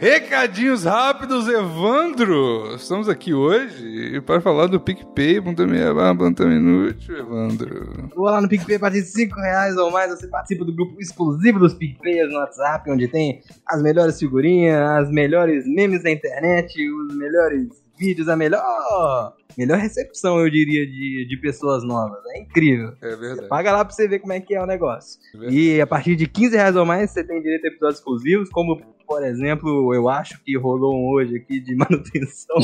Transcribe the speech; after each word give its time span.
Recadinhos 0.00 0.84
rápidos, 0.84 1.48
Evandro! 1.48 2.76
Estamos 2.76 3.08
aqui 3.08 3.34
hoje 3.34 4.20
para 4.20 4.40
falar 4.40 4.68
do 4.68 4.78
PicPay, 4.78 5.40
barra, 5.40 6.16
ponta 6.16 6.44
inútil, 6.44 7.18
Evandro. 7.18 8.08
Vou 8.14 8.26
lá 8.26 8.40
no 8.40 8.48
PicPay 8.48 8.76
a 8.76 8.78
partir 8.78 9.02
de 9.02 9.08
5 9.08 9.34
reais 9.40 9.76
ou 9.76 9.90
mais, 9.90 10.08
você 10.08 10.28
participa 10.28 10.64
do 10.64 10.72
grupo 10.72 11.00
exclusivo 11.00 11.58
dos 11.58 11.74
PicPayers 11.74 12.30
no 12.30 12.38
WhatsApp, 12.38 12.88
onde 12.88 13.08
tem 13.08 13.42
as 13.66 13.82
melhores 13.82 14.16
figurinhas, 14.20 14.80
as 14.88 15.10
melhores 15.10 15.66
memes 15.66 16.04
da 16.04 16.12
internet, 16.12 16.72
os 16.88 17.16
melhores 17.16 17.66
vídeos, 17.98 18.28
a 18.28 18.36
melhor 18.36 19.34
melhor 19.56 19.78
recepção, 19.78 20.38
eu 20.38 20.50
diria, 20.50 20.86
de, 20.86 21.26
de 21.28 21.36
pessoas 21.36 21.84
novas. 21.84 22.18
É 22.34 22.40
incrível. 22.40 22.92
É 23.00 23.08
verdade. 23.16 23.40
Você 23.40 23.48
paga 23.48 23.72
lá 23.72 23.84
pra 23.84 23.94
você 23.94 24.06
ver 24.06 24.18
como 24.18 24.32
é 24.32 24.40
que 24.40 24.54
é 24.54 24.62
o 24.62 24.66
negócio. 24.66 25.20
É 25.42 25.50
e 25.50 25.80
a 25.80 25.86
partir 25.86 26.16
de 26.16 26.26
15 26.26 26.56
reais 26.56 26.76
ou 26.76 26.84
mais, 26.84 27.10
você 27.10 27.24
tem 27.24 27.40
direito 27.40 27.64
a 27.64 27.68
episódios 27.68 27.98
exclusivos, 27.98 28.48
como, 28.50 28.80
por 29.06 29.24
exemplo, 29.24 29.94
eu 29.94 30.08
acho 30.08 30.42
que 30.44 30.56
rolou 30.56 30.94
um 30.94 31.08
hoje 31.08 31.36
aqui 31.36 31.60
de 31.60 31.74
manutenção. 31.76 32.56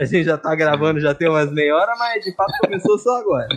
a 0.00 0.04
gente 0.04 0.24
já 0.24 0.38
tá 0.38 0.54
gravando, 0.54 1.00
já 1.00 1.14
tem 1.14 1.28
umas 1.28 1.52
meia 1.52 1.74
hora, 1.74 1.94
mas 1.98 2.24
de 2.24 2.34
fato 2.34 2.52
começou 2.60 2.98
só 2.98 3.20
agora. 3.20 3.48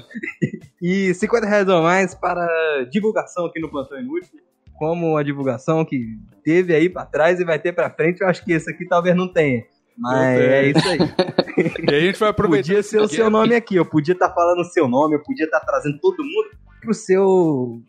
e 0.82 1.14
50 1.14 1.48
reais 1.48 1.68
ou 1.68 1.82
mais 1.82 2.14
para 2.14 2.84
divulgação 2.92 3.46
aqui 3.46 3.60
no 3.60 3.70
Plantão 3.70 4.00
Inútil 4.00 4.40
como 4.80 5.18
a 5.18 5.24
divulgação 5.24 5.84
que 5.84 6.18
teve 6.42 6.74
aí 6.74 6.90
para 6.90 7.06
trás 7.06 7.38
e 7.38 7.44
vai 7.44 7.60
ter 7.60 7.74
para 7.74 7.90
frente, 7.90 8.22
eu 8.22 8.28
acho 8.30 8.44
que 8.46 8.54
esse 8.54 8.72
aqui 8.72 8.88
talvez 8.88 9.14
não 9.14 9.28
tenha. 9.28 9.66
Mas 10.00 10.40
é 10.40 10.66
isso 10.70 10.88
aí. 10.88 11.00
e 11.92 11.96
a 11.96 12.00
gente 12.00 12.20
vai 12.20 12.30
aproveitar. 12.30 12.68
Podia 12.68 12.84
ser 12.84 13.02
o 13.02 13.08
seu 13.08 13.30
nome 13.30 13.54
aqui, 13.54 13.76
eu 13.76 13.86
podia 13.86 14.14
estar 14.14 14.30
tá 14.30 14.34
falando 14.34 14.62
o 14.62 14.66
seu 14.66 14.88
nome, 14.88 15.16
eu 15.16 15.24
podia 15.24 15.46
estar 15.46 15.60
tá 15.60 15.66
trazendo 15.66 16.00
todo 16.00 16.24
mundo 16.24 16.50
pro 16.80 16.94
seu, 16.94 17.82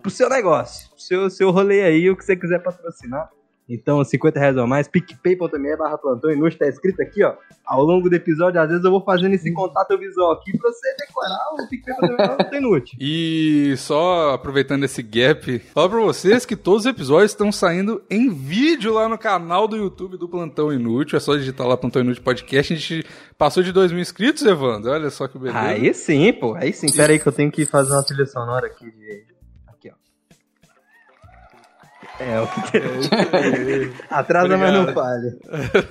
pro 0.00 0.10
seu 0.10 0.30
negócio, 0.30 0.88
pro 0.90 1.00
seu, 1.00 1.30
seu 1.30 1.50
rolê 1.50 1.82
aí, 1.82 2.08
o 2.10 2.16
que 2.16 2.24
você 2.24 2.34
quiser 2.34 2.62
patrocinar. 2.62 3.28
Então, 3.68 4.02
50 4.02 4.40
reais 4.40 4.56
ou 4.56 4.66
mais, 4.66 4.88
picpay.me 4.88 5.76
barra 5.76 5.98
plantão 5.98 6.30
inútil, 6.30 6.58
tá 6.58 6.66
escrito 6.66 7.02
aqui, 7.02 7.22
ó. 7.22 7.34
Ao 7.66 7.82
longo 7.82 8.08
do 8.08 8.16
episódio, 8.16 8.58
às 8.60 8.68
vezes 8.68 8.82
eu 8.82 8.90
vou 8.90 9.04
fazendo 9.04 9.34
esse 9.34 9.52
contato 9.52 9.98
visual 9.98 10.32
aqui 10.32 10.56
pra 10.56 10.70
você 10.70 10.96
decorar 10.96 11.38
o 11.52 11.68
picpay.me 11.68 12.56
inútil. 12.56 12.98
E 12.98 13.74
só 13.76 14.32
aproveitando 14.32 14.84
esse 14.84 15.02
gap, 15.02 15.58
fala 15.74 15.88
pra 15.90 16.00
vocês 16.00 16.46
que 16.46 16.56
todos 16.56 16.86
os 16.86 16.90
episódios 16.90 17.32
estão 17.32 17.52
saindo 17.52 18.02
em 18.08 18.30
vídeo 18.30 18.94
lá 18.94 19.08
no 19.08 19.18
canal 19.18 19.68
do 19.68 19.76
YouTube 19.76 20.16
do 20.16 20.28
Plantão 20.28 20.72
Inútil. 20.72 21.16
É 21.16 21.20
só 21.20 21.36
digitar 21.36 21.66
lá 21.66 21.76
Plantão 21.76 22.00
Inútil 22.00 22.22
Podcast. 22.22 22.72
A 22.72 22.76
gente 22.76 23.06
passou 23.36 23.62
de 23.62 23.70
2 23.70 23.92
mil 23.92 24.00
inscritos, 24.00 24.42
Evandro. 24.44 24.90
Olha 24.90 25.10
só 25.10 25.28
que 25.28 25.38
beleza. 25.38 25.58
Aí 25.58 25.92
sim, 25.92 26.32
pô. 26.32 26.54
Aí 26.54 26.72
sim. 26.72 26.90
Pera 26.90 27.12
aí 27.12 27.18
que 27.18 27.26
eu 27.26 27.32
tenho 27.32 27.52
que 27.52 27.66
fazer 27.66 27.92
uma 27.92 28.02
trilha 28.02 28.24
sonora 28.24 28.66
aqui 28.66 28.90
de 28.90 29.37
é, 32.20 32.40
o 32.40 32.46
que 32.46 33.92
Atrasa, 34.10 34.56
mas 34.56 34.72
não 34.72 34.92
falha. 34.92 35.36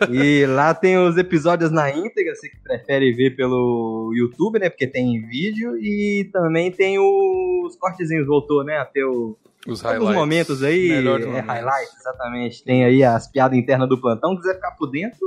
E 0.10 0.46
lá 0.46 0.74
tem 0.74 0.98
os 0.98 1.18
episódios 1.18 1.72
na 1.72 1.90
íntegra, 1.90 2.36
você 2.36 2.50
que 2.50 2.60
prefere 2.62 3.14
ver 3.14 3.36
pelo 3.36 4.12
YouTube, 4.14 4.60
né? 4.60 4.70
Porque 4.70 4.88
tem 4.88 5.22
vídeo. 5.28 5.78
E 5.78 6.30
também 6.34 6.72
tem 6.72 7.00
os 7.00 7.76
cortezinhos, 7.78 8.28
voltou, 8.28 8.64
né? 8.64 8.78
Até 8.78 9.06
o, 9.06 9.38
os 9.66 9.82
highlights. 9.82 10.16
momentos 10.16 10.64
aí. 10.64 10.92
É, 10.92 11.40
highlights, 11.40 11.96
exatamente. 12.00 12.64
Tem 12.64 12.84
aí 12.84 13.04
as 13.04 13.28
piadas 13.28 13.58
internas 13.58 13.88
do 13.88 14.00
plantão. 14.00 14.36
quiser 14.36 14.56
ficar 14.56 14.72
por 14.72 14.88
dentro, 14.88 15.20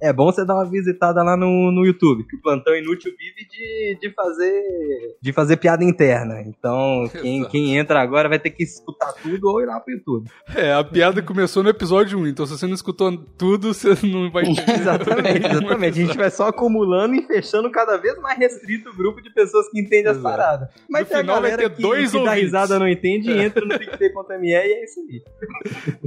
é 0.00 0.12
bom 0.12 0.26
você 0.26 0.44
dar 0.44 0.54
uma 0.54 0.68
visitada 0.68 1.22
lá 1.22 1.36
no, 1.36 1.72
no 1.72 1.84
YouTube, 1.84 2.24
que 2.24 2.36
o 2.36 2.40
Plantão 2.40 2.74
Inútil 2.74 3.12
vive 3.18 3.48
de, 3.48 3.98
de 4.00 4.14
fazer 4.14 5.16
de 5.20 5.32
fazer 5.32 5.56
piada 5.56 5.84
interna. 5.84 6.40
Então, 6.42 7.10
quem, 7.20 7.44
quem 7.44 7.76
entra 7.76 8.00
agora 8.00 8.28
vai 8.28 8.38
ter 8.38 8.50
que 8.50 8.62
escutar 8.62 9.12
tudo 9.14 9.48
ou 9.48 9.60
ir 9.60 9.66
lá 9.66 9.80
pro 9.80 9.92
YouTube. 9.92 10.30
É, 10.54 10.72
a 10.72 10.84
piada 10.84 11.22
começou 11.22 11.62
no 11.62 11.68
episódio 11.68 12.18
1, 12.18 12.28
então 12.28 12.46
se 12.46 12.56
você 12.56 12.66
não 12.66 12.74
escutou 12.74 13.16
tudo, 13.36 13.74
você 13.74 13.94
não 14.06 14.30
vai 14.30 14.44
entender. 14.46 14.80
exatamente, 14.80 15.46
exatamente. 15.46 16.02
A 16.02 16.06
gente 16.06 16.16
vai 16.16 16.30
só 16.30 16.48
acumulando 16.48 17.14
e 17.14 17.22
fechando 17.22 17.70
cada 17.70 17.96
vez 17.96 18.16
mais 18.18 18.38
restrito 18.38 18.90
o 18.90 18.96
grupo 18.96 19.20
de 19.20 19.30
pessoas 19.30 19.68
que 19.68 19.80
entendem 19.80 20.12
as 20.12 20.18
paradas. 20.18 20.68
Mas 20.88 21.08
no 21.08 21.16
final 21.16 21.40
vai 21.40 21.56
ter 21.56 21.70
que, 21.70 21.82
dois 21.82 22.10
que 22.10 22.24
dá 22.24 22.34
risada 22.34 22.78
não 22.78 22.88
entende, 22.88 23.30
é. 23.30 23.44
entra 23.44 23.64
no 23.64 23.78
picpay.me 23.78 24.48
e 24.48 24.54
é 24.54 24.84
isso 24.84 25.00
aí. 25.00 25.22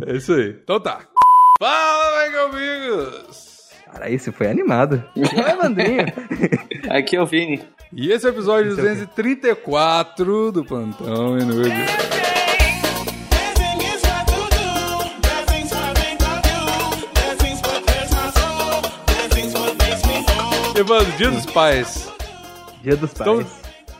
É 0.07 0.15
isso 0.15 0.33
aí. 0.33 0.57
Então 0.63 0.79
tá. 0.79 1.07
Fala, 1.59 2.29
meus 2.29 2.55
amigos! 2.55 3.60
Cara, 3.91 4.09
esse 4.09 4.31
foi 4.31 4.47
animado. 4.47 5.03
Não 5.15 5.45
é 5.45 5.55
Vandrinho. 5.57 6.05
Aqui 6.89 7.15
é 7.15 7.21
o 7.21 7.25
Vini. 7.25 7.61
E 7.93 8.11
esse 8.11 8.25
é 8.25 8.29
o 8.29 8.33
episódio 8.33 8.75
234 8.75 10.51
do 10.51 10.63
Plantão 10.63 11.37
Inútil. 11.37 11.71
Evandro, 20.77 21.11
Dia 21.17 21.29
dos 21.29 21.45
Pais. 21.47 22.11
Dia 22.81 22.95
dos 22.95 23.13
Pais. 23.13 23.29
Então, 23.29 23.45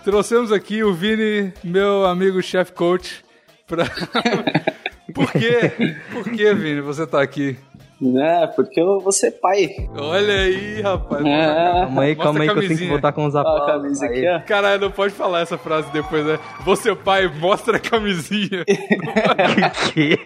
trouxemos 0.03 0.51
aqui 0.51 0.84
o 0.84 0.94
Vini, 0.94 1.53
meu 1.63 2.06
amigo 2.06 2.41
chef 2.41 2.72
coach, 2.72 3.24
pra... 3.68 3.85
Por 5.13 5.30
quê? 5.34 5.97
Por 6.13 6.24
que, 6.24 6.53
Vini, 6.53 6.80
você 6.80 7.06
tá 7.06 7.22
aqui? 7.22 7.57
Né, 8.01 8.47
porque 8.56 8.81
eu 8.81 9.00
vou 9.00 9.12
ser 9.12 9.31
pai. 9.31 9.88
Olha 9.95 10.34
aí, 10.34 10.81
rapaz. 10.81 11.23
É. 11.23 11.45
Calma 11.45 12.01
aí, 12.01 12.16
calma 12.16 12.39
aí 12.39 12.50
que 12.50 12.57
eu 12.57 12.67
tenho 12.67 12.79
que 12.79 12.89
botar 12.89 13.12
com 13.12 13.28
os 13.28 13.35
aplausos. 13.35 14.01
aqui, 14.01 14.28
ó. 14.28 14.39
Caralho, 14.39 14.81
não 14.81 14.89
pode 14.89 15.13
falar 15.13 15.41
essa 15.41 15.56
frase 15.56 15.91
depois, 15.94 16.25
né? 16.25 16.39
Você 16.66 16.95
pai, 16.95 17.28
mostra 17.28 17.78
a 17.78 17.79
camisinha. 17.79 18.66
que? 19.94 20.17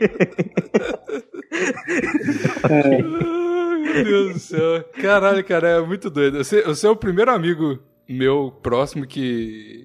Ai, 2.63 3.01
meu 3.01 4.03
Deus 4.05 4.33
do 4.33 4.39
céu. 4.39 4.83
Caralho, 5.01 5.43
cara, 5.43 5.67
é 5.67 5.81
muito 5.81 6.09
doido. 6.09 6.37
Você, 6.41 6.61
você 6.61 6.87
é 6.87 6.89
o 6.89 6.95
primeiro 6.95 7.31
amigo 7.31 7.77
meu 8.07 8.53
próximo 8.61 9.05
que 9.05 9.84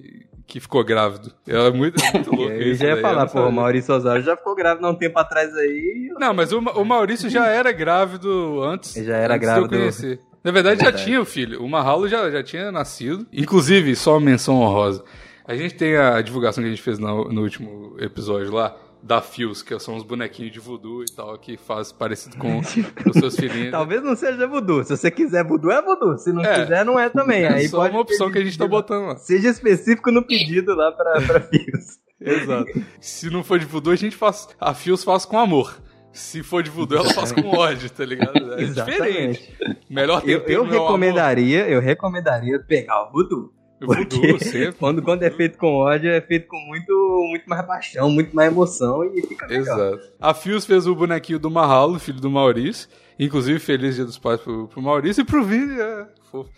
que 0.51 0.59
ficou 0.59 0.83
grávido. 0.83 1.31
Ela 1.47 1.69
é 1.69 1.71
muito, 1.71 2.03
é 2.03 2.11
muito 2.11 2.29
louca. 2.35 2.53
Eu 2.53 2.75
já 2.75 2.87
ia 2.87 2.97
falar, 2.97 3.25
pô, 3.27 3.47
o 3.47 3.51
Maurício 3.53 3.95
Osório 3.95 4.21
já 4.21 4.35
ficou 4.35 4.53
grávido 4.53 4.85
há 4.85 4.89
um 4.89 4.95
tempo 4.95 5.17
atrás 5.17 5.55
aí. 5.55 6.09
Não, 6.19 6.33
mas 6.33 6.51
o, 6.51 6.59
o 6.59 6.83
Maurício 6.83 7.29
já 7.29 7.47
era 7.55 7.71
grávido 7.71 8.61
antes. 8.61 8.97
Ele 8.97 9.05
já 9.05 9.15
era 9.15 9.35
antes 9.35 9.47
grávido. 9.47 9.69
De 9.69 9.75
eu 9.75 9.79
conhecer. 9.79 10.19
Na 10.43 10.51
verdade, 10.51 10.75
é 10.75 10.83
verdade, 10.83 10.97
já 10.99 11.05
tinha 11.05 11.21
o 11.21 11.25
filho. 11.25 11.63
O 11.63 11.69
Mahalo 11.69 12.05
já, 12.09 12.29
já 12.29 12.43
tinha 12.43 12.69
nascido. 12.69 13.25
Inclusive, 13.31 13.95
só 13.95 14.15
uma 14.15 14.19
menção 14.19 14.59
honrosa. 14.59 15.05
A 15.47 15.55
gente 15.55 15.75
tem 15.75 15.95
a 15.95 16.19
divulgação 16.21 16.61
que 16.61 16.67
a 16.67 16.71
gente 16.71 16.81
fez 16.81 16.99
no, 16.99 17.31
no 17.31 17.41
último 17.43 17.95
episódio 17.97 18.51
lá 18.51 18.75
da 19.01 19.21
Fios, 19.21 19.63
que 19.63 19.77
são 19.79 19.95
os 19.95 20.03
bonequinhos 20.03 20.51
de 20.51 20.59
voodoo 20.59 21.03
e 21.03 21.11
tal, 21.11 21.37
que 21.37 21.57
faz 21.57 21.91
parecido 21.91 22.37
com 22.37 22.59
os 22.59 22.67
seus 22.67 23.35
filhinhos. 23.35 23.71
Talvez 23.71 24.03
não 24.03 24.15
seja 24.15 24.47
voodoo. 24.47 24.83
Se 24.83 24.95
você 24.95 25.09
quiser 25.09 25.43
voodoo, 25.43 25.71
é 25.71 25.81
voodoo. 25.81 26.17
Se 26.17 26.31
não 26.31 26.43
é, 26.43 26.61
quiser, 26.61 26.85
não 26.85 26.99
é 26.99 27.09
também. 27.09 27.43
É 27.43 27.53
Aí 27.53 27.67
só 27.67 27.87
uma 27.87 27.99
opção 27.99 28.31
que 28.31 28.37
a 28.37 28.43
gente 28.43 28.57
tá 28.57 28.67
botando 28.67 29.07
lá. 29.07 29.15
Seja 29.17 29.49
específico 29.49 30.11
no 30.11 30.25
pedido 30.25 30.75
lá 30.75 30.91
pra, 30.91 31.21
pra 31.21 31.41
Fios. 31.41 31.99
Exato. 32.21 32.71
Se 32.99 33.29
não 33.31 33.43
for 33.43 33.57
de 33.57 33.65
voodoo, 33.65 33.93
a 33.93 33.95
gente 33.95 34.15
faz. 34.15 34.47
A 34.59 34.73
Fios 34.73 35.03
faz 35.03 35.25
com 35.25 35.39
amor. 35.39 35.75
Se 36.13 36.43
for 36.43 36.61
de 36.61 36.69
voodoo, 36.69 36.99
ela 36.99 37.13
faz 37.13 37.31
com 37.31 37.47
ódio, 37.47 37.89
tá 37.89 38.05
ligado? 38.05 38.53
É 38.53 38.61
Exatamente. 38.63 38.99
diferente. 38.99 39.81
Melhor 39.89 40.21
eu, 40.27 40.39
eu 40.41 40.65
é 40.65 40.69
recomendaria, 40.69 41.67
eu 41.67 41.79
recomendaria 41.79 42.59
pegar 42.59 43.07
o 43.07 43.11
voodoo. 43.11 43.53
Porque 43.85 44.71
quando, 44.73 45.01
quando 45.01 45.23
é 45.23 45.31
feito 45.31 45.57
com 45.57 45.73
ódio, 45.73 46.11
é 46.11 46.21
feito 46.21 46.47
com 46.47 46.57
muito, 46.67 47.25
muito 47.29 47.45
mais 47.47 47.65
paixão, 47.65 48.11
muito 48.11 48.35
mais 48.35 48.51
emoção 48.51 49.03
e 49.03 49.21
fica 49.23 49.47
melhor. 49.47 49.61
Exato. 49.61 50.11
A 50.19 50.33
Fios 50.33 50.65
fez 50.65 50.85
o 50.85 50.93
bonequinho 50.93 51.39
do 51.39 51.49
Mahalo, 51.49 51.99
filho 51.99 52.21
do 52.21 52.29
Maurício. 52.29 52.87
Inclusive, 53.19 53.59
feliz 53.59 53.95
dia 53.95 54.05
dos 54.05 54.19
pais 54.19 54.39
pro, 54.39 54.67
pro 54.67 54.81
Maurício 54.81 55.21
e 55.21 55.25
pro 55.25 55.43
Vini. 55.43 55.79
É, 55.79 56.05
fofo. 56.31 56.49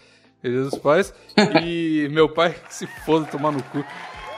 Feliz 0.41 0.61
dia 0.61 0.69
dos 0.69 0.79
pais. 0.79 1.13
e 1.63 2.09
meu 2.11 2.27
pai, 2.27 2.53
que 2.67 2.75
se 2.75 2.87
foda 3.05 3.25
tomar 3.25 3.51
no 3.51 3.63
cu. 3.63 3.85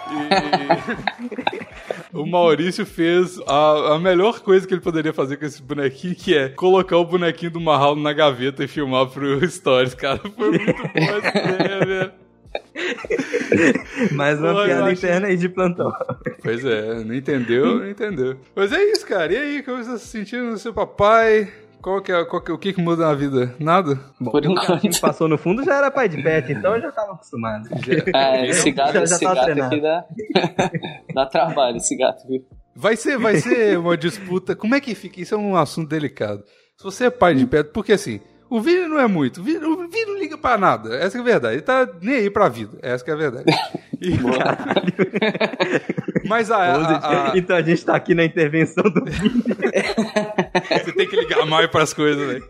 E 0.07 2.13
o 2.15 2.27
Maurício 2.27 2.85
fez 2.85 3.39
a, 3.47 3.95
a, 3.95 3.99
melhor 3.99 4.41
coisa 4.41 4.67
que 4.67 4.73
ele 4.75 4.81
poderia 4.81 5.11
fazer 5.11 5.37
com 5.37 5.45
esse 5.45 5.63
bonequinho, 5.63 6.15
que 6.15 6.37
é 6.37 6.49
colocar 6.49 6.97
o 6.97 7.05
bonequinho 7.05 7.49
do 7.49 7.59
Mahalo 7.59 7.99
na 7.99 8.13
gaveta 8.13 8.63
e 8.63 8.67
filmar 8.67 9.07
pro 9.07 9.41
Stories, 9.49 9.95
cara. 9.95 10.19
Foi 10.19 10.51
muito 10.51 10.73
bom 10.73 11.17
essa 11.17 11.39
ideia, 11.39 11.85
velho. 11.85 12.24
Mais 14.11 14.39
uma 14.39 14.53
Pô, 14.53 14.65
piada 14.65 14.91
interna 14.91 15.27
aí 15.27 15.37
de 15.37 15.49
plantão. 15.49 15.91
Pois 16.41 16.63
é, 16.63 17.03
não 17.03 17.13
entendeu, 17.15 17.79
não 17.79 17.89
entendeu. 17.89 18.37
Mas 18.55 18.71
é 18.71 18.83
isso, 18.91 19.05
cara. 19.07 19.31
E 19.33 19.37
aí, 19.37 19.63
como 19.63 19.77
você 19.77 19.91
está 19.91 19.97
se 19.97 20.07
sentindo 20.07 20.45
no 20.45 20.57
seu 20.57 20.73
papai? 20.73 21.51
Qual 21.81 22.01
que 22.01 22.11
é, 22.11 22.25
qual 22.25 22.41
que, 22.41 22.51
o 22.51 22.57
que, 22.57 22.73
que 22.73 22.81
muda 22.81 23.05
na 23.05 23.13
vida? 23.13 23.53
Nada? 23.59 23.99
Bom, 24.19 24.31
Por 24.31 24.43
enquanto. 24.43 24.81
que 24.81 24.89
passou 24.99 25.27
no 25.27 25.37
fundo 25.37 25.63
já 25.63 25.75
era 25.75 25.91
pai 25.91 26.09
de 26.09 26.21
pet, 26.21 26.51
então 26.51 26.75
eu 26.75 26.81
já 26.81 26.89
estava 26.89 27.13
acostumado. 27.13 27.69
É, 28.15 28.47
esse 28.47 28.71
gato, 28.71 28.93
já, 28.93 29.05
já 29.05 29.15
esse 29.15 29.23
gato 29.23 29.61
aqui 29.61 29.81
dá, 29.81 30.05
dá 31.13 31.25
trabalho, 31.27 31.77
esse 31.77 31.95
gato, 31.95 32.27
viu? 32.27 32.43
Vai 32.75 32.95
ser, 32.95 33.17
vai 33.17 33.37
ser 33.37 33.77
uma 33.77 33.95
disputa. 33.95 34.55
Como 34.55 34.73
é 34.73 34.81
que 34.81 34.95
fica? 34.95 35.21
Isso 35.21 35.35
é 35.35 35.37
um 35.37 35.55
assunto 35.55 35.87
delicado. 35.87 36.43
Se 36.75 36.83
você 36.83 37.05
é 37.05 37.09
pai 37.09 37.35
de 37.35 37.45
pet, 37.45 37.69
porque 37.71 37.93
assim, 37.93 38.19
o 38.49 38.61
Vini 38.61 38.87
não 38.87 38.99
é 38.99 39.07
muito. 39.07 39.41
O 39.41 39.43
Vini, 39.43 39.65
o 39.65 39.87
Vini 39.87 40.05
não 40.05 40.19
liga 40.19 40.37
pra 40.37 40.57
nada. 40.57 40.95
Essa 40.95 41.17
é 41.17 41.21
a 41.21 41.23
verdade. 41.23 41.55
Ele 41.55 41.61
tá 41.61 41.87
nem 42.01 42.15
aí 42.15 42.29
pra 42.29 42.47
vida. 42.47 42.77
Essa 42.81 43.09
é 43.09 43.13
a 43.13 43.15
verdade. 43.15 43.45
E... 44.01 44.15
Mas 46.27 46.51
a, 46.51 46.57
a, 46.57 47.31
a, 47.31 47.37
Então 47.37 47.55
a 47.55 47.61
gente 47.61 47.85
tá 47.85 47.95
aqui 47.95 48.15
na 48.15 48.25
intervenção 48.25 48.83
do 48.83 49.05
Vini. 49.05 49.43
Você 50.83 50.91
tem 50.91 51.07
que 51.07 51.15
ligar 51.15 51.45
mais 51.45 51.67
pras 51.67 51.93
coisas, 51.93 52.27
velho. 52.27 52.43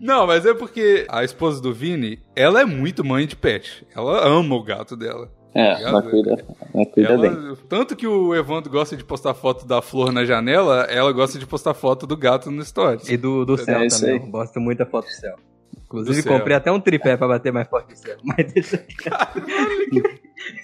Não, 0.00 0.28
mas 0.28 0.46
é 0.46 0.54
porque 0.54 1.04
a 1.08 1.24
esposa 1.24 1.60
do 1.60 1.74
Vini, 1.74 2.22
ela 2.36 2.60
é 2.60 2.64
muito 2.64 3.04
mãe 3.04 3.26
de 3.26 3.34
pet. 3.34 3.84
Ela 3.94 4.28
ama 4.28 4.54
o 4.54 4.62
gato 4.62 4.96
dela. 4.96 5.28
É, 5.54 5.74
tá 5.74 5.80
ela 5.80 6.02
cuida, 6.02 6.44
ela 6.74 6.86
cuida 6.86 7.12
ela, 7.12 7.28
bem. 7.28 7.56
Tanto 7.68 7.96
que 7.96 8.06
o 8.06 8.34
Evandro 8.34 8.70
gosta 8.70 8.96
de 8.96 9.04
postar 9.04 9.34
foto 9.34 9.66
da 9.66 9.80
flor 9.80 10.12
na 10.12 10.24
janela, 10.24 10.82
ela 10.90 11.10
gosta 11.12 11.38
de 11.38 11.46
postar 11.46 11.74
foto 11.74 12.06
do 12.06 12.16
gato 12.16 12.50
no 12.50 12.64
stories. 12.64 13.08
E 13.08 13.16
do, 13.16 13.44
do 13.44 13.56
céu 13.56 13.80
é 13.80 13.88
também. 13.88 14.30
Gosto 14.30 14.60
muito 14.60 14.78
da 14.78 14.86
foto 14.86 15.06
do 15.06 15.12
céu. 15.12 15.36
Inclusive, 15.84 16.22
comprei 16.22 16.54
até 16.54 16.70
um 16.70 16.78
tripé 16.78 17.16
pra 17.16 17.26
bater 17.26 17.50
mais 17.50 17.66
forte 17.66 17.90
no 17.90 17.96
céu. 17.96 18.16
Mas 18.22 18.52
deixa 18.52 18.84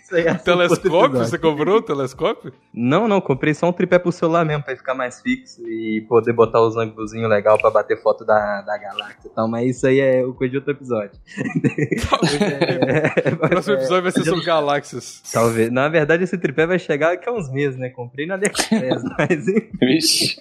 Isso 0.02 0.14
aí 0.14 0.26
é 0.26 0.34
telescópio? 0.34 1.18
Você 1.18 1.38
comprou 1.38 1.78
o 1.78 1.82
telescópio? 1.82 2.52
Não, 2.72 3.08
não, 3.08 3.20
comprei 3.20 3.54
só 3.54 3.68
um 3.68 3.72
tripé 3.72 3.98
pro 3.98 4.12
celular 4.12 4.44
mesmo, 4.44 4.62
pra 4.62 4.76
ficar 4.76 4.94
mais 4.94 5.20
fixo 5.20 5.66
e 5.66 6.04
poder 6.08 6.32
botar 6.32 6.60
os 6.60 6.76
ângulos 6.76 7.12
legal 7.12 7.58
pra 7.58 7.70
bater 7.70 8.00
foto 8.00 8.24
da, 8.24 8.62
da 8.62 8.78
galáxia 8.78 9.28
e 9.28 9.30
tal, 9.30 9.48
mas 9.48 9.76
isso 9.76 9.86
aí 9.86 10.00
é 10.00 10.24
o 10.24 10.34
coisa 10.34 10.50
de 10.52 10.56
outro 10.58 10.72
episódio. 10.72 11.18
é, 13.24 13.30
o 13.30 13.36
próximo 13.36 13.74
episódio 13.74 14.02
vai 14.02 14.12
ser 14.12 14.24
sobre 14.24 14.44
galáxias. 14.44 15.22
Talvez. 15.32 15.70
Na 15.70 15.88
verdade, 15.88 16.24
esse 16.24 16.38
tripé 16.38 16.66
vai 16.66 16.78
chegar 16.78 17.10
daqui 17.10 17.28
a 17.28 17.32
uns 17.32 17.50
meses, 17.50 17.78
né? 17.78 17.88
Comprei 17.88 18.26
na 18.26 18.34
AliExpress, 18.34 19.02
mas. 19.18 19.46
Vixe. 19.80 20.36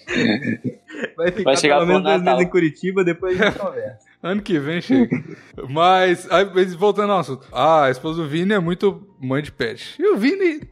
Vai 1.16 1.30
ficar 1.30 1.44
vai 1.44 1.56
chegar 1.56 1.76
pelo 1.76 1.86
menos 1.86 2.02
dois 2.02 2.22
meses 2.22 2.40
em 2.40 2.48
Curitiba, 2.48 3.04
depois 3.04 3.40
a 3.40 3.46
gente 3.46 3.58
conversa. 3.58 4.13
Ano 4.24 4.40
que 4.40 4.58
vem 4.58 4.80
chega. 4.80 5.22
mas, 5.68 6.26
aí, 6.32 6.46
voltando 6.78 7.12
ao 7.12 7.18
assunto. 7.18 7.46
Ah, 7.52 7.84
a 7.84 7.90
esposa 7.90 8.22
do 8.22 8.26
Vini 8.26 8.54
é 8.54 8.58
muito 8.58 9.06
mãe 9.20 9.42
de 9.42 9.52
pet. 9.52 9.96
E 9.98 10.08
o 10.08 10.16
Vini 10.16 10.62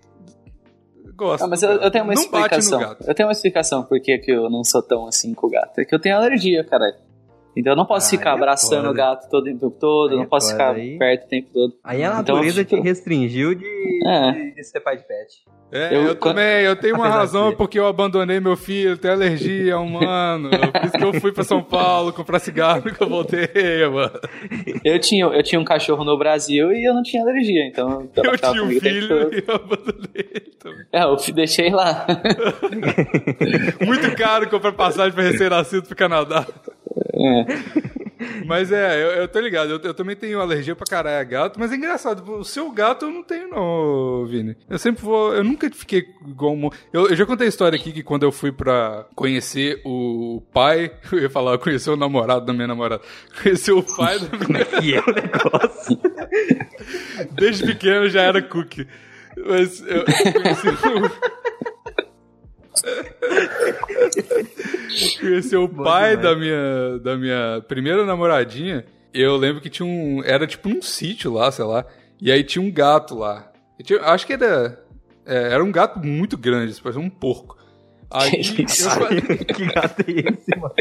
gosta. 1.14 1.44
Ah, 1.44 1.48
mas 1.48 1.62
eu, 1.62 1.72
eu, 1.72 1.90
tenho 1.90 2.04
uma 2.04 2.14
não 2.14 2.22
explicação. 2.22 2.96
Eu 3.06 3.14
tenho 3.14 3.28
uma 3.28 3.32
explicação 3.32 3.82
por 3.82 4.00
que 4.00 4.22
eu 4.26 4.48
não 4.48 4.64
sou 4.64 4.82
tão 4.82 5.06
assim 5.06 5.34
com 5.34 5.48
o 5.48 5.50
gato. 5.50 5.78
É 5.78 5.84
que 5.84 5.94
eu 5.94 6.00
tenho 6.00 6.16
alergia, 6.16 6.64
caralho. 6.64 6.96
Então 7.56 7.74
eu 7.74 7.76
não 7.76 7.84
posso 7.86 8.06
ah, 8.06 8.18
ficar 8.18 8.30
é 8.30 8.34
abraçando 8.34 8.88
o 8.88 8.94
gato 8.94 9.28
todo 9.28 9.42
o 9.42 9.44
tempo 9.44 9.70
todo, 9.70 10.10
aí 10.10 10.16
não 10.16 10.24
é 10.24 10.26
posso 10.26 10.52
ficar 10.52 10.74
aí... 10.74 10.98
perto 10.98 11.24
o 11.24 11.28
tempo 11.28 11.48
todo. 11.52 11.74
Aí 11.84 12.02
a 12.02 12.06
então, 12.06 12.36
natureza 12.36 12.62
então, 12.62 12.78
te 12.80 12.84
restringiu 12.84 13.54
de, 13.54 13.66
é. 14.06 14.32
de, 14.32 14.54
de, 14.54 14.64
ser 14.64 14.80
pai 14.80 14.96
de 14.96 15.06
pet. 15.06 15.44
É, 15.70 15.94
eu, 15.94 16.02
eu 16.02 16.14
também, 16.14 16.64
eu 16.64 16.76
tenho 16.76 16.96
uma 16.96 17.08
razão 17.10 17.54
porque 17.54 17.78
eu 17.78 17.86
abandonei 17.86 18.40
meu 18.40 18.56
filho, 18.56 18.96
tenho 18.96 19.14
alergia 19.14 19.78
humano. 19.78 20.50
Por 20.72 20.84
isso 20.84 20.92
que 20.92 21.04
eu 21.04 21.14
fui 21.14 21.32
pra 21.32 21.44
São 21.44 21.62
Paulo 21.62 22.12
comprar 22.12 22.38
cigarro 22.38 22.82
que 22.82 23.02
eu 23.02 23.08
voltei, 23.08 23.86
mano. 23.90 24.20
Eu 24.84 24.98
tinha, 24.98 25.24
eu 25.24 25.42
tinha 25.42 25.60
um 25.60 25.64
cachorro 25.64 26.04
no 26.04 26.18
Brasil 26.18 26.72
e 26.72 26.86
eu 26.86 26.94
não 26.94 27.02
tinha 27.02 27.22
alergia, 27.22 27.66
então... 27.66 28.08
Eu 28.16 28.36
tinha 28.38 28.62
um 28.62 28.68
filho 28.68 29.32
e 29.32 29.44
eu 29.46 29.54
abandonei 29.54 30.10
ele 30.14 30.52
também. 30.58 30.86
É, 30.92 31.04
eu 31.04 31.16
deixei 31.34 31.70
lá. 31.70 32.06
Muito 33.84 34.14
caro 34.14 34.48
comprar 34.48 34.72
passagem 34.72 35.12
pra 35.12 35.22
recém-nascido 35.22 35.86
pro 35.86 35.96
Canadá. 35.96 36.46
É. 37.14 37.41
Mas 38.46 38.70
é, 38.70 39.02
eu, 39.02 39.08
eu 39.08 39.28
tô 39.28 39.40
ligado, 39.40 39.70
eu, 39.70 39.80
eu, 39.80 39.94
também 39.94 40.14
tenho 40.14 40.40
alergia 40.40 40.76
pra 40.76 40.86
caralho 40.86 41.18
a 41.18 41.24
gato, 41.24 41.58
mas 41.58 41.72
é 41.72 41.76
engraçado, 41.76 42.22
o 42.32 42.44
seu 42.44 42.70
gato 42.70 43.06
eu 43.06 43.10
não 43.10 43.22
tenho 43.22 43.48
não, 43.48 44.24
Vini. 44.26 44.56
Eu 44.68 44.78
sempre 44.78 45.02
vou, 45.02 45.34
eu 45.34 45.42
nunca 45.42 45.68
fiquei 45.70 46.06
igual 46.26 46.54
um... 46.54 46.70
eu, 46.92 47.08
eu 47.08 47.16
já 47.16 47.26
contei 47.26 47.46
a 47.46 47.48
história 47.48 47.76
aqui 47.78 47.92
que 47.92 48.02
quando 48.02 48.22
eu 48.22 48.32
fui 48.32 48.52
pra 48.52 49.06
conhecer 49.14 49.80
o 49.84 50.42
pai, 50.52 50.92
eu 51.12 51.20
ia 51.20 51.30
falar, 51.30 51.58
conhecer 51.58 51.90
o 51.90 51.96
namorado 51.96 52.46
da 52.46 52.52
minha 52.52 52.68
namorada, 52.68 53.02
conhecer 53.42 53.72
o 53.72 53.82
pai 53.82 54.18
da 54.18 54.28
minha... 54.38 54.66
e 54.82 54.94
é 54.94 55.00
o 55.00 55.12
negócio? 55.12 56.00
Desde 57.32 57.66
pequeno 57.66 58.08
já 58.08 58.22
era 58.22 58.42
cookie. 58.42 58.86
Mas 59.36 59.80
eu 59.86 60.04
conheci 60.04 60.68
o... 60.68 61.51
Conheci 65.20 65.56
o 65.56 65.68
pai 65.68 66.16
da 66.16 66.34
minha, 66.34 66.98
da 66.98 67.16
minha 67.16 67.62
primeira 67.68 68.04
namoradinha. 68.04 68.84
Eu 69.12 69.36
lembro 69.36 69.60
que 69.60 69.70
tinha 69.70 69.86
um. 69.86 70.22
Era 70.24 70.46
tipo 70.46 70.68
um 70.68 70.80
sítio 70.80 71.32
lá, 71.32 71.52
sei 71.52 71.64
lá. 71.64 71.84
E 72.20 72.32
aí 72.32 72.42
tinha 72.42 72.64
um 72.64 72.70
gato 72.70 73.18
lá. 73.18 73.52
Tinha, 73.82 74.00
acho 74.02 74.26
que 74.26 74.32
era. 74.32 74.82
É, 75.26 75.52
era 75.52 75.62
um 75.62 75.70
gato 75.70 75.98
muito 75.98 76.36
grande, 76.36 76.80
parecia 76.80 77.02
um 77.02 77.10
porco. 77.10 77.58
Aí, 78.14 78.42
que, 78.42 78.62
eu... 78.62 78.66
que 79.56 79.64
gato 79.72 80.04
é 80.06 80.10
esse, 80.10 80.50
mano? 80.58 80.74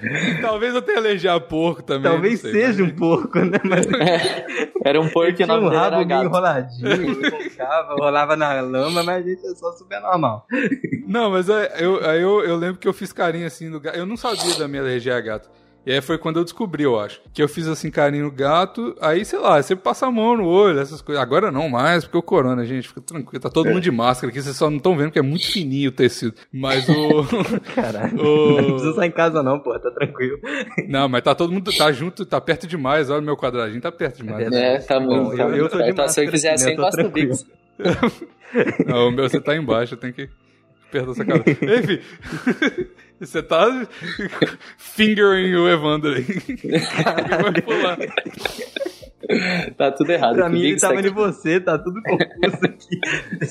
Talvez 0.40 0.74
eu 0.74 0.82
tenha 0.82 0.98
alergia 0.98 1.34
a 1.34 1.40
porco 1.40 1.82
também. 1.82 2.10
Talvez 2.10 2.40
sei, 2.40 2.52
seja 2.52 2.82
mas... 2.82 2.92
um 2.92 2.96
porco, 2.96 3.38
né? 3.38 3.58
Mas... 3.64 3.86
É, 4.02 4.68
era 4.84 5.00
um 5.00 5.08
porco 5.08 5.34
que 5.34 5.46
não 5.46 5.62
um 5.62 5.68
rabo 5.68 5.96
meio 5.96 6.08
gato. 6.08 6.24
enroladinho, 6.24 7.30
colocava, 7.30 7.94
rolava 7.94 8.36
na 8.36 8.60
lama, 8.60 9.02
mas 9.02 9.24
a 9.24 9.28
gente 9.28 9.46
é 9.46 9.54
só 9.54 9.70
super 9.72 10.00
normal. 10.00 10.46
Não, 11.06 11.30
mas 11.30 11.48
aí 11.48 11.68
eu, 11.78 12.00
eu, 12.00 12.44
eu 12.44 12.56
lembro 12.56 12.78
que 12.78 12.88
eu 12.88 12.92
fiz 12.92 13.12
carinho 13.12 13.46
assim 13.46 13.68
no 13.68 13.80
gato. 13.80 13.96
Eu 13.96 14.06
não 14.06 14.16
sabia 14.16 14.56
da 14.58 14.66
minha 14.66 14.82
alergia 14.82 15.16
a 15.16 15.20
gato. 15.20 15.48
E 15.84 15.92
aí 15.92 16.00
foi 16.00 16.16
quando 16.16 16.38
eu 16.38 16.44
descobri, 16.44 16.84
eu 16.84 16.98
acho. 16.98 17.20
Que 17.34 17.42
eu 17.42 17.48
fiz 17.48 17.66
assim 17.66 17.90
carinho 17.90 18.24
no 18.24 18.30
gato, 18.30 18.94
aí, 19.00 19.24
sei 19.24 19.38
lá, 19.38 19.60
você 19.60 19.74
passa 19.74 20.06
a 20.06 20.10
mão 20.10 20.36
no 20.36 20.46
olho, 20.46 20.78
essas 20.78 21.02
coisas. 21.02 21.20
Agora 21.20 21.50
não 21.50 21.68
mais, 21.68 22.04
porque 22.04 22.18
o 22.18 22.22
corona, 22.22 22.64
gente, 22.64 22.88
fica 22.88 23.00
tranquilo. 23.00 23.42
Tá 23.42 23.50
todo 23.50 23.68
mundo 23.68 23.80
de 23.80 23.90
máscara 23.90 24.30
aqui, 24.30 24.40
vocês 24.40 24.56
só 24.56 24.70
não 24.70 24.76
estão 24.76 24.96
vendo 24.96 25.10
que 25.10 25.18
é 25.18 25.22
muito 25.22 25.50
fininho 25.50 25.90
o 25.90 25.92
tecido. 25.92 26.34
Mas 26.52 26.88
o. 26.88 27.24
Caralho. 27.74 28.16
O... 28.20 28.62
Não 28.62 28.70
precisa 28.72 28.94
sair 28.94 29.08
em 29.08 29.12
casa, 29.12 29.42
não, 29.42 29.58
pô, 29.58 29.76
tá 29.78 29.90
tranquilo. 29.90 30.38
Não, 30.88 31.08
mas 31.08 31.22
tá 31.22 31.34
todo 31.34 31.52
mundo, 31.52 31.72
tá 31.76 31.90
junto, 31.90 32.24
tá 32.24 32.40
perto 32.40 32.66
demais. 32.66 33.10
Olha 33.10 33.20
o 33.20 33.24
meu 33.24 33.36
quadradinho, 33.36 33.80
tá 33.80 33.90
perto 33.90 34.18
demais. 34.18 34.52
É, 34.52 34.78
tá 34.78 35.00
muito. 35.00 35.36
Tá 35.36 35.42
eu, 35.44 35.56
eu 35.56 35.68
tô 35.68 35.78
de 35.78 35.92
máscara, 35.92 36.08
se 36.08 36.24
eu 36.24 36.30
quiser 36.30 36.52
assim, 36.54 36.72
encosta 36.72 37.04
o 37.04 37.10
bico. 37.10 37.34
Não, 38.86 39.08
o 39.08 39.10
meu 39.10 39.28
você 39.28 39.40
tá 39.40 39.56
embaixo, 39.56 39.96
tem 39.96 40.12
que 40.12 40.28
perto 40.92 41.08
dessa 41.08 41.24
cabeça. 41.24 41.64
Enfim. 41.64 41.98
Você 43.18 43.42
tá 43.42 43.86
fingering 44.76 45.54
o 45.54 45.68
Evandro 45.68 46.12
aí. 46.12 46.24
Vai 47.42 47.62
pular. 47.62 47.98
Tá 49.76 49.90
tudo 49.90 50.10
errado. 50.10 50.34
Pra 50.34 50.48
mim 50.48 50.62
ele 50.62 50.76
tava 50.76 51.02
de 51.02 51.08
você, 51.08 51.60
tá 51.60 51.78
tudo 51.78 52.00
confuso 52.02 52.64
aqui. 52.64 53.00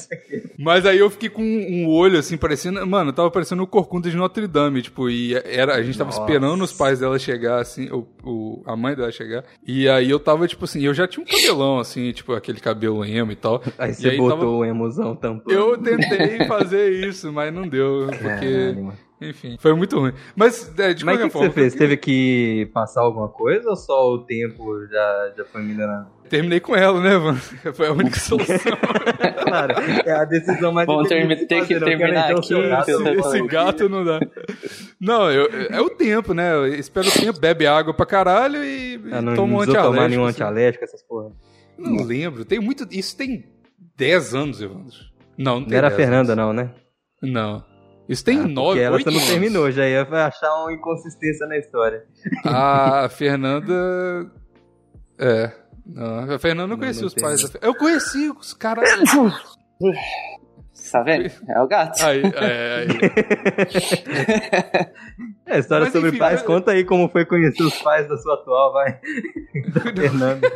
Mas 0.57 0.85
aí 0.85 0.99
eu 0.99 1.09
fiquei 1.09 1.29
com 1.29 1.41
um 1.43 1.87
olho 1.87 2.19
assim, 2.19 2.37
parecendo. 2.37 2.85
Mano, 2.85 3.13
tava 3.13 3.31
parecendo 3.31 3.63
o 3.63 3.67
Corcunda 3.67 4.09
de 4.09 4.15
Notre 4.15 4.47
Dame, 4.47 4.81
tipo, 4.81 5.09
e 5.09 5.33
era, 5.33 5.75
a 5.75 5.81
gente 5.81 5.97
tava 5.97 6.09
Nossa. 6.09 6.21
esperando 6.21 6.63
os 6.63 6.71
pais 6.71 6.99
dela 6.99 7.17
chegar, 7.17 7.59
assim, 7.59 7.89
o, 7.89 8.07
o, 8.23 8.63
a 8.65 8.75
mãe 8.75 8.95
dela 8.95 9.11
chegar. 9.11 9.43
E 9.65 9.89
aí 9.89 10.09
eu 10.09 10.19
tava, 10.19 10.47
tipo 10.47 10.65
assim, 10.65 10.81
eu 10.81 10.93
já 10.93 11.07
tinha 11.07 11.23
um 11.23 11.27
cabelão, 11.27 11.79
assim, 11.79 12.11
tipo, 12.11 12.33
aquele 12.33 12.59
cabelo 12.59 13.03
emo 13.03 13.31
e 13.31 13.35
tal. 13.35 13.61
Aí 13.77 13.93
você 13.93 14.09
aí 14.09 14.17
botou 14.17 14.37
tava... 14.37 14.49
o 14.49 14.65
emozão 14.65 15.15
tampando. 15.15 15.51
Eu 15.51 15.77
tentei 15.77 16.45
fazer 16.47 16.91
isso, 17.07 17.31
mas 17.31 17.53
não 17.53 17.67
deu, 17.67 18.07
porque. 18.21 18.75
Caralho, 18.75 19.10
enfim, 19.21 19.55
foi 19.59 19.75
muito 19.75 19.99
ruim. 19.99 20.13
Mas, 20.35 20.73
é, 20.79 20.93
de 20.93 21.05
Mas 21.05 21.15
o 21.15 21.23
que, 21.23 21.29
que, 21.29 21.37
você 21.37 21.49
fez? 21.51 21.75
Teve 21.75 21.95
que 21.95 22.69
passar 22.73 23.01
alguma 23.01 23.29
coisa 23.29 23.69
ou 23.69 23.75
só 23.75 24.13
o 24.13 24.19
tempo 24.19 24.83
já, 24.87 25.33
já 25.37 25.45
foi 25.45 25.61
melhorando? 25.61 26.07
Terminei 26.27 26.59
com 26.59 26.75
ela, 26.75 26.99
né, 27.01 27.17
mano? 27.17 27.37
Foi 27.75 27.87
a 27.87 27.91
única 27.91 28.17
solução. 28.17 28.55
claro, 29.45 29.73
é 30.05 30.11
a 30.13 30.23
decisão 30.23 30.71
mais 30.71 30.87
Bom, 30.87 31.03
ter, 31.03 31.45
ter 31.45 31.67
que 31.67 31.77
terminar 31.77 32.31
aqui. 32.31 32.53
Esse, 32.53 33.19
esse 33.19 33.47
gato 33.47 33.89
não 33.89 34.05
dá. 34.05 34.17
Não, 34.97 35.29
eu, 35.29 35.49
é 35.69 35.81
o 35.81 35.89
tempo, 35.89 36.33
né? 36.33 36.53
Eu 36.53 36.67
espero 36.67 37.09
o 37.09 37.11
tempo, 37.11 37.37
bebe 37.37 37.67
água 37.67 37.93
pra 37.93 38.05
caralho 38.05 38.63
e, 38.63 38.97
ah, 39.11 39.21
não, 39.21 39.35
toma 39.35 39.57
um 39.57 39.59
antialérgico. 39.59 39.93
tomar 39.93 40.07
nenhum 40.07 40.23
assim. 40.23 40.35
antialérgico, 40.35 40.85
essas 40.85 41.03
porra. 41.03 41.31
Não, 41.77 41.91
não 41.91 42.05
lembro. 42.05 42.45
Tem 42.45 42.61
muito. 42.61 42.87
Isso 42.89 43.17
tem 43.17 43.43
10 43.97 44.33
anos, 44.33 44.61
Evandro. 44.61 44.95
Não, 45.37 45.55
não 45.55 45.63
tem. 45.63 45.71
Não 45.71 45.77
era 45.77 45.87
a 45.89 45.91
Fernanda, 45.91 46.31
anos. 46.31 46.45
não, 46.45 46.53
né? 46.53 46.71
Não. 47.21 47.70
Isso 48.11 48.25
tem 48.25 48.39
ah, 48.41 48.45
nove, 48.45 48.81
ela 48.81 48.97
oito 48.97 49.09
não 49.09 49.25
terminou, 49.25 49.71
já 49.71 49.87
ia 49.87 50.01
achar 50.01 50.53
uma 50.61 50.73
inconsistência 50.73 51.47
na 51.47 51.57
história. 51.57 52.03
A 52.43 53.07
Fernanda... 53.07 54.29
É. 55.17 55.49
Não, 55.85 56.33
a 56.33 56.39
Fernanda 56.39 56.67
não, 56.67 56.75
não 56.75 56.77
conhecia 56.77 57.01
não 57.01 57.07
os 57.07 57.13
pais. 57.13 57.49
Da... 57.49 57.59
Eu 57.61 57.73
conheci 57.73 58.29
os 58.29 58.53
caras... 58.53 58.89
Tá 60.91 61.01
vendo? 61.03 61.31
É 61.47 61.61
o 61.61 61.67
gato. 61.67 62.03
Aí, 62.03 62.21
é, 62.35 62.75
aí. 62.75 62.87
é, 65.47 65.59
história 65.59 65.85
Mas, 65.85 65.93
sobre 65.93 66.09
enfim, 66.09 66.17
pais. 66.17 66.41
Conta 66.41 66.71
aí 66.71 66.83
como 66.83 67.07
foi 67.07 67.25
conhecer 67.25 67.63
os 67.63 67.81
pais 67.81 68.09
da 68.09 68.17
sua 68.17 68.33
atual, 68.33 68.73
vai. 68.73 68.99
Da 69.73 69.79
Fernanda. 69.79 70.51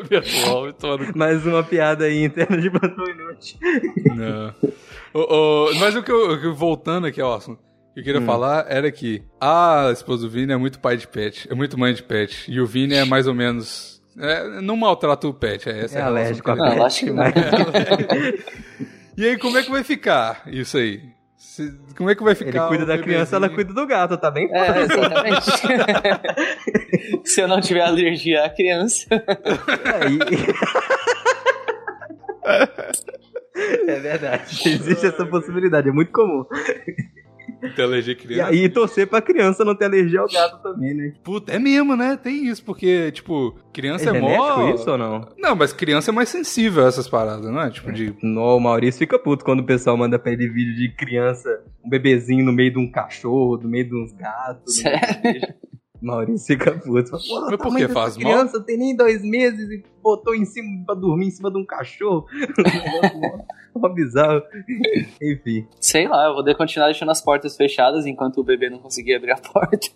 Minha 0.00 0.20
atual, 0.20 0.98
Mais 1.14 1.46
uma 1.46 1.62
piada 1.62 2.04
aí 2.04 2.24
interna 2.24 2.56
de 2.56 2.70
plantão 2.70 3.04
inútil. 3.06 3.58
Não. 4.14 4.54
O, 5.12 5.68
o, 5.70 5.74
mas 5.76 5.94
o 5.94 6.02
que 6.02 6.10
eu, 6.10 6.54
voltando 6.54 7.06
aqui 7.06 7.22
ó, 7.22 7.38
que 7.38 7.52
eu 7.96 8.02
queria 8.02 8.20
hum. 8.20 8.26
falar 8.26 8.66
era 8.68 8.90
que 8.90 9.22
a 9.40 9.90
esposa 9.92 10.26
do 10.26 10.30
Vini 10.30 10.52
é 10.52 10.56
muito 10.56 10.80
pai 10.80 10.96
de 10.96 11.06
pet, 11.06 11.48
é 11.50 11.54
muito 11.54 11.78
mãe 11.78 11.94
de 11.94 12.02
pet. 12.02 12.50
E 12.50 12.60
o 12.60 12.66
Vini 12.66 12.94
é 12.94 13.04
mais 13.04 13.28
ou 13.28 13.34
menos. 13.34 14.02
É, 14.18 14.60
não 14.60 14.76
maltrata 14.76 15.28
o 15.28 15.34
pet, 15.34 15.68
é 15.68 15.84
essa 15.84 15.98
é, 15.98 16.02
é 16.02 16.04
alérgico 16.04 16.50
a 16.50 16.56
pet. 16.56 16.76
Não, 16.76 16.84
acho 16.84 17.04
que 17.04 17.10
não. 17.10 17.24
e 19.16 19.24
aí, 19.26 19.38
como 19.38 19.56
é 19.58 19.62
que 19.62 19.70
vai 19.70 19.84
ficar 19.84 20.42
isso 20.46 20.76
aí? 20.76 21.13
Se, 21.54 21.72
como 21.96 22.10
é 22.10 22.16
que 22.16 22.24
vai 22.24 22.34
ficar? 22.34 22.50
Ele 22.50 22.66
cuida 22.66 22.84
da 22.84 22.98
criança, 22.98 23.36
ela 23.36 23.48
cuida 23.48 23.72
do 23.72 23.86
gato, 23.86 24.18
tá 24.18 24.28
bem? 24.28 24.50
É, 24.52 24.82
exatamente. 24.82 25.50
Se 27.24 27.42
eu 27.42 27.46
não 27.46 27.60
tiver 27.60 27.82
alergia 27.82 28.44
à 28.44 28.50
criança. 28.50 29.06
Aí... 30.00 30.18
É 33.86 34.00
verdade. 34.00 34.68
Existe 34.68 35.06
essa 35.06 35.24
possibilidade, 35.24 35.88
é 35.88 35.92
muito 35.92 36.10
comum. 36.10 36.44
Ter 37.70 37.82
alergia 37.82 38.14
a 38.14 38.16
criança. 38.16 38.52
E 38.52 38.62
aí 38.62 38.68
torcer 38.68 39.06
pra 39.06 39.22
criança 39.22 39.64
não 39.64 39.74
ter 39.74 39.86
alergia 39.86 40.20
ao 40.20 40.28
gato 40.28 40.62
também, 40.62 40.94
né? 40.94 41.12
Puta, 41.22 41.52
é 41.52 41.58
mesmo, 41.58 41.96
né? 41.96 42.16
Tem 42.16 42.46
isso, 42.46 42.64
porque, 42.64 43.10
tipo, 43.12 43.56
criança 43.72 44.10
é, 44.10 44.16
é 44.16 44.20
mó... 44.20 44.70
isso 44.74 44.90
ou 44.90 44.98
não? 44.98 45.28
Não, 45.38 45.54
mas 45.54 45.72
criança 45.72 46.10
é 46.10 46.14
mais 46.14 46.28
sensível 46.28 46.84
a 46.84 46.88
essas 46.88 47.08
paradas, 47.08 47.50
não 47.50 47.60
é? 47.60 47.70
Tipo, 47.70 47.92
de... 47.92 48.14
No, 48.22 48.56
o 48.56 48.60
Maurício 48.60 48.98
fica 48.98 49.18
puto 49.18 49.44
quando 49.44 49.60
o 49.60 49.66
pessoal 49.66 49.96
manda 49.96 50.18
pra 50.18 50.32
ele 50.32 50.48
vídeo 50.48 50.74
de 50.74 50.94
criança, 50.94 51.48
um 51.84 51.88
bebezinho 51.88 52.44
no 52.44 52.52
meio 52.52 52.72
de 52.72 52.78
um 52.78 52.90
cachorro, 52.90 53.58
no 53.58 53.68
meio 53.68 53.88
de 53.88 53.94
uns 53.94 54.12
gatos. 54.12 54.76
Sério? 54.76 55.54
Maurício 56.04 56.46
fica 56.46 56.72
puto. 56.72 57.12
Mas 57.12 57.56
por 57.56 57.76
que 57.76 57.88
faz 57.88 58.16
mal? 58.16 58.32
criança 58.32 58.60
tem 58.60 58.76
nem 58.76 58.96
dois 58.96 59.22
meses 59.22 59.70
e 59.70 59.82
botou 60.02 60.34
em 60.34 60.44
cima 60.44 60.84
pra 60.84 60.94
dormir 60.94 61.28
em 61.28 61.30
cima 61.30 61.50
de 61.50 61.58
um 61.58 61.64
cachorro. 61.64 62.26
Mó 63.74 63.88
bizarro. 63.88 64.42
Enfim. 65.20 65.66
Sei 65.80 66.06
lá, 66.06 66.26
eu 66.28 66.34
vou 66.34 66.54
continuar 66.54 66.86
deixando 66.86 67.10
as 67.10 67.20
portas 67.20 67.56
fechadas 67.56 68.06
enquanto 68.06 68.38
o 68.38 68.44
bebê 68.44 68.70
não 68.70 68.78
conseguir 68.78 69.14
abrir 69.14 69.32
a 69.32 69.38
porta. 69.38 69.88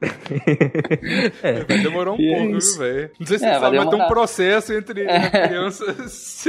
é. 1.42 1.64
Vai 1.64 1.78
demorar 1.78 2.12
um 2.12 2.20
e 2.20 2.28
pouco, 2.28 2.42
é 2.42 2.58
viu, 2.58 2.78
velho? 2.78 3.10
Não 3.18 3.26
sei 3.26 3.38
se 3.38 3.44
é, 3.44 3.54
você 3.54 3.60
sabe, 3.60 3.78
mas 3.78 3.88
tem 3.88 4.02
um 4.02 4.06
processo 4.06 4.72
entre 4.72 5.02
é. 5.02 5.30
crianças. 5.48 6.44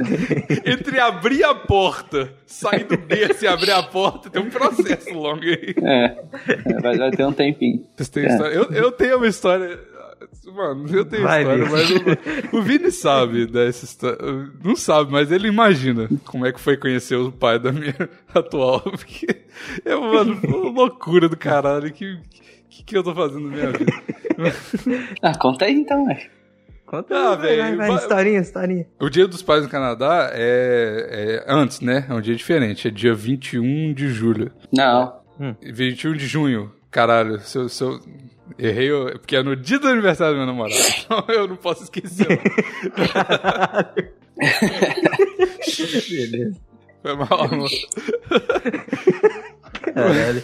entre 0.64 0.98
abrir 0.98 1.44
a 1.44 1.54
porta, 1.54 2.32
sair 2.46 2.84
do 2.84 2.96
berço 2.96 3.44
e 3.44 3.48
abrir 3.48 3.72
a 3.72 3.82
porta, 3.82 4.30
tem 4.30 4.42
um 4.42 4.50
processo 4.50 5.12
longo 5.12 5.42
aí. 5.42 5.74
É, 5.82 6.04
é 6.48 6.80
vai, 6.80 6.96
vai 6.96 7.10
ter 7.10 7.24
um 7.24 7.32
tempinho. 7.32 7.84
É. 8.16 8.56
Eu, 8.56 8.64
eu 8.72 8.92
tenho 8.92 9.16
uma 9.16 9.26
história 9.26 9.78
Mano, 10.52 10.86
eu 10.94 11.04
tenho 11.04 11.22
Vai, 11.22 11.40
história, 11.40 11.68
mas 11.70 11.90
o, 12.52 12.58
o 12.58 12.62
Vini 12.62 12.90
sabe 12.90 13.46
dessa 13.46 13.84
história. 13.84 14.18
Não 14.62 14.76
sabe, 14.76 15.10
mas 15.10 15.32
ele 15.32 15.48
imagina 15.48 16.08
como 16.24 16.44
é 16.44 16.52
que 16.52 16.60
foi 16.60 16.76
conhecer 16.76 17.16
o 17.16 17.32
pai 17.32 17.58
da 17.58 17.72
minha 17.72 17.94
atual. 18.34 18.80
Porque 18.80 19.26
é 19.84 19.96
uma, 19.96 20.22
uma 20.22 20.70
loucura 20.70 21.28
do 21.28 21.36
caralho. 21.36 21.90
Que, 21.92 22.18
que, 22.68 22.84
que 22.84 22.96
eu 22.96 23.02
tô 23.02 23.14
fazendo 23.14 23.48
na 23.48 23.56
minha 23.56 23.70
vida? 23.72 23.92
ah, 25.22 25.36
conta 25.38 25.64
aí 25.64 25.74
então, 25.74 26.04
velho. 26.06 26.30
Conta 26.86 27.14
ah, 27.14 27.40
aí, 27.40 27.58
vai, 27.58 27.76
vai, 27.76 27.88
vai, 27.88 27.96
historinha, 27.96 28.40
historinha. 28.40 28.86
O 29.00 29.08
dia 29.08 29.26
dos 29.26 29.42
pais 29.42 29.62
no 29.62 29.68
Canadá 29.68 30.30
é, 30.32 31.42
é 31.46 31.52
antes, 31.52 31.80
né? 31.80 32.06
É 32.08 32.14
um 32.14 32.20
dia 32.20 32.36
diferente. 32.36 32.86
É 32.86 32.90
dia 32.90 33.14
21 33.14 33.94
de 33.94 34.08
julho. 34.08 34.52
Não. 34.72 35.20
Hum. 35.40 35.54
21 35.62 36.12
de 36.12 36.26
junho. 36.26 36.70
Caralho, 36.90 37.40
seu, 37.40 37.68
seu, 37.68 38.00
Errei, 38.58 38.90
porque 39.18 39.36
é 39.36 39.42
no 39.42 39.56
dia 39.56 39.78
do 39.78 39.88
aniversário 39.88 40.34
do 40.34 40.38
meu 40.38 40.46
namorado. 40.46 40.74
Então 41.04 41.24
eu 41.28 41.48
não 41.48 41.56
posso 41.56 41.82
esquecer. 41.84 42.40
Beleza. 46.10 46.60
Foi 47.02 47.16
mal, 47.16 47.42
amor. 47.42 47.70
Caralho. 49.94 50.42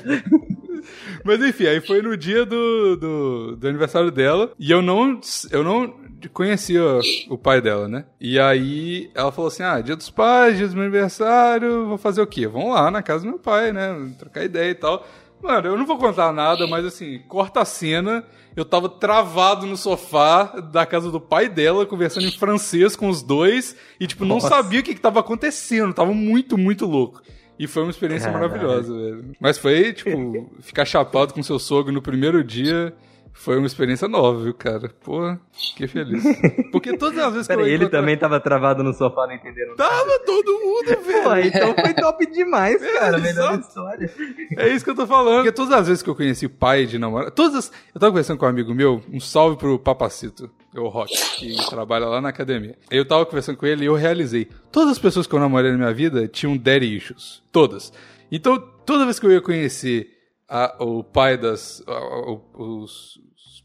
Mas 1.25 1.41
enfim, 1.43 1.67
aí 1.67 1.81
foi 1.81 2.03
no 2.03 2.15
dia 2.17 2.45
do, 2.45 2.97
do, 2.97 3.57
do, 3.57 3.69
aniversário 3.69 4.11
dela 4.11 4.53
e 4.59 4.71
eu 4.71 4.83
não, 4.83 5.19
eu 5.51 5.65
não 5.65 5.95
conhecia 6.29 6.83
o 7.29 7.39
pai 7.39 7.61
dela, 7.61 7.89
né? 7.89 8.05
E 8.21 8.39
aí 8.39 9.11
ela 9.15 9.33
falou 9.33 9.49
assim: 9.49 9.63
ah, 9.63 9.81
dia 9.81 9.97
dos 9.97 10.11
pais, 10.11 10.57
dia 10.57 10.69
do 10.69 10.75
meu 10.75 10.83
aniversário, 10.83 11.87
vou 11.87 11.99
fazer 11.99 12.21
o 12.21 12.27
quê? 12.27 12.47
Vamos 12.47 12.75
lá 12.75 12.91
na 12.91 13.03
casa 13.03 13.25
do 13.25 13.31
meu 13.31 13.39
pai, 13.39 13.73
né? 13.73 14.13
Trocar 14.19 14.45
ideia 14.45 14.71
e 14.71 14.75
tal. 14.75 15.07
Mano, 15.43 15.69
eu 15.69 15.77
não 15.77 15.87
vou 15.87 15.97
contar 15.97 16.33
nada, 16.33 16.67
mas 16.67 16.85
assim, 16.85 17.19
corta 17.27 17.61
a 17.61 17.65
cena. 17.65 18.25
Eu 18.55 18.65
tava 18.65 18.89
travado 18.89 19.65
no 19.65 19.77
sofá 19.77 20.45
da 20.73 20.85
casa 20.85 21.11
do 21.11 21.21
pai 21.21 21.49
dela, 21.49 21.87
conversando 21.87 22.27
em 22.27 22.33
francês 22.33 22.97
com 22.97 23.09
os 23.09 23.23
dois, 23.23 23.77
e, 23.99 24.07
tipo, 24.07 24.25
não 24.25 24.37
Nossa. 24.37 24.49
sabia 24.49 24.81
o 24.81 24.83
que, 24.83 24.95
que 24.95 25.01
tava 25.01 25.21
acontecendo. 25.21 25.95
Tava 25.95 26.13
muito, 26.13 26.59
muito 26.59 26.85
louco. 26.85 27.23
E 27.59 27.67
foi 27.67 27.83
uma 27.83 27.91
experiência 27.91 28.31
Caralho. 28.31 28.51
maravilhosa, 28.51 28.93
velho. 28.93 29.33
Mas 29.39 29.57
foi, 29.57 29.93
tipo, 29.93 30.51
ficar 30.61 30.85
chapado 30.85 31.33
com 31.33 31.43
seu 31.43 31.59
sogro 31.59 31.93
no 31.93 32.03
primeiro 32.03 32.43
dia. 32.43 32.93
Foi 33.33 33.57
uma 33.57 33.67
experiência 33.67 34.07
nova, 34.07 34.43
viu, 34.43 34.53
cara? 34.53 34.91
Pô, 35.03 35.37
fiquei 35.53 35.89
feliz. 35.89 36.23
Porque 36.71 36.97
todas 36.97 37.19
as 37.19 37.33
vezes 37.33 37.49
Pera 37.49 37.63
que 37.63 37.69
eu 37.69 37.73
ele 37.73 37.89
também 37.89 38.17
tava 38.17 38.39
travado 38.39 38.83
no 38.83 38.93
sofá, 38.93 39.27
não 39.27 39.35
entenderam 39.35 39.77
Tava 39.77 40.19
todo 40.27 40.53
mundo, 40.53 41.01
velho. 41.03 41.23
Pô, 41.23 41.37
então 41.37 41.75
foi 41.75 41.95
top 41.95 42.27
demais, 42.31 42.81
cara. 42.81 43.17
É, 43.17 43.21
melhor 43.21 43.59
história. 43.59 44.13
É 44.59 44.69
isso 44.69 44.85
que 44.85 44.91
eu 44.91 44.95
tô 44.95 45.07
falando. 45.07 45.37
Porque 45.37 45.53
todas 45.53 45.73
as 45.73 45.89
vezes 45.89 46.03
que 46.03 46.11
eu 46.11 46.15
conheci 46.15 46.47
o 46.47 46.51
pai 46.51 46.85
de 46.85 46.99
namorado, 46.99 47.31
todas 47.31 47.55
as... 47.55 47.73
Eu 47.95 48.01
tava 48.01 48.13
conversando 48.13 48.39
com 48.39 48.45
um 48.45 48.49
amigo 48.49 48.75
meu, 48.75 49.03
um 49.11 49.21
salve 49.21 49.57
pro 49.57 49.79
Papacito, 49.79 50.51
o 50.77 50.89
Rock, 50.89 51.15
que 51.37 51.57
trabalha 51.71 52.07
lá 52.07 52.21
na 52.21 52.29
academia. 52.29 52.77
Eu 52.91 53.07
tava 53.07 53.25
conversando 53.25 53.57
com 53.57 53.67
ele 53.67 53.85
e 53.85 53.87
eu 53.87 53.95
realizei. 53.95 54.49
Todas 54.71 54.93
as 54.93 54.99
pessoas 54.99 55.27
que 55.27 55.35
eu 55.35 55.41
namorei 55.41 55.71
na 55.71 55.79
minha 55.79 55.95
vida 55.95 56.29
tinham 56.29 56.57
daddy 56.57 56.97
issues. 56.97 57.43
Todas. 57.51 57.93
Então, 58.31 58.59
toda 58.85 59.05
vez 59.05 59.19
que 59.19 59.27
eu 59.27 59.33
ia 59.33 59.41
conhecer 59.41 60.20
a, 60.51 60.77
o 60.83 61.05
pai 61.05 61.39
das. 61.39 61.83
A, 61.87 62.61
os, 62.61 63.21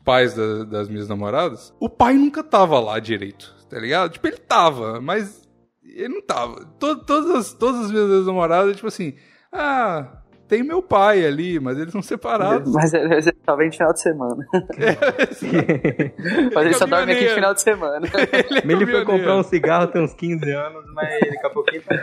pais 0.06 0.36
da, 0.36 0.64
das 0.66 0.88
minhas 0.88 1.10
namoradas, 1.10 1.74
o 1.80 1.90
pai 1.90 2.14
nunca 2.14 2.44
tava 2.44 2.80
lá 2.80 3.00
direito, 3.00 3.56
tá 3.68 3.80
ligado? 3.80 4.12
Tipo, 4.12 4.28
ele 4.28 4.38
tava, 4.38 5.02
mas 5.02 5.42
ele 5.84 6.10
não 6.10 6.22
tava. 6.22 6.64
Todo, 6.80 7.04
todas, 7.04 7.32
as, 7.32 7.54
todas 7.54 7.86
as 7.86 7.92
minhas 7.92 8.28
namoradas, 8.28 8.76
tipo 8.76 8.88
assim, 8.88 9.16
ah, 9.52 10.22
tem 10.48 10.62
meu 10.62 10.84
pai 10.84 11.26
ali, 11.26 11.60
mas 11.60 11.78
eles 11.80 11.92
são 11.92 12.04
separados. 12.04 12.72
Mas 12.72 12.94
ele 12.94 13.20
só 13.44 13.56
vem 13.56 13.70
de 13.70 13.78
final 13.78 13.94
de 13.94 14.02
semana. 14.02 14.46
É, 14.78 16.50
mas 16.54 16.66
ele 16.66 16.74
só 16.76 16.86
dorme 16.86 17.12
aqui 17.12 17.28
de 17.28 17.34
final 17.34 17.54
de 17.54 17.62
semana. 17.62 18.06
ele, 18.54 18.74
é 18.74 18.76
ele 18.76 18.86
foi 18.86 19.06
comprar 19.06 19.38
um 19.38 19.44
cigarro 19.44 19.88
tem 19.88 20.04
uns 20.04 20.14
15 20.14 20.52
anos, 20.52 20.86
mas 20.94 21.20
daqui 21.20 21.46
a 21.46 21.50
pouquinho 21.50 21.82
tá... 21.82 21.96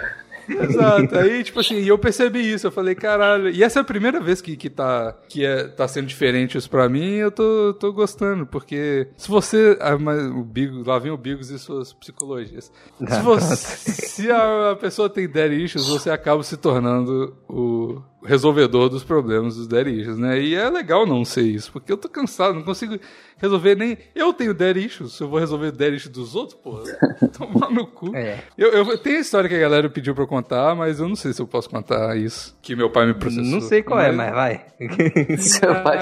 Exato. 0.48 1.16
Aí, 1.18 1.42
tipo 1.44 1.60
assim, 1.60 1.76
eu 1.84 1.98
percebi 1.98 2.40
isso. 2.52 2.66
Eu 2.66 2.72
falei, 2.72 2.94
caralho. 2.94 3.50
E 3.50 3.62
essa 3.62 3.80
é 3.80 3.82
a 3.82 3.84
primeira 3.84 4.20
vez 4.20 4.40
que, 4.40 4.56
que, 4.56 4.70
tá, 4.70 5.16
que 5.28 5.44
é, 5.44 5.68
tá 5.68 5.86
sendo 5.86 6.06
diferente 6.06 6.56
isso 6.58 6.70
pra 6.70 6.88
mim. 6.88 7.14
eu 7.14 7.30
tô, 7.30 7.74
tô 7.74 7.92
gostando. 7.92 8.46
Porque 8.46 9.08
se 9.16 9.28
você. 9.28 9.76
Ah, 9.80 9.98
mas 9.98 10.22
o 10.24 10.42
Bigos, 10.42 10.86
lá 10.86 10.98
vem 10.98 11.12
o 11.12 11.16
Bigos 11.16 11.50
e 11.50 11.58
suas 11.58 11.92
psicologias. 11.92 12.72
Se, 12.98 13.20
você, 13.22 13.56
se 13.56 14.30
a, 14.30 14.72
a 14.72 14.76
pessoa 14.76 15.08
tem 15.08 15.28
daddy 15.28 15.64
issues, 15.64 15.88
você 15.88 16.10
acaba 16.10 16.42
se 16.42 16.56
tornando 16.56 17.36
o 17.48 18.02
resolvedor 18.24 18.88
dos 18.88 19.04
problemas 19.04 19.56
dos 19.56 19.66
issues, 19.66 20.18
né? 20.18 20.40
E 20.40 20.54
é 20.54 20.68
legal 20.70 21.06
não 21.06 21.24
ser 21.24 21.42
isso, 21.42 21.72
porque 21.72 21.92
eu 21.92 21.96
tô 21.96 22.08
cansado, 22.08 22.54
não 22.54 22.62
consigo 22.62 22.98
resolver 23.38 23.74
nem. 23.74 23.98
Eu 24.14 24.32
tenho 24.32 24.56
issues, 24.76 25.14
se 25.14 25.22
eu 25.22 25.28
vou 25.28 25.38
resolver 25.38 25.72
issues 25.92 26.08
dos 26.08 26.34
outros, 26.34 26.58
porra, 26.58 26.84
tomar 27.36 27.70
no 27.70 27.86
cu. 27.86 28.14
É. 28.14 28.38
Eu, 28.56 28.70
eu 28.72 28.98
tenho 28.98 29.18
a 29.18 29.20
história 29.20 29.48
que 29.48 29.54
a 29.54 29.60
galera 29.60 29.88
pediu 29.90 30.14
pra 30.14 30.24
eu 30.24 30.28
contar, 30.28 30.74
mas 30.74 31.00
eu 31.00 31.08
não 31.08 31.16
sei 31.16 31.32
se 31.32 31.42
eu 31.42 31.46
posso 31.46 31.68
contar 31.68 32.16
isso, 32.16 32.56
que 32.62 32.76
meu 32.76 32.90
pai 32.90 33.06
me 33.06 33.14
processou. 33.14 33.44
Não 33.44 33.60
sei 33.60 33.82
qual 33.82 34.00
é, 34.00 34.12
mas... 34.12 34.28
é, 34.28 34.30
mas 34.30 34.34
vai. 34.34 35.36
Seu 35.38 35.82
pai 35.82 35.98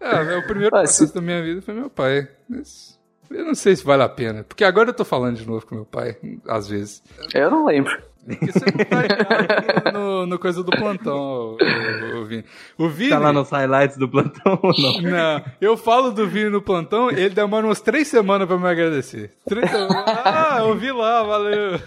é, 0.00 0.36
o 0.36 0.46
primeiro 0.46 0.70
processo 0.70 1.14
da 1.14 1.20
minha 1.20 1.42
vida 1.42 1.62
foi 1.62 1.72
meu 1.72 1.88
pai. 1.88 2.28
Mas 2.46 2.98
eu 3.30 3.44
não 3.44 3.54
sei 3.54 3.74
se 3.74 3.84
vale 3.84 4.02
a 4.02 4.08
pena, 4.08 4.44
porque 4.44 4.64
agora 4.64 4.90
eu 4.90 4.94
tô 4.94 5.04
falando 5.04 5.36
de 5.36 5.46
novo 5.46 5.66
com 5.66 5.74
meu 5.74 5.86
pai, 5.86 6.16
às 6.46 6.68
vezes. 6.68 7.02
Eu 7.32 7.50
não 7.50 7.64
lembro. 7.64 7.96
Porque 8.26 8.52
você 8.52 8.64
não 8.64 9.82
tá 9.82 9.92
no, 9.92 10.26
no 10.26 10.38
coisa 10.38 10.62
do 10.62 10.70
plantão, 10.70 11.16
o, 11.16 11.56
o, 11.58 12.20
o 12.20 12.24
Vini. 12.24 12.44
O 12.78 12.88
Vini. 12.88 13.10
Tá 13.10 13.18
lá 13.18 13.32
nos 13.32 13.50
highlights 13.50 13.96
do 13.96 14.08
plantão 14.08 14.58
ou 14.62 14.72
não? 14.78 15.00
Não. 15.02 15.44
Eu 15.60 15.76
falo 15.76 16.10
do 16.10 16.26
Vini 16.26 16.50
no 16.50 16.62
plantão, 16.62 17.10
ele 17.10 17.30
demora 17.30 17.66
umas 17.66 17.80
três 17.80 18.08
semanas 18.08 18.48
pra 18.48 18.58
me 18.58 18.66
agradecer. 18.66 19.32
Três 19.46 19.70
semanas. 19.70 20.04
Ah, 20.24 20.58
eu 20.60 20.74
vi 20.74 20.90
lá, 20.90 21.22
valeu. 21.22 21.80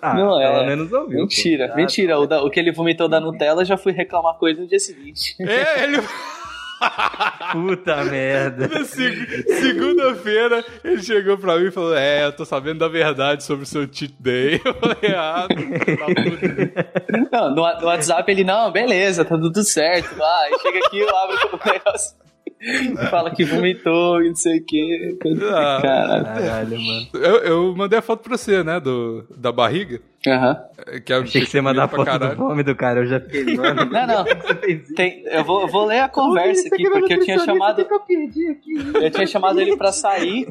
Ah, 0.00 0.14
não, 0.14 0.40
é. 0.40 0.52
Pelo 0.52 0.66
menos 0.66 0.92
ouviu. 0.92 1.20
Mentira, 1.20 1.68
pô. 1.68 1.76
mentira. 1.76 2.18
O, 2.18 2.26
da, 2.26 2.42
o 2.42 2.50
que 2.50 2.58
ele 2.58 2.72
vomitou 2.72 3.08
da 3.08 3.20
Nutella, 3.20 3.64
já 3.64 3.76
fui 3.76 3.92
reclamar 3.92 4.36
ele 4.42 4.60
no 4.60 4.66
dia 4.66 4.78
seguinte. 4.78 5.36
É, 5.40 5.84
ele. 5.84 6.02
Puta 7.52 8.04
merda. 8.04 8.68
Segunda-feira, 8.84 10.64
ele 10.82 11.02
chegou 11.02 11.36
pra 11.36 11.58
mim 11.58 11.66
e 11.66 11.70
falou: 11.70 11.94
É, 11.94 12.24
eu 12.26 12.32
tô 12.32 12.44
sabendo 12.44 12.78
da 12.78 12.88
verdade 12.88 13.44
sobre 13.44 13.64
o 13.64 13.66
seu 13.66 13.82
cheat 13.82 14.14
day. 14.18 14.60
Eu 14.64 14.74
falei: 14.74 15.14
Ah, 15.14 15.46
tá 15.48 17.28
Não, 17.30 17.50
no, 17.50 17.80
no 17.80 17.86
WhatsApp 17.86 18.30
ele: 18.30 18.44
Não, 18.44 18.70
beleza, 18.70 19.24
tá 19.24 19.36
tudo 19.36 19.62
certo. 19.62 20.20
Ah, 20.22 20.42
aí 20.44 20.58
chega 20.60 20.78
aqui, 20.86 20.98
eu 20.98 21.16
abro 21.16 21.36
o 21.52 21.70
negócio. 21.70 22.21
Fala 23.10 23.30
que 23.34 23.44
vomitou 23.44 24.22
e 24.22 24.28
não 24.28 24.36
sei 24.36 24.58
o 24.58 24.64
que. 24.64 25.18
Ah, 25.50 25.78
caralho. 25.82 26.24
caralho, 26.24 26.80
mano. 26.80 27.06
Eu, 27.14 27.36
eu 27.38 27.76
mandei 27.76 27.98
a 27.98 28.02
foto 28.02 28.22
pra 28.22 28.36
você, 28.36 28.62
né? 28.62 28.78
Do, 28.78 29.24
da 29.36 29.50
barriga. 29.50 30.00
Aham. 30.26 30.56
Uhum. 30.86 31.00
Que 31.00 31.12
é 31.12 31.16
Achei 31.16 31.40
que 31.40 31.50
você 31.50 31.58
ia 31.58 31.62
mandar 31.62 31.84
a 31.84 31.88
foto 31.88 32.04
caralho. 32.04 32.36
do 32.36 32.36
fome 32.36 32.62
do 32.62 32.76
cara, 32.76 33.00
eu 33.00 33.06
já 33.06 33.20
fiquei. 33.20 33.56
Mano, 33.56 33.84
não, 33.86 34.06
não. 34.06 34.24
Tem, 34.94 35.24
eu, 35.26 35.44
vou, 35.44 35.62
eu 35.62 35.68
vou 35.68 35.84
ler 35.86 36.00
a 36.00 36.08
conversa 36.08 36.68
aqui, 36.68 36.88
porque 36.88 37.14
eu 37.14 37.20
tinha 37.20 37.38
chamado. 37.40 37.86
Eu 39.02 39.10
tinha 39.10 39.26
chamado 39.26 39.60
ele 39.60 39.76
pra 39.76 39.90
sair. 39.90 40.46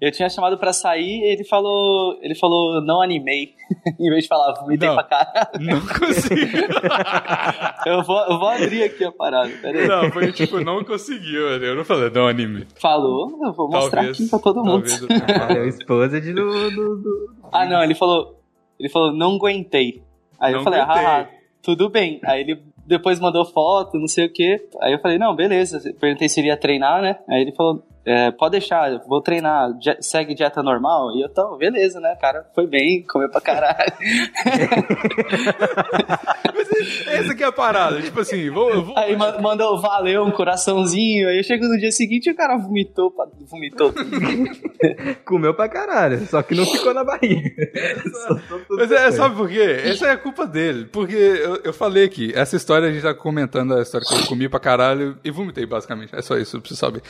Eu 0.00 0.12
tinha 0.12 0.28
chamado 0.28 0.58
pra 0.58 0.72
sair 0.72 1.22
ele 1.24 1.44
falou. 1.44 2.18
Ele 2.20 2.34
falou, 2.34 2.82
não 2.84 3.00
animei. 3.00 3.54
em 3.98 4.10
vez 4.10 4.24
de 4.24 4.28
falar, 4.28 4.52
vomitei 4.54 4.88
pra 4.88 5.02
cara. 5.02 5.50
Não 5.58 5.80
consegui. 5.80 6.52
eu, 7.86 8.02
vou, 8.04 8.20
eu 8.26 8.38
vou 8.38 8.48
abrir 8.48 8.84
aqui 8.84 9.04
a 9.04 9.10
parada, 9.10 9.50
peraí. 9.60 9.88
Não, 9.88 10.10
foi 10.10 10.32
tipo, 10.32 10.60
não 10.60 10.84
conseguiu. 10.84 11.48
Eu 11.48 11.74
não 11.74 11.84
falei, 11.84 12.10
não 12.10 12.28
anime. 12.28 12.66
Falou, 12.80 13.38
eu 13.42 13.52
vou 13.52 13.68
mostrar 13.68 14.02
talvez, 14.02 14.20
aqui 14.20 14.30
pra 14.30 14.38
todo 14.38 14.62
mundo. 14.62 14.86
é 15.54 15.60
o 15.60 15.66
esposa 15.66 16.20
de 16.20 16.32
do, 16.32 16.70
do, 16.70 16.96
do, 16.96 17.34
Ah, 17.50 17.66
não, 17.66 17.82
ele 17.82 17.94
falou. 17.94 18.40
Ele 18.78 18.88
falou, 18.88 19.12
não 19.12 19.34
aguentei. 19.34 20.02
Aí 20.38 20.52
não 20.52 20.60
eu 20.60 20.64
falei, 20.64 20.80
ah, 20.80 21.28
tudo 21.62 21.88
bem. 21.88 22.20
Aí 22.24 22.42
ele 22.42 22.62
depois 22.86 23.18
mandou 23.18 23.44
foto, 23.44 23.98
não 23.98 24.06
sei 24.06 24.26
o 24.26 24.32
que. 24.32 24.64
Aí 24.80 24.92
eu 24.92 25.00
falei, 25.00 25.18
não, 25.18 25.34
beleza. 25.34 25.80
Perguntei 25.98 26.28
se 26.28 26.40
ele 26.40 26.48
ia 26.48 26.56
treinar, 26.56 27.02
né? 27.02 27.18
Aí 27.28 27.42
ele 27.42 27.52
falou, 27.52 27.82
é, 28.06 28.30
pode 28.30 28.52
deixar, 28.52 28.98
vou 29.08 29.20
treinar, 29.20 29.70
segue 30.00 30.32
dieta 30.32 30.62
normal. 30.62 31.10
E 31.16 31.22
eu, 31.22 31.28
tô, 31.28 31.56
beleza, 31.56 31.98
né? 31.98 32.14
cara 32.20 32.46
foi 32.54 32.64
bem, 32.66 33.02
comeu 33.02 33.28
pra 33.28 33.40
caralho. 33.40 33.92
Essa 37.08 37.32
aqui 37.32 37.42
é 37.42 37.46
a 37.46 37.52
parada, 37.52 38.00
tipo 38.00 38.20
assim, 38.20 38.48
vou, 38.50 38.84
vou... 38.84 38.96
Aí 38.96 39.16
mandou 39.16 39.80
valeu, 39.80 40.24
um 40.24 40.30
coraçãozinho. 40.30 41.28
Aí 41.28 41.38
eu 41.38 41.42
chego 41.42 41.66
no 41.66 41.78
dia 41.78 41.90
seguinte 41.90 42.26
e 42.26 42.32
o 42.32 42.36
cara 42.36 42.56
vomitou, 42.56 43.12
vomitou. 43.40 43.92
comeu 45.24 45.52
pra 45.54 45.68
caralho, 45.68 46.24
só 46.26 46.42
que 46.42 46.54
não 46.54 46.64
ficou 46.64 46.94
na 46.94 47.02
barriga. 47.02 47.50
Mas 48.70 48.92
é, 48.92 49.10
sabe 49.10 49.34
por 49.34 49.48
quê? 49.48 49.80
Essa 49.84 50.06
é 50.06 50.10
a 50.12 50.16
culpa 50.16 50.46
dele. 50.46 50.84
Porque 50.84 51.16
eu, 51.16 51.56
eu 51.64 51.72
falei 51.72 52.04
aqui, 52.04 52.32
essa 52.34 52.54
história 52.56 52.88
a 52.88 52.92
gente 52.92 53.02
tá 53.02 53.14
comentando 53.14 53.74
a 53.74 53.82
história 53.82 54.06
que 54.06 54.14
eu 54.14 54.26
comi 54.28 54.48
pra 54.48 54.60
caralho 54.60 55.18
e 55.24 55.30
vomitei, 55.30 55.66
basicamente. 55.66 56.14
É 56.14 56.22
só 56.22 56.36
isso, 56.36 56.56
eu 56.56 56.60
preciso 56.60 56.80
saber. 56.80 57.02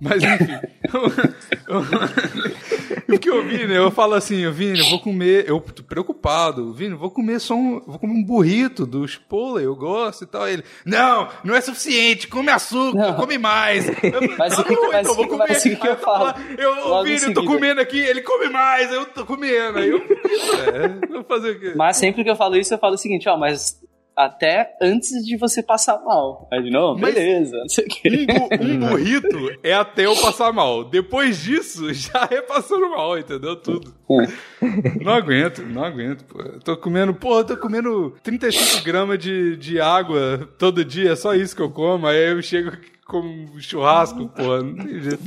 Mas 0.00 0.22
enfim. 0.22 0.58
o 3.08 3.18
que 3.18 3.30
eu 3.30 3.46
vi, 3.46 3.66
né? 3.66 3.78
Eu 3.78 3.90
falo 3.90 4.14
assim, 4.14 4.48
Vini, 4.50 4.78
eu 4.78 4.90
vou 4.90 5.00
comer. 5.00 5.48
Eu 5.48 5.60
tô 5.60 5.82
preocupado, 5.82 6.72
Vini, 6.72 6.94
vou 6.94 7.10
comer 7.10 7.40
só 7.40 7.54
um. 7.54 7.80
Vou 7.80 7.98
comer 7.98 8.12
um 8.12 8.22
burrito 8.22 8.86
do 8.86 9.06
Chipotle, 9.06 9.64
eu 9.64 9.74
gosto 9.74 10.24
e 10.24 10.26
tal. 10.26 10.48
Ele, 10.48 10.62
não, 10.84 11.28
não 11.42 11.54
é 11.54 11.60
suficiente, 11.60 12.28
come 12.28 12.50
açúcar, 12.50 12.98
não. 12.98 13.14
come 13.14 13.38
mais. 13.38 13.88
Eu, 13.88 14.36
mas 14.38 14.58
o 14.58 14.64
que, 14.64 14.72
então, 14.72 14.92
mas, 14.92 15.06
vou 15.06 15.28
comer. 15.28 15.46
Mas 15.48 15.64
o 15.64 15.76
que 15.76 15.88
eu 15.88 15.96
falo? 15.96 16.34
Eu, 16.58 17.04
Vini, 17.04 17.22
eu 17.22 17.34
tô 17.34 17.44
comendo 17.44 17.80
aqui, 17.80 17.98
ele 17.98 18.22
come 18.22 18.48
mais, 18.48 18.92
eu 18.92 19.06
tô 19.06 19.24
comendo. 19.24 19.78
Aí 19.78 19.88
eu. 19.88 19.98
É, 19.98 21.08
vou 21.08 21.24
fazer 21.24 21.52
o 21.52 21.60
quê? 21.60 21.72
Mas 21.76 21.96
sempre 21.96 22.24
que 22.24 22.30
eu 22.30 22.36
falo 22.36 22.56
isso, 22.56 22.74
eu 22.74 22.78
falo 22.78 22.94
o 22.94 22.98
seguinte, 22.98 23.28
ó, 23.28 23.36
mas 23.36 23.80
até 24.16 24.76
antes 24.80 25.24
de 25.24 25.36
você 25.36 25.62
passar 25.62 25.98
mal. 26.04 26.48
Aí, 26.52 26.70
não, 26.70 26.94
beleza, 26.94 27.56
quê. 27.88 28.26
Um, 28.34 28.64
um 28.64 28.88
burrito 28.88 29.58
é 29.62 29.72
até 29.72 30.06
eu 30.06 30.16
passar 30.16 30.52
mal. 30.52 30.84
Depois 30.84 31.42
disso, 31.42 31.92
já 31.94 32.28
é 32.30 32.40
passando 32.40 32.88
mal, 32.90 33.18
entendeu? 33.18 33.56
Tudo. 33.56 33.94
É. 34.10 35.04
Não 35.04 35.12
aguento, 35.12 35.62
não 35.62 35.84
aguento, 35.84 36.24
pô. 36.24 36.38
tô 36.60 36.76
comendo, 36.76 37.14
pô, 37.14 37.42
tô 37.44 37.56
comendo 37.56 38.14
35 38.22 38.84
gramas 38.84 39.18
de, 39.18 39.56
de 39.56 39.80
água 39.80 40.48
todo 40.58 40.84
dia, 40.84 41.12
é 41.12 41.16
só 41.16 41.34
isso 41.34 41.54
que 41.54 41.62
eu 41.62 41.70
como. 41.70 42.06
Aí 42.06 42.30
eu 42.30 42.42
chego 42.42 42.70
como 43.06 43.60
churrasco, 43.60 44.28
porra, 44.28 44.62
não 44.62 44.74
tem 44.76 45.00
jeito. 45.00 45.22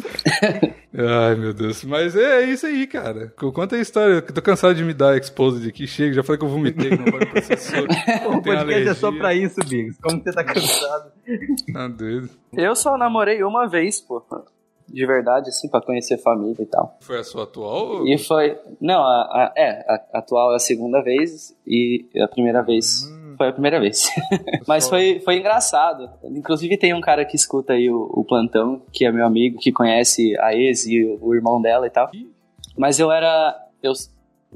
Ai, 0.98 1.36
meu 1.36 1.54
Deus. 1.54 1.84
Mas 1.84 2.16
é, 2.16 2.42
é 2.42 2.50
isso 2.50 2.66
aí, 2.66 2.88
cara. 2.88 3.34
Conta 3.38 3.76
a 3.76 3.80
história. 3.80 4.22
Tô 4.22 4.42
cansado 4.42 4.74
de 4.74 4.84
me 4.84 4.94
dar 4.94 5.16
exposed 5.18 5.68
aqui. 5.68 5.86
Chega, 5.86 6.16
já 6.16 6.24
falei 6.24 6.40
que 6.40 6.46
eu 6.46 6.50
vomitei, 6.50 6.90
que 6.90 6.98
não 6.98 7.06
pode 7.06 7.28
processor. 7.28 7.88
o 8.34 8.42
podcast 8.42 8.90
é 8.90 8.94
só 8.94 9.12
pra 9.12 9.34
isso, 9.34 9.60
Bigos. 9.68 9.96
Como 10.02 10.22
você 10.22 10.32
tá 10.32 10.44
cansado? 10.44 11.12
Tá 11.72 11.88
doido. 11.88 12.30
Eu 12.54 12.76
só 12.76 12.98
namorei 12.98 13.44
uma 13.44 13.68
vez, 13.68 14.02
pô. 14.02 14.24
De 14.88 15.06
verdade, 15.06 15.50
assim, 15.50 15.70
pra 15.70 15.82
conhecer 15.82 16.18
família 16.18 16.64
e 16.64 16.66
tal. 16.66 16.98
Foi 17.02 17.20
a 17.20 17.24
sua 17.24 17.44
atual? 17.44 17.88
Ou... 17.88 18.08
E 18.08 18.18
foi. 18.18 18.58
Não, 18.80 19.02
a, 19.02 19.22
a, 19.22 19.54
é, 19.56 19.86
a 19.88 20.20
atual 20.20 20.54
é 20.54 20.56
a 20.56 20.60
segunda 20.60 21.02
vez 21.02 21.56
e 21.66 22.06
a 22.24 22.28
primeira 22.28 22.64
vez. 22.64 23.04
Foi 23.38 23.50
a 23.50 23.54
primeira 23.54 23.80
vez. 23.80 24.10
Mas 24.68 24.90
foi, 24.90 25.20
foi 25.20 25.38
engraçado. 25.38 26.10
Inclusive 26.24 26.78
tem 26.78 26.94
um 26.94 27.02
cara 27.02 27.24
que 27.24 27.36
escuta 27.36 27.74
aí 27.74 27.90
o, 27.90 28.10
o, 28.12 28.26
plantão, 28.26 28.82
que 28.92 29.06
é 29.06 29.12
meu 29.12 29.26
amigo, 29.26 29.60
que 29.60 29.72
conhece 29.72 30.36
a 30.40 30.56
ex 30.56 30.88
e 30.88 31.04
o, 31.04 31.20
o 31.22 31.36
irmão 31.36 31.62
dela 31.62 31.86
e 31.86 31.90
tal. 31.90 32.10
Mas 32.78 33.00
eu 33.00 33.12
era. 33.12 33.56
Eu, 33.82 33.94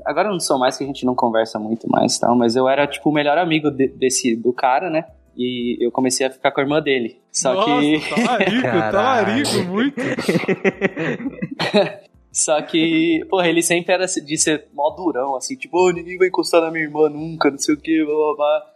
agora 0.05 0.29
eu 0.29 0.33
não 0.33 0.39
sou 0.39 0.57
mais, 0.57 0.77
que 0.77 0.83
a 0.83 0.87
gente 0.87 1.05
não 1.05 1.15
conversa 1.15 1.59
muito 1.59 1.87
mais 1.89 2.17
tal, 2.17 2.35
mas 2.35 2.55
eu 2.55 2.67
era 2.67 2.87
tipo 2.87 3.09
o 3.09 3.13
melhor 3.13 3.37
amigo 3.37 3.69
de, 3.69 3.87
desse, 3.87 4.35
do 4.35 4.51
cara, 4.51 4.89
né? 4.89 5.05
E 5.37 5.77
eu 5.79 5.91
comecei 5.91 6.27
a 6.27 6.31
ficar 6.31 6.51
com 6.51 6.59
a 6.59 6.63
irmã 6.63 6.81
dele. 6.81 7.21
Só 7.31 7.53
Nossa, 7.53 7.81
que. 7.81 8.09
Tá 8.09 8.15
larico, 8.31 8.61
tá 8.61 8.91
larico 8.91 9.63
muito. 9.69 10.01
Só 12.31 12.61
que, 12.61 13.25
porra, 13.29 13.49
ele 13.49 13.61
sempre 13.61 13.93
era 13.93 14.05
de 14.05 14.37
ser 14.37 14.69
mó 14.73 14.89
durão, 14.91 15.35
assim, 15.35 15.57
tipo, 15.57 15.77
oh, 15.77 15.91
ninguém 15.91 16.17
vai 16.17 16.29
encostar 16.29 16.61
na 16.61 16.71
minha 16.71 16.85
irmã 16.85 17.09
nunca, 17.09 17.51
não 17.51 17.57
sei 17.57 17.75
o 17.75 17.77
que, 17.77 18.05
blá 18.05 18.15
blá 18.15 18.35
blá. 18.35 18.70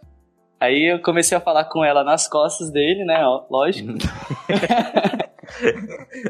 Aí 0.58 0.90
eu 0.90 1.00
comecei 1.00 1.36
a 1.36 1.40
falar 1.40 1.64
com 1.64 1.84
ela 1.84 2.02
nas 2.02 2.26
costas 2.26 2.70
dele, 2.70 3.04
né? 3.04 3.22
Ó, 3.24 3.44
lógico. 3.50 3.92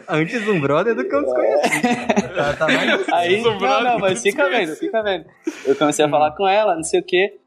Antes 0.08 0.46
um 0.48 0.60
brother 0.60 0.94
do 0.94 1.08
que 1.08 1.16
um 1.16 1.22
desconhecido. 1.22 2.34
tá, 2.34 2.52
tá 2.54 2.66
mais 2.66 3.08
Aí, 3.12 3.40
não, 3.40 3.58
não, 3.58 3.98
mas 3.98 4.20
fica 4.20 4.48
vendo, 4.48 4.76
fica 4.76 5.02
vendo. 5.02 5.26
Eu 5.64 5.76
comecei 5.76 6.04
a 6.04 6.08
falar 6.08 6.32
com 6.32 6.46
ela, 6.46 6.74
não 6.74 6.82
sei 6.82 7.00
o 7.00 7.04
quê. 7.04 7.38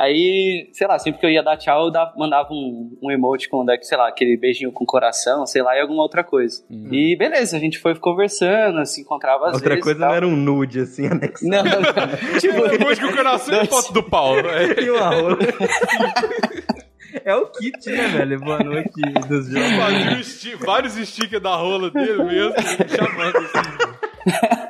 Aí, 0.00 0.70
sei 0.72 0.86
lá, 0.86 0.98
sempre 0.98 1.20
que 1.20 1.26
eu 1.26 1.30
ia 1.30 1.42
dar 1.42 1.58
tchau, 1.58 1.84
eu 1.84 1.90
dava, 1.90 2.14
mandava 2.16 2.48
um, 2.50 2.96
um 3.02 3.10
emote 3.10 3.50
com, 3.50 3.62
sei 3.82 3.98
lá, 3.98 4.08
aquele 4.08 4.34
beijinho 4.34 4.72
com 4.72 4.86
coração, 4.86 5.44
sei 5.44 5.60
lá, 5.60 5.76
e 5.76 5.80
alguma 5.82 6.00
outra 6.00 6.24
coisa. 6.24 6.64
Uhum. 6.70 6.88
E 6.90 7.14
beleza, 7.18 7.58
a 7.58 7.60
gente 7.60 7.78
foi 7.78 7.94
conversando, 7.94 8.82
se 8.86 9.02
encontrava 9.02 9.48
às 9.48 9.56
outra 9.56 9.74
vezes. 9.74 9.86
Outra 9.86 9.98
coisa 9.98 10.00
não 10.00 10.14
era 10.14 10.26
um 10.26 10.34
nude, 10.34 10.80
assim, 10.80 11.06
anexado. 11.06 11.44
Não, 11.50 11.62
não, 11.64 11.80
não. 11.82 11.90
tipo, 12.40 12.56
emoji 12.74 13.00
com 13.02 13.14
coração 13.14 13.62
e 13.62 13.66
foto 13.66 13.92
do 13.92 14.02
pau. 14.02 14.36
Né? 14.36 14.74
E 14.80 14.90
uma 14.90 15.10
rola. 15.10 15.38
É 17.22 17.34
o 17.34 17.46
kit, 17.48 17.90
né, 17.90 18.08
velho? 18.08 18.40
Boa 18.40 18.58
noite 18.60 19.02
dos 19.28 19.50
jogos. 19.50 20.64
Vários 20.64 20.94
stickers 20.94 21.42
da 21.42 21.56
rola 21.56 21.90
dele 21.90 22.22
mesmo, 22.24 22.54
chamando 22.88 23.36
assim. 23.36 24.69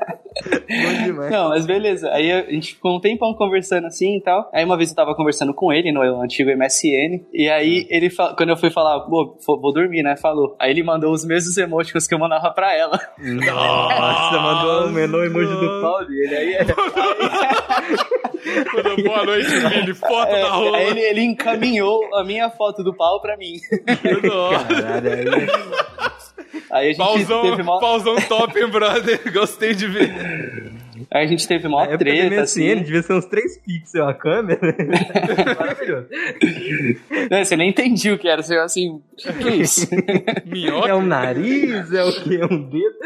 Bom 0.50 1.04
demais. 1.04 1.30
Não, 1.30 1.48
mas 1.50 1.66
beleza. 1.66 2.10
Aí 2.10 2.30
a 2.32 2.42
gente 2.50 2.74
ficou 2.74 2.96
um 2.96 3.00
tempão 3.00 3.34
conversando 3.34 3.86
assim 3.86 4.16
e 4.16 4.20
tal. 4.20 4.48
Aí 4.52 4.64
uma 4.64 4.76
vez 4.76 4.90
eu 4.90 4.96
tava 4.96 5.14
conversando 5.14 5.54
com 5.54 5.72
ele 5.72 5.92
no 5.92 6.02
antigo 6.20 6.50
MSN. 6.50 7.24
E 7.32 7.48
aí 7.48 7.86
ele, 7.90 8.10
quando 8.36 8.50
eu 8.50 8.56
fui 8.56 8.70
falar, 8.70 9.00
pô, 9.00 9.36
vou 9.46 9.72
dormir, 9.72 10.02
né? 10.02 10.16
Falou. 10.16 10.56
Aí 10.58 10.70
ele 10.70 10.82
mandou 10.82 11.12
os 11.12 11.24
mesmos 11.24 11.56
emoticons 11.56 12.06
que 12.06 12.14
eu 12.14 12.18
mandava 12.18 12.50
pra 12.50 12.74
ela. 12.76 13.00
Nossa, 13.18 14.38
mandou 14.38 14.86
o 14.86 14.90
menor 14.90 15.24
emoji 15.24 15.54
do 15.54 15.80
Paulo. 15.80 16.06
Ele 16.10 16.36
aí 16.36 16.54
é. 16.54 16.66
Mandou 18.74 18.96
boa 19.04 19.24
noite, 19.24 19.48
Vini. 19.48 19.94
Foto 19.94 20.34
é, 20.34 20.42
da 20.42 20.50
rola. 20.50 20.78
Aí 20.78 20.86
ele, 20.88 21.00
ele 21.00 21.22
encaminhou 21.22 22.14
a 22.14 22.24
minha 22.24 22.50
foto 22.50 22.82
do 22.82 22.94
pau 22.94 23.20
pra 23.20 23.36
mim. 23.36 23.54
Caralho, 24.68 25.12
aí. 25.12 25.26
Aí 26.70 26.86
a 26.86 26.92
gente 26.92 26.98
pauzão, 26.98 27.42
teve 27.42 27.62
mó... 27.62 27.78
pauzão 27.78 28.16
top, 28.28 28.58
hein, 28.58 28.68
brother? 28.68 29.32
Gostei 29.32 29.74
de 29.74 29.86
ver. 29.86 30.12
Aí 31.10 31.24
a 31.24 31.26
gente 31.26 31.46
teve 31.48 31.66
mó 31.66 31.82
é 31.82 31.96
treta, 31.96 32.36
MSN, 32.36 32.40
assim. 32.42 32.82
devia 32.82 33.02
ser 33.02 33.14
uns 33.14 33.24
3 33.26 33.58
pixels 33.58 34.08
a 34.08 34.14
câmera. 34.14 34.60
Maravilhoso. 35.58 36.06
Não, 37.30 37.44
você 37.44 37.56
nem 37.56 37.70
entendia 37.70 38.14
o 38.14 38.18
que 38.18 38.28
era. 38.28 38.42
Você 38.42 38.56
assim, 38.56 38.90
o 38.90 39.32
que 39.32 39.48
é 39.48 39.56
isso? 39.56 39.88
Minhoca? 40.46 40.88
É 40.88 40.94
um 40.94 41.02
nariz? 41.02 41.92
É 41.92 42.04
o 42.04 42.12
que? 42.12 42.40
É 42.40 42.44
um 42.44 42.68
dedo? 42.68 42.96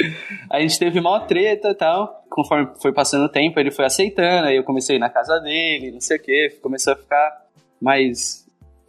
a 0.50 0.60
gente 0.60 0.78
teve 0.78 1.00
mó 1.00 1.18
treta 1.20 1.70
e 1.70 1.74
tal. 1.74 2.24
Conforme 2.30 2.70
foi 2.80 2.92
passando 2.92 3.24
o 3.24 3.28
tempo, 3.28 3.58
ele 3.58 3.70
foi 3.70 3.84
aceitando. 3.84 4.48
Aí 4.48 4.56
eu 4.56 4.64
comecei 4.64 4.96
a 4.96 4.98
ir 4.98 5.00
na 5.00 5.10
casa 5.10 5.38
dele, 5.40 5.92
não 5.92 6.00
sei 6.00 6.16
o 6.16 6.22
que. 6.22 6.58
Começou 6.62 6.92
a 6.92 6.96
ficar 6.96 7.46
mais 7.80 8.46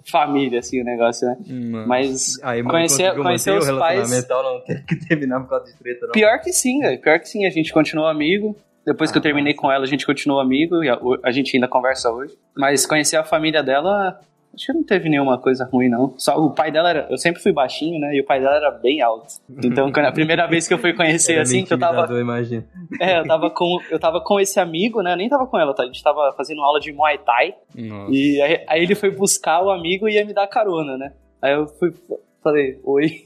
família, 0.10 0.60
assim, 0.60 0.82
o 0.82 0.84
negócio, 0.84 1.28
né? 1.28 1.38
Hum, 1.48 1.86
Mas 1.88 2.40
aí, 2.42 2.64
conhecer, 2.64 3.16
conhecer 3.16 3.52
os 3.58 3.70
pais. 3.70 4.28
não 4.28 4.62
ter 4.62 4.84
que 4.86 4.96
terminar 5.08 5.42
por 5.42 5.50
causa 5.50 5.66
de 5.66 5.78
treta, 5.78 6.08
não. 6.08 6.12
Pior 6.12 6.40
que 6.40 6.52
sim, 6.52 6.80
velho. 6.80 7.00
Pior 7.00 7.20
que 7.20 7.30
sim, 7.30 7.46
a 7.46 7.50
gente 7.50 7.72
continuou 7.72 8.08
amigo. 8.08 8.56
Depois 8.86 9.10
ah, 9.10 9.14
que 9.14 9.18
eu 9.20 9.22
terminei 9.22 9.54
nossa. 9.54 9.62
com 9.62 9.72
ela, 9.72 9.84
a 9.84 9.88
gente 9.88 10.06
continuou 10.06 10.40
amigo 10.40 10.84
e 10.84 10.90
a, 10.90 10.98
a, 11.24 11.32
gente 11.32 11.56
ainda 11.56 11.68
conversa 11.68 12.10
hoje. 12.12 12.36
Mas 12.56 12.86
conhecer 12.86 13.18
a 13.18 13.24
família 13.24 13.62
dela 13.62 14.20
Acho 14.54 14.68
que 14.68 14.74
não 14.74 14.84
teve 14.84 15.10
nenhuma 15.10 15.38
coisa 15.38 15.68
ruim, 15.72 15.90
não. 15.90 16.14
Só 16.18 16.38
o 16.38 16.54
pai 16.54 16.72
dela 16.72 16.90
era. 16.90 17.08
Eu 17.10 17.18
sempre 17.18 17.42
fui 17.42 17.52
baixinho, 17.52 18.00
né? 18.00 18.16
E 18.16 18.22
o 18.22 18.26
pai 18.26 18.40
dela 18.40 18.56
era 18.56 18.72
bem 18.72 19.02
alto. 19.02 19.28
Então, 19.64 19.92
quando, 19.92 20.08
a 20.08 20.12
primeira 20.12 20.48
vez 20.48 20.68
que 20.68 20.74
eu 20.74 20.78
fui 20.80 20.94
conhecer, 20.94 21.34
era 21.34 21.44
assim, 21.44 21.64
que 21.64 21.74
eu 21.74 21.80
tava. 21.80 22.12
Eu 22.12 22.20
imagino. 22.20 22.64
É, 23.00 23.20
eu 23.20 23.28
tava 23.28 23.50
com. 23.52 23.80
Eu 23.90 24.00
tava 24.00 24.22
com 24.22 24.40
esse 24.40 24.60
amigo, 24.60 25.02
né? 25.02 25.14
Eu 25.14 25.18
nem 25.18 25.30
tava 25.30 25.46
com 25.46 25.58
ela, 25.58 25.74
tá? 25.74 25.84
A 25.84 25.86
gente 25.86 26.04
tava 26.04 26.34
fazendo 26.36 26.62
aula 26.62 26.80
de 26.80 26.92
Muay 26.92 27.20
Thai. 27.20 27.54
Nossa. 27.76 28.12
E 28.12 28.42
aí, 28.42 28.66
aí 28.68 28.84
ele 28.84 28.96
foi 28.96 29.12
buscar 29.12 29.62
o 29.62 29.70
amigo 29.70 30.10
e 30.10 30.16
ia 30.16 30.26
me 30.26 30.34
dar 30.34 30.48
carona, 30.48 30.98
né? 30.98 31.14
Aí 31.42 31.54
eu 31.54 31.68
fui, 31.68 31.94
Falei, 32.42 32.80
oi. 32.84 33.26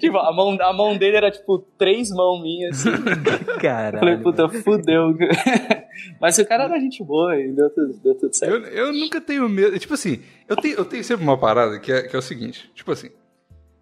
tipo, 0.00 0.18
a 0.18 0.32
mão, 0.32 0.56
a 0.60 0.72
mão 0.72 0.96
dele 0.96 1.16
era 1.16 1.30
tipo 1.30 1.58
três 1.78 2.10
mãos 2.10 2.40
minhas. 2.42 2.86
Assim. 2.86 3.02
Caralho. 3.60 3.98
Falei, 3.98 4.16
puta, 4.16 4.48
fudeu. 4.48 5.14
Mas 6.20 6.38
o 6.38 6.46
cara 6.46 6.64
era 6.64 6.80
gente 6.80 7.04
boa 7.04 7.38
e 7.38 7.52
deu 7.52 7.68
tudo, 7.70 8.00
deu 8.02 8.14
tudo 8.14 8.34
certo. 8.34 8.66
Eu, 8.66 8.86
eu 8.86 8.92
nunca 8.92 9.20
tenho 9.20 9.48
medo. 9.48 9.78
Tipo 9.78 9.94
assim, 9.94 10.22
eu 10.48 10.56
tenho, 10.56 10.76
eu 10.76 10.84
tenho 10.84 11.04
sempre 11.04 11.22
uma 11.22 11.36
parada 11.36 11.78
que 11.78 11.92
é, 11.92 12.02
que 12.02 12.16
é 12.16 12.18
o 12.18 12.22
seguinte: 12.22 12.70
tipo 12.74 12.90
assim, 12.90 13.10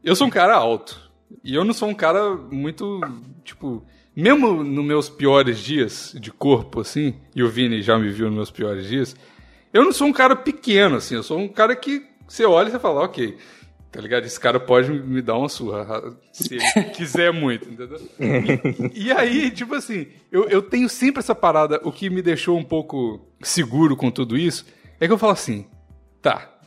eu 0.03 0.17
sou 0.17 0.27
um 0.27 0.31
cara 0.31 0.57
alto. 0.57 1.09
E 1.45 1.55
eu 1.55 1.65
não 1.65 1.73
sou 1.73 1.89
um 1.89 1.95
cara 1.95 2.35
muito, 2.35 3.01
tipo. 3.45 3.85
Mesmo 4.15 4.65
nos 4.65 4.85
meus 4.85 5.09
piores 5.09 5.61
dias 5.61 6.15
de 6.21 6.33
corpo, 6.33 6.81
assim, 6.81 7.15
e 7.35 7.45
o 7.45 7.49
Vini 7.49 7.81
já 7.81 7.97
me 7.97 8.11
viu 8.11 8.27
nos 8.27 8.35
meus 8.35 8.51
piores 8.51 8.87
dias, 8.87 9.17
eu 9.73 9.85
não 9.85 9.93
sou 9.93 10.09
um 10.09 10.13
cara 10.13 10.35
pequeno, 10.35 10.97
assim, 10.97 11.15
eu 11.15 11.23
sou 11.23 11.39
um 11.39 11.47
cara 11.47 11.77
que 11.77 12.10
você 12.31 12.45
olha 12.45 12.69
e 12.69 12.71
você 12.71 12.79
fala, 12.79 13.05
ok. 13.05 13.37
Tá 13.91 14.01
ligado? 14.01 14.25
Esse 14.25 14.39
cara 14.39 14.61
pode 14.61 14.89
me 14.89 15.21
dar 15.21 15.37
uma 15.37 15.49
surra, 15.49 16.17
se 16.33 16.59
quiser 16.95 17.33
muito, 17.33 17.69
entendeu? 17.69 18.01
E, 18.95 19.07
e, 19.07 19.13
aí, 19.13 19.51
tipo 19.51 19.75
assim, 19.75 20.07
eu, 20.31 20.49
eu 20.49 20.63
tenho 20.63 20.89
sempre 20.89 21.19
essa 21.19 21.35
parada, 21.35 21.81
o 21.83 21.91
que 21.91 22.09
me 22.09 22.23
deixou 22.23 22.57
um 22.57 22.63
pouco 22.63 23.21
seguro 23.43 23.97
com 23.97 24.09
tudo 24.09 24.39
isso, 24.39 24.65
é 25.01 25.09
que 25.09 25.13
eu 25.13 25.19
falo 25.19 25.33
assim, 25.33 25.67
tá, 26.23 26.60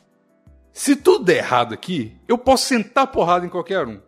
se 0.74 0.96
tudo 0.96 1.26
der 1.26 1.38
errado 1.38 1.72
aqui, 1.72 2.18
eu 2.28 2.36
posso 2.36 2.66
sentar 2.66 3.06
porrada 3.06 3.46
em 3.46 3.50
qualquer 3.50 3.88
um. 3.88 4.00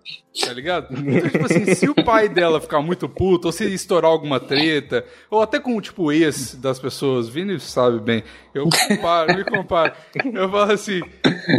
Tá 0.42 0.52
ligado? 0.52 0.88
Então, 0.92 1.30
tipo 1.30 1.46
assim, 1.46 1.76
se 1.76 1.88
o 1.88 1.94
pai 1.94 2.28
dela 2.28 2.60
ficar 2.60 2.82
muito 2.82 3.08
puto, 3.08 3.48
ou 3.48 3.52
se 3.52 3.72
estourar 3.72 4.10
alguma 4.10 4.40
treta, 4.40 5.06
ou 5.30 5.44
até 5.44 5.60
com, 5.60 5.80
tipo, 5.80 6.12
ex 6.12 6.56
das 6.56 6.80
pessoas, 6.80 7.30
Vini 7.30 7.60
sabe 7.60 8.00
bem, 8.00 8.24
eu 8.54 8.68
comparo, 8.88 9.36
me 9.36 9.46
comparo. 9.46 9.94
Eu 10.34 10.50
falo 10.50 10.72
assim, 10.72 11.02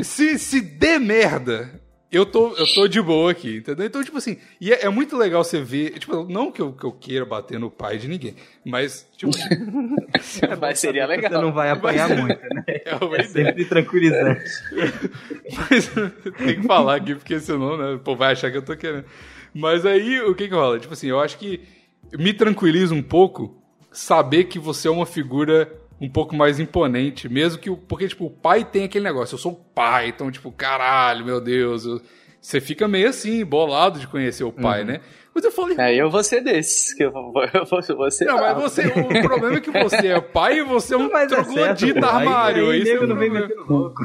se, 0.02 0.38
se 0.40 0.60
der 0.60 0.98
merda, 0.98 1.80
eu 2.10 2.24
tô, 2.24 2.54
eu 2.54 2.66
tô 2.72 2.86
de 2.86 3.02
boa 3.02 3.32
aqui, 3.32 3.56
entendeu? 3.56 3.84
Então, 3.84 4.02
tipo 4.02 4.16
assim, 4.16 4.38
e 4.60 4.72
é, 4.72 4.84
é, 4.84 4.88
muito 4.88 5.16
legal 5.16 5.42
você 5.42 5.60
ver, 5.60 5.98
tipo, 5.98 6.24
não 6.24 6.52
que 6.52 6.62
eu, 6.62 6.72
que 6.72 6.84
eu 6.84 6.92
queira 6.92 7.24
bater 7.24 7.58
no 7.58 7.70
pai 7.70 7.98
de 7.98 8.06
ninguém, 8.06 8.36
mas, 8.64 9.08
tipo... 9.16 9.32
mas 10.60 10.78
seria 10.78 11.06
legal. 11.06 11.32
Você 11.32 11.38
não 11.38 11.52
vai 11.52 11.70
apanhar 11.70 12.08
mas, 12.08 12.20
muito, 12.20 12.40
né? 12.54 12.64
É, 12.68 13.20
é 13.20 13.22
sempre 13.24 13.64
tranquilizante. 13.64 14.44
mas 15.70 15.90
tem 16.38 16.60
que 16.60 16.66
falar 16.66 16.96
aqui, 16.96 17.14
porque 17.14 17.40
senão, 17.40 17.76
né, 17.76 17.94
o 17.94 17.98
povo 17.98 18.18
vai 18.18 18.32
achar 18.32 18.50
que 18.50 18.56
eu 18.56 18.62
tô 18.62 18.76
querendo. 18.76 19.04
Mas 19.52 19.84
aí, 19.84 20.20
o 20.20 20.34
que 20.34 20.48
que 20.48 20.54
rola? 20.54 20.78
Tipo 20.78 20.92
assim, 20.92 21.08
eu 21.08 21.18
acho 21.18 21.38
que 21.38 21.60
me 22.12 22.32
tranquiliza 22.32 22.94
um 22.94 23.02
pouco 23.02 23.60
saber 23.90 24.44
que 24.44 24.58
você 24.58 24.88
é 24.88 24.90
uma 24.90 25.06
figura 25.06 25.72
um 26.00 26.08
pouco 26.08 26.34
mais 26.34 26.60
imponente, 26.60 27.28
mesmo 27.28 27.60
que 27.60 27.70
o. 27.70 27.76
Porque, 27.76 28.08
tipo, 28.08 28.26
o 28.26 28.30
pai 28.30 28.64
tem 28.64 28.84
aquele 28.84 29.04
negócio, 29.04 29.34
eu 29.34 29.38
sou 29.38 29.52
o 29.52 29.56
pai, 29.56 30.08
então, 30.08 30.30
tipo, 30.30 30.50
caralho, 30.52 31.24
meu 31.24 31.40
Deus. 31.40 31.84
Eu, 31.84 32.00
você 32.40 32.60
fica 32.60 32.86
meio 32.86 33.08
assim, 33.08 33.44
bolado 33.44 33.98
de 33.98 34.06
conhecer 34.06 34.44
o 34.44 34.52
pai, 34.52 34.82
uhum. 34.82 34.86
né? 34.86 35.00
Mas 35.34 35.44
eu 35.44 35.52
falei. 35.52 35.76
É, 35.78 35.94
eu 35.94 36.08
vou 36.08 36.22
ser 36.22 36.40
desses. 36.40 36.94
Que 36.94 37.04
eu 37.04 37.12
vou, 37.12 37.32
eu 37.52 37.66
vou, 37.66 37.82
você 37.82 38.24
não, 38.24 38.36
mas 38.36 38.56
você. 38.56 38.86
O 38.86 39.22
problema 39.22 39.56
é 39.56 39.60
que 39.60 39.70
você 39.70 40.06
é 40.06 40.20
pai 40.20 40.60
e 40.60 40.62
você 40.62 40.94
é 40.94 40.96
um 40.96 41.14
é 41.14 41.26
troglodita 41.26 41.98
é 41.98 42.04
armário. 42.04 42.70
Aí, 42.70 42.82
isso 42.82 42.92
é 42.92 43.06
não 43.06 43.16
vem 43.16 43.30
louco. 43.30 44.02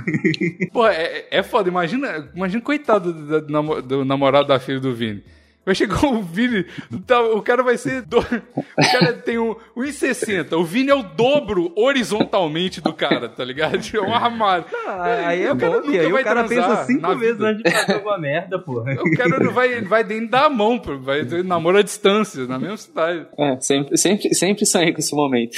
Pô, 0.74 0.88
é, 0.88 1.26
é 1.30 1.44
foda. 1.44 1.70
Imagina, 1.70 2.30
imagina 2.36 2.62
coitado 2.62 3.14
do, 3.14 3.42
do, 3.42 3.82
do 3.82 4.06
namorado 4.06 4.48
da 4.48 4.60
filha 4.60 4.80
do 4.80 4.94
Vini. 4.94 5.24
Vai 5.64 5.76
chegar 5.76 6.04
o 6.06 6.24
Vini, 6.24 6.66
tá, 7.06 7.22
o 7.22 7.40
cara 7.42 7.62
vai 7.62 7.78
ser. 7.78 8.02
Do, 8.02 8.18
o 8.18 8.92
cara 8.92 9.14
tem 9.14 9.38
um 9.38 9.54
1,60. 9.78 10.54
O 10.54 10.64
Vini 10.64 10.90
é 10.90 10.96
o 10.96 11.04
dobro 11.04 11.72
horizontalmente 11.76 12.82
do 12.82 12.92
cara, 12.92 13.30
tá 13.30 13.46
ligado? 13.46 13.80
É 13.94 14.02
um 14.02 14.14
armário. 14.14 14.66
Não, 14.72 15.02
aí 15.04 15.44
é 15.44 15.54
bom, 15.54 15.84
e 15.92 16.00
aí 16.00 16.12
o 16.12 16.24
cara 16.24 16.46
pensa 16.46 16.86
cinco 16.86 17.16
vezes 17.16 17.38
vida. 17.38 17.50
antes 17.50 17.64
de 17.64 17.72
fazer 17.72 17.94
alguma 17.94 18.18
merda, 18.18 18.58
porra. 18.58 18.92
O 19.02 19.16
cara 19.16 19.40
não 19.40 19.52
vai, 19.52 19.82
vai 19.82 20.04
dentro 20.04 20.30
da 20.30 20.50
mão, 20.50 20.80
pô. 20.80 20.98
vai 20.98 21.26
ter 21.26 21.44
namoro 21.44 21.78
à 21.78 21.82
distância, 21.84 22.48
na 22.48 22.58
mesma 22.58 22.78
cidade. 22.78 23.28
É, 23.38 23.60
sempre, 23.60 23.98
sempre, 23.98 24.34
sempre 24.34 24.66
sonhei 24.66 24.94
com 24.94 25.00
esse 25.00 25.16
momento. 25.16 25.58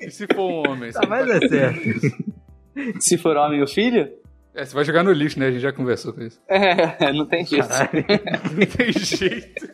e 0.00 0.10
se 0.10 0.26
for 0.32 0.48
um 0.48 0.70
homem? 0.70 0.92
Tá, 0.92 1.06
mas 1.08 1.28
é 1.28 1.48
certo. 1.48 1.80
Se 3.00 3.18
for 3.18 3.36
homem 3.36 3.62
o 3.62 3.66
filho? 3.66 4.08
É, 4.54 4.64
você 4.64 4.74
vai 4.74 4.84
jogar 4.84 5.02
no 5.02 5.12
lixo, 5.12 5.38
né? 5.38 5.46
A 5.46 5.50
gente 5.50 5.62
já 5.62 5.72
conversou 5.72 6.12
com 6.12 6.22
isso. 6.22 6.40
É, 6.48 7.12
não 7.12 7.26
tem 7.26 7.44
jeito. 7.44 7.68
não 8.52 8.66
tem 8.66 8.92
jeito. 8.92 9.68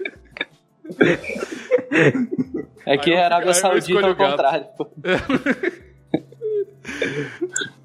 É 2.87 2.97
que 2.97 3.13
a 3.15 3.25
Arábia 3.25 3.55
Saudita 3.55 4.07
ao 4.07 4.17
contrário. 4.17 4.67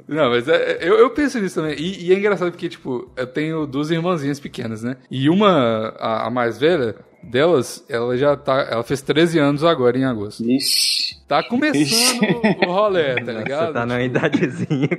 Não, 0.08 0.29
mas 0.29 0.47
é, 0.47 0.79
eu, 0.82 0.95
eu, 0.99 1.10
penso 1.10 1.39
nisso 1.39 1.56
também. 1.56 1.75
E, 1.77 2.08
e, 2.08 2.13
é 2.13 2.17
engraçado 2.17 2.51
porque, 2.51 2.69
tipo, 2.69 3.12
eu 3.15 3.25
tenho 3.25 3.65
duas 3.65 3.89
irmãzinhas 3.89 4.39
pequenas, 4.39 4.84
né? 4.84 4.97
E 5.10 5.29
uma, 5.29 5.89
a, 5.97 6.27
a 6.27 6.29
mais 6.29 6.60
velha, 6.60 6.95
delas, 7.24 7.84
ela 7.90 8.18
já 8.18 8.36
tá. 8.36 8.68
Ela 8.70 8.84
fez 8.84 9.02
13 9.02 9.40
anos 9.40 9.64
agora 9.64 9.98
em 9.98 10.06
agosto. 10.06 10.44
Ixi. 10.44 11.22
Tá 11.28 11.42
começando 11.44 11.82
Ixi. 11.82 12.20
o 12.66 12.72
rolê, 12.72 13.16
tá 13.16 13.32
ligado? 13.32 13.68
Você 13.68 13.74
tá 13.74 13.86
numa 13.86 14.02
idadezinha. 14.02 14.90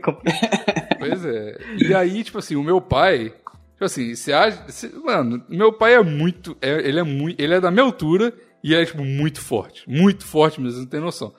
pois 0.99 1.25
é. 1.25 1.59
E 1.79 1.95
aí, 1.95 2.25
tipo 2.25 2.39
assim, 2.39 2.57
o 2.57 2.63
meu 2.63 2.81
pai. 2.81 3.33
Tipo 3.73 3.85
assim, 3.85 4.15
você 4.15 4.33
acha. 4.33 4.65
mano, 5.05 5.43
meu 5.49 5.73
pai 5.73 5.95
é 5.95 6.03
muito. 6.03 6.57
É, 6.61 6.89
ele 6.89 7.01
é 7.01 7.05
muito. 7.05 7.41
Ele 7.41 7.55
é 7.55 7.61
da 7.61 7.71
minha 7.71 7.85
altura 7.85 8.33
e 8.63 8.73
ele 8.73 8.83
é, 8.83 8.87
tipo, 8.87 9.05
muito 9.05 9.41
forte. 9.41 9.85
Muito 9.87 10.25
forte 10.25 10.61
mesmo, 10.61 10.81
não 10.81 10.87
tem 10.87 11.01
noção. 11.01 11.35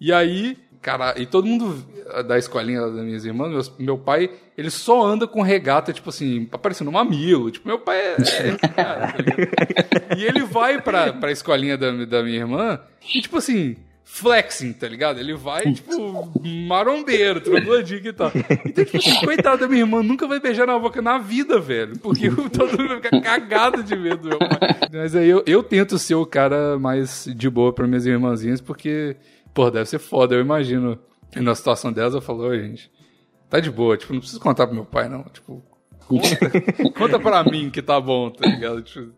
E 0.00 0.12
aí, 0.12 0.56
cara, 0.80 1.14
e 1.16 1.26
todo 1.26 1.46
mundo 1.46 1.84
da 2.26 2.38
escolinha 2.38 2.80
das 2.80 3.04
minhas 3.04 3.24
irmãs, 3.24 3.50
meu, 3.50 3.62
meu 3.78 3.98
pai, 3.98 4.30
ele 4.56 4.70
só 4.70 5.04
anda 5.04 5.26
com 5.26 5.42
regata, 5.42 5.92
tipo 5.92 6.10
assim, 6.10 6.48
aparecendo 6.50 6.88
um 6.88 6.92
mamilo. 6.92 7.50
Tipo, 7.50 7.68
meu 7.68 7.78
pai 7.78 7.98
é. 7.98 8.12
é 8.12 8.68
cara, 8.68 9.12
tá 9.12 10.16
e 10.16 10.24
ele 10.24 10.42
vai 10.42 10.80
pra, 10.80 11.12
pra 11.12 11.30
escolinha 11.30 11.76
da, 11.76 11.90
da 12.04 12.22
minha 12.22 12.38
irmã 12.38 12.80
e, 13.14 13.20
tipo 13.20 13.36
assim 13.36 13.76
flexing, 14.10 14.72
tá 14.72 14.88
ligado? 14.88 15.20
Ele 15.20 15.34
vai, 15.34 15.72
tipo, 15.72 16.30
marombeiro, 16.66 17.40
troglodita 17.40 18.08
e 18.08 18.12
tal. 18.12 18.32
Então, 18.66 18.84
tipo 18.84 18.98
assim, 18.98 19.14
coitado 19.24 19.60
da 19.60 19.68
minha 19.68 19.82
irmã, 19.82 20.02
nunca 20.02 20.26
vai 20.26 20.40
beijar 20.40 20.66
na 20.66 20.76
boca 20.78 21.00
na 21.00 21.16
vida, 21.16 21.60
velho. 21.60 21.96
Porque 21.98 22.28
todo 22.50 22.76
mundo 22.76 22.96
fica 22.96 23.20
cagado 23.20 23.82
de 23.84 23.94
medo 23.94 24.16
do 24.16 24.28
meu 24.30 24.38
pai. 24.38 24.76
Mas 24.92 25.14
aí 25.14 25.28
eu, 25.28 25.44
eu 25.46 25.62
tento 25.62 25.96
ser 25.96 26.16
o 26.16 26.26
cara 26.26 26.76
mais 26.78 27.28
de 27.34 27.48
boa 27.48 27.72
pra 27.72 27.86
minhas 27.86 28.04
irmãzinhas, 28.04 28.60
porque, 28.60 29.16
pô, 29.54 29.70
deve 29.70 29.88
ser 29.88 29.98
foda, 29.98 30.34
eu 30.34 30.40
imagino. 30.40 30.98
E 31.34 31.40
na 31.40 31.54
situação 31.54 31.92
delas, 31.92 32.14
eu 32.14 32.20
falo, 32.20 32.52
gente, 32.54 32.90
tá 33.48 33.60
de 33.60 33.70
boa, 33.70 33.96
tipo, 33.96 34.12
não 34.12 34.20
preciso 34.20 34.40
contar 34.40 34.66
pro 34.66 34.74
meu 34.74 34.84
pai, 34.84 35.08
não. 35.08 35.22
Tipo, 35.24 35.62
conta, 36.06 36.90
conta 36.92 37.20
pra 37.20 37.44
mim 37.44 37.70
que 37.70 37.80
tá 37.80 38.00
bom, 38.00 38.30
tá 38.30 38.46
ligado? 38.46 38.82
Tipo, 38.82 39.12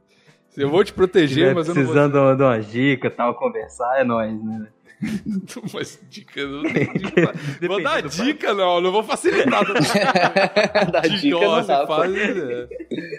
eu 0.56 0.68
vou 0.68 0.84
te 0.84 0.92
proteger, 0.92 1.54
mas 1.54 1.68
eu 1.68 1.74
não 1.74 1.82
vou... 1.82 1.92
precisando 1.92 2.36
de 2.36 2.42
uma 2.42 2.60
dica, 2.60 3.10
tal, 3.10 3.34
conversar, 3.34 4.00
é 4.00 4.04
nóis, 4.04 4.42
né? 4.44 4.68
Mas 5.74 6.00
dica 6.08 6.46
não. 6.46 6.62
Vou 7.68 7.82
dar 7.82 8.02
dica, 8.02 8.54
não, 8.54 8.80
não 8.80 8.92
vou 8.92 9.02
facilitar. 9.02 9.64
Dar 10.92 11.02
dica, 11.02 11.18
dica 11.18 11.40
não 11.40 11.66
dá, 11.66 11.86
faz, 11.86 12.14
é. 12.16 12.68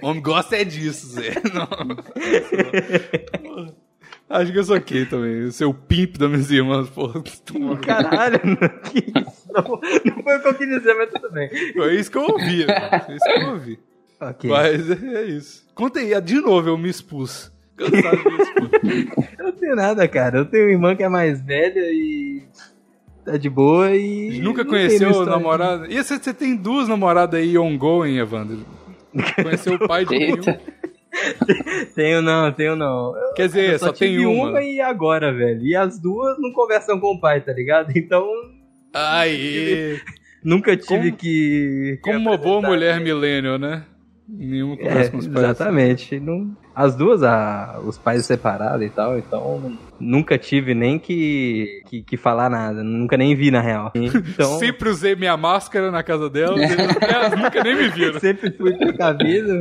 O 0.02 0.08
homem 0.08 0.22
gosta 0.22 0.56
é 0.56 0.64
disso, 0.64 1.08
Zé. 1.08 1.34
Não. 1.54 1.68
Acho 4.30 4.52
que 4.52 4.60
eu 4.60 4.64
sou 4.64 4.78
ok 4.78 5.06
também. 5.06 5.52
Ser 5.52 5.66
o 5.66 5.74
pimp 5.74 6.18
das 6.18 6.30
minhas 6.30 6.50
irmãs, 6.50 6.90
porra. 6.90 7.22
Caralho, 7.82 8.40
que 8.84 9.00
isso? 9.00 9.44
Não, 9.54 9.64
não 9.64 10.24
foi 10.24 10.38
o 10.38 10.42
que 10.42 10.48
eu 10.48 10.56
queria 10.56 10.80
dizer, 10.80 10.94
mas 10.96 11.10
tudo 11.12 11.32
bem. 11.32 11.50
Foi 11.74 11.96
isso 11.96 12.10
que 12.10 12.18
eu 12.18 12.24
ouvi, 12.24 12.66
Foi 13.06 13.16
isso 13.16 13.26
que 13.26 13.40
eu 13.40 13.50
ouvi. 13.50 13.80
Okay. 14.20 14.50
Mas 14.50 14.90
é 14.90 15.24
isso. 15.24 15.68
Conta 15.76 16.00
aí, 16.00 16.20
de 16.22 16.36
novo, 16.36 16.70
eu 16.70 16.78
me 16.78 16.90
expus. 16.90 17.52
Cansado 17.76 18.18
eu 19.38 19.46
não 19.46 19.52
tenho 19.52 19.76
nada, 19.76 20.08
cara. 20.08 20.40
Eu 20.40 20.46
tenho 20.46 20.66
uma 20.66 20.72
irmã 20.72 20.96
que 20.96 21.04
é 21.04 21.10
mais 21.10 21.42
velha 21.42 21.82
e 21.92 22.44
tá 23.26 23.38
de 23.38 23.50
boa 23.50 23.96
e. 23.96 24.40
Nunca 24.40 24.64
conheceu 24.64 25.26
namorada? 25.26 25.88
E 25.88 26.02
você, 26.02 26.18
você 26.18 26.34
tem 26.34 26.56
duas 26.56 26.88
namoradas 26.88 27.40
aí 27.40 27.58
ongoing, 27.58 28.18
Evandro? 28.18 28.66
Conheceu 29.42 29.76
o 29.76 29.88
pai 29.88 30.06
de 30.06 30.18
nenhum? 30.18 30.36
tenho 31.96 32.22
não, 32.22 32.52
tenho 32.52 32.76
não. 32.76 33.14
Quer 33.36 33.48
dizer, 33.48 33.80
só, 33.80 33.88
só 33.88 33.94
tem 33.94 34.26
uma. 34.26 34.50
uma 34.50 34.64
e 34.64 34.82
agora, 34.82 35.32
velho. 35.34 35.66
E 35.66 35.76
as 35.76 36.00
duas 36.00 36.40
não 36.40 36.52
conversam 36.52 37.00
com 37.00 37.14
o 37.14 37.20
pai, 37.20 37.42
tá 37.42 37.54
ligado? 37.54 37.92
Então. 37.96 38.28
Aí. 38.94 40.00
Nunca 40.44 40.76
tive 40.76 41.10
como, 41.10 41.18
que, 41.18 41.98
que. 41.98 42.00
Como 42.02 42.20
uma 42.20 42.38
boa 42.38 42.62
mulher 42.62 43.00
milênio, 43.00 43.58
né? 43.58 43.86
Nenhuma 44.28 44.78
conversa 44.78 45.02
é, 45.02 45.10
com 45.10 45.18
os 45.18 45.28
pais. 45.28 45.40
Exatamente. 45.40 46.20
Não, 46.20 46.56
as 46.74 46.96
duas, 46.96 47.22
a, 47.24 47.80
os 47.86 47.98
pais 47.98 48.26
separados 48.26 48.86
e 48.86 48.90
tal, 48.90 49.18
então 49.18 49.78
nunca 50.00 50.38
tive 50.38 50.74
nem 50.74 50.98
que, 50.98 51.82
que, 51.88 52.02
que, 52.02 52.18
falar 52.18 52.50
nada, 52.50 52.84
nunca 52.84 53.18
nem 53.18 53.36
vi 53.36 53.52
na 53.52 53.62
real. 53.62 53.92
Então... 54.34 54.58
Sempre 54.58 54.90
usei 54.90 55.16
minha 55.16 55.36
máscara 55.36 55.92
na 55.92 56.02
casa 56.02 56.30
dela, 56.30 56.58
elas 56.60 57.40
nunca 57.40 57.64
nem 57.64 57.76
me 57.76 57.90
viram. 57.90 58.20
Sempre 58.20 58.52
fui 58.52 58.76
precavido. 58.78 59.54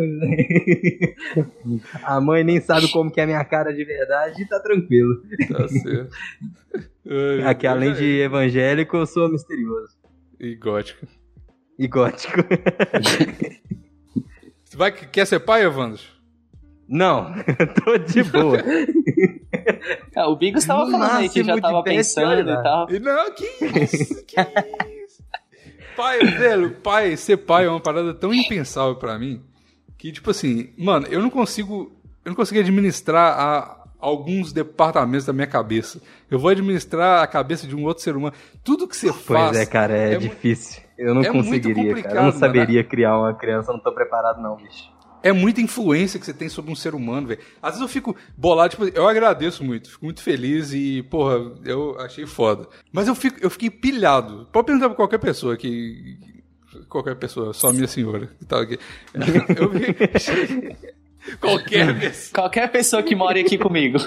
a 2.02 2.20
mãe 2.20 2.44
nem 2.44 2.60
sabe 2.60 2.90
como 2.90 3.10
que 3.10 3.20
é 3.20 3.24
a 3.24 3.26
minha 3.26 3.44
cara 3.44 3.72
de 3.72 3.84
verdade 3.84 4.42
e 4.42 4.46
tá 4.46 4.60
tranquilo. 4.60 5.20
Tá 5.48 5.68
certo. 5.68 6.14
Aqui, 7.46 7.66
além 7.66 7.92
de 7.92 8.20
evangélico, 8.20 8.96
eu 8.96 9.06
sou 9.06 9.28
misterioso. 9.28 9.96
E 10.40 10.54
gótico. 10.54 11.06
E 11.78 11.88
gótico. 11.88 12.38
Você 14.72 14.78
vai, 14.78 14.90
quer 14.90 15.26
ser 15.26 15.38
pai, 15.38 15.66
Evandro? 15.66 16.00
Não, 16.88 17.30
tô 17.84 17.98
de 17.98 18.22
boa. 18.24 18.56
Ah, 20.16 20.28
o 20.28 20.36
Bigos 20.36 20.62
estava 20.62 20.90
falando 20.90 21.18
aí 21.18 21.28
que 21.28 21.44
já 21.44 21.60
tava 21.60 21.82
pensando 21.82 22.50
e 22.50 22.62
tal. 22.62 22.86
Não, 23.00 23.34
que 23.34 23.44
isso? 23.44 24.24
Que 24.24 24.40
isso? 24.40 25.22
pai, 25.94 26.20
velho, 26.20 26.70
pai, 26.76 27.16
ser 27.16 27.36
pai 27.38 27.66
é 27.66 27.68
uma 27.68 27.80
parada 27.80 28.14
tão 28.14 28.32
impensável 28.32 28.96
para 28.96 29.18
mim 29.18 29.42
que, 29.98 30.10
tipo 30.10 30.30
assim, 30.30 30.72
mano, 30.78 31.06
eu 31.08 31.20
não 31.20 31.28
consigo. 31.28 31.92
Eu 32.24 32.30
não 32.30 32.34
consigo 32.34 32.60
administrar 32.60 33.38
a, 33.38 33.81
alguns 34.02 34.52
departamentos 34.52 35.24
da 35.24 35.32
minha 35.32 35.46
cabeça. 35.46 36.02
Eu 36.28 36.38
vou 36.38 36.50
administrar 36.50 37.22
a 37.22 37.26
cabeça 37.26 37.66
de 37.66 37.76
um 37.76 37.84
outro 37.84 38.02
ser 38.02 38.16
humano. 38.16 38.34
Tudo 38.64 38.88
que 38.88 38.96
você 38.96 39.06
pois 39.06 39.22
faz. 39.22 39.50
Pois 39.50 39.60
é, 39.60 39.66
cara, 39.66 39.96
é, 39.96 40.14
é 40.14 40.18
difícil. 40.18 40.82
Eu 40.98 41.14
não 41.14 41.22
é 41.22 41.30
conseguiria, 41.30 42.02
cara. 42.02 42.16
Eu 42.16 42.22
não 42.24 42.32
saberia 42.32 42.80
mano. 42.80 42.88
criar 42.88 43.16
uma 43.16 43.32
criança, 43.32 43.70
eu 43.70 43.76
não 43.76 43.82
tô 43.82 43.92
preparado, 43.92 44.42
não, 44.42 44.56
bicho. 44.56 44.90
É 45.22 45.32
muita 45.32 45.60
influência 45.60 46.18
que 46.18 46.26
você 46.26 46.34
tem 46.34 46.48
sobre 46.48 46.72
um 46.72 46.74
ser 46.74 46.96
humano, 46.96 47.28
velho. 47.28 47.40
Às 47.62 47.74
vezes 47.74 47.82
eu 47.82 47.88
fico 47.88 48.16
bolado, 48.36 48.70
tipo, 48.70 48.84
eu 48.88 49.06
agradeço 49.06 49.62
muito, 49.62 49.88
fico 49.88 50.04
muito 50.04 50.20
feliz 50.20 50.72
e, 50.72 51.04
porra, 51.04 51.52
eu 51.64 51.96
achei 52.00 52.26
foda. 52.26 52.68
Mas 52.92 53.06
eu, 53.06 53.14
fico, 53.14 53.38
eu 53.40 53.48
fiquei 53.48 53.70
pilhado. 53.70 54.48
Pode 54.52 54.66
perguntar 54.66 54.88
pra 54.88 54.96
qualquer 54.96 55.18
pessoa 55.18 55.56
que. 55.56 56.18
Qualquer 56.88 57.14
pessoa, 57.14 57.52
só 57.52 57.68
a 57.68 57.72
minha 57.72 57.86
senhora 57.86 58.28
que 58.38 58.46
tá 58.46 58.62
aqui. 58.62 58.78
Eu 59.56 59.68
vi. 59.68 60.92
Qualquer 61.40 61.98
pessoa. 61.98 62.34
Qualquer 62.34 62.70
pessoa 62.70 63.02
que 63.02 63.14
mora 63.14 63.40
aqui 63.40 63.56
comigo. 63.58 63.98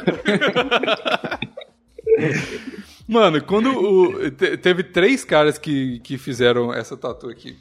Mano, 3.07 3.43
quando 3.43 3.69
o, 3.69 4.31
te, 4.31 4.57
teve 4.57 4.83
três 4.83 5.23
caras 5.23 5.57
que, 5.57 5.99
que 5.99 6.17
fizeram 6.17 6.73
essa 6.73 6.97
tatu 6.97 7.29
aqui. 7.29 7.57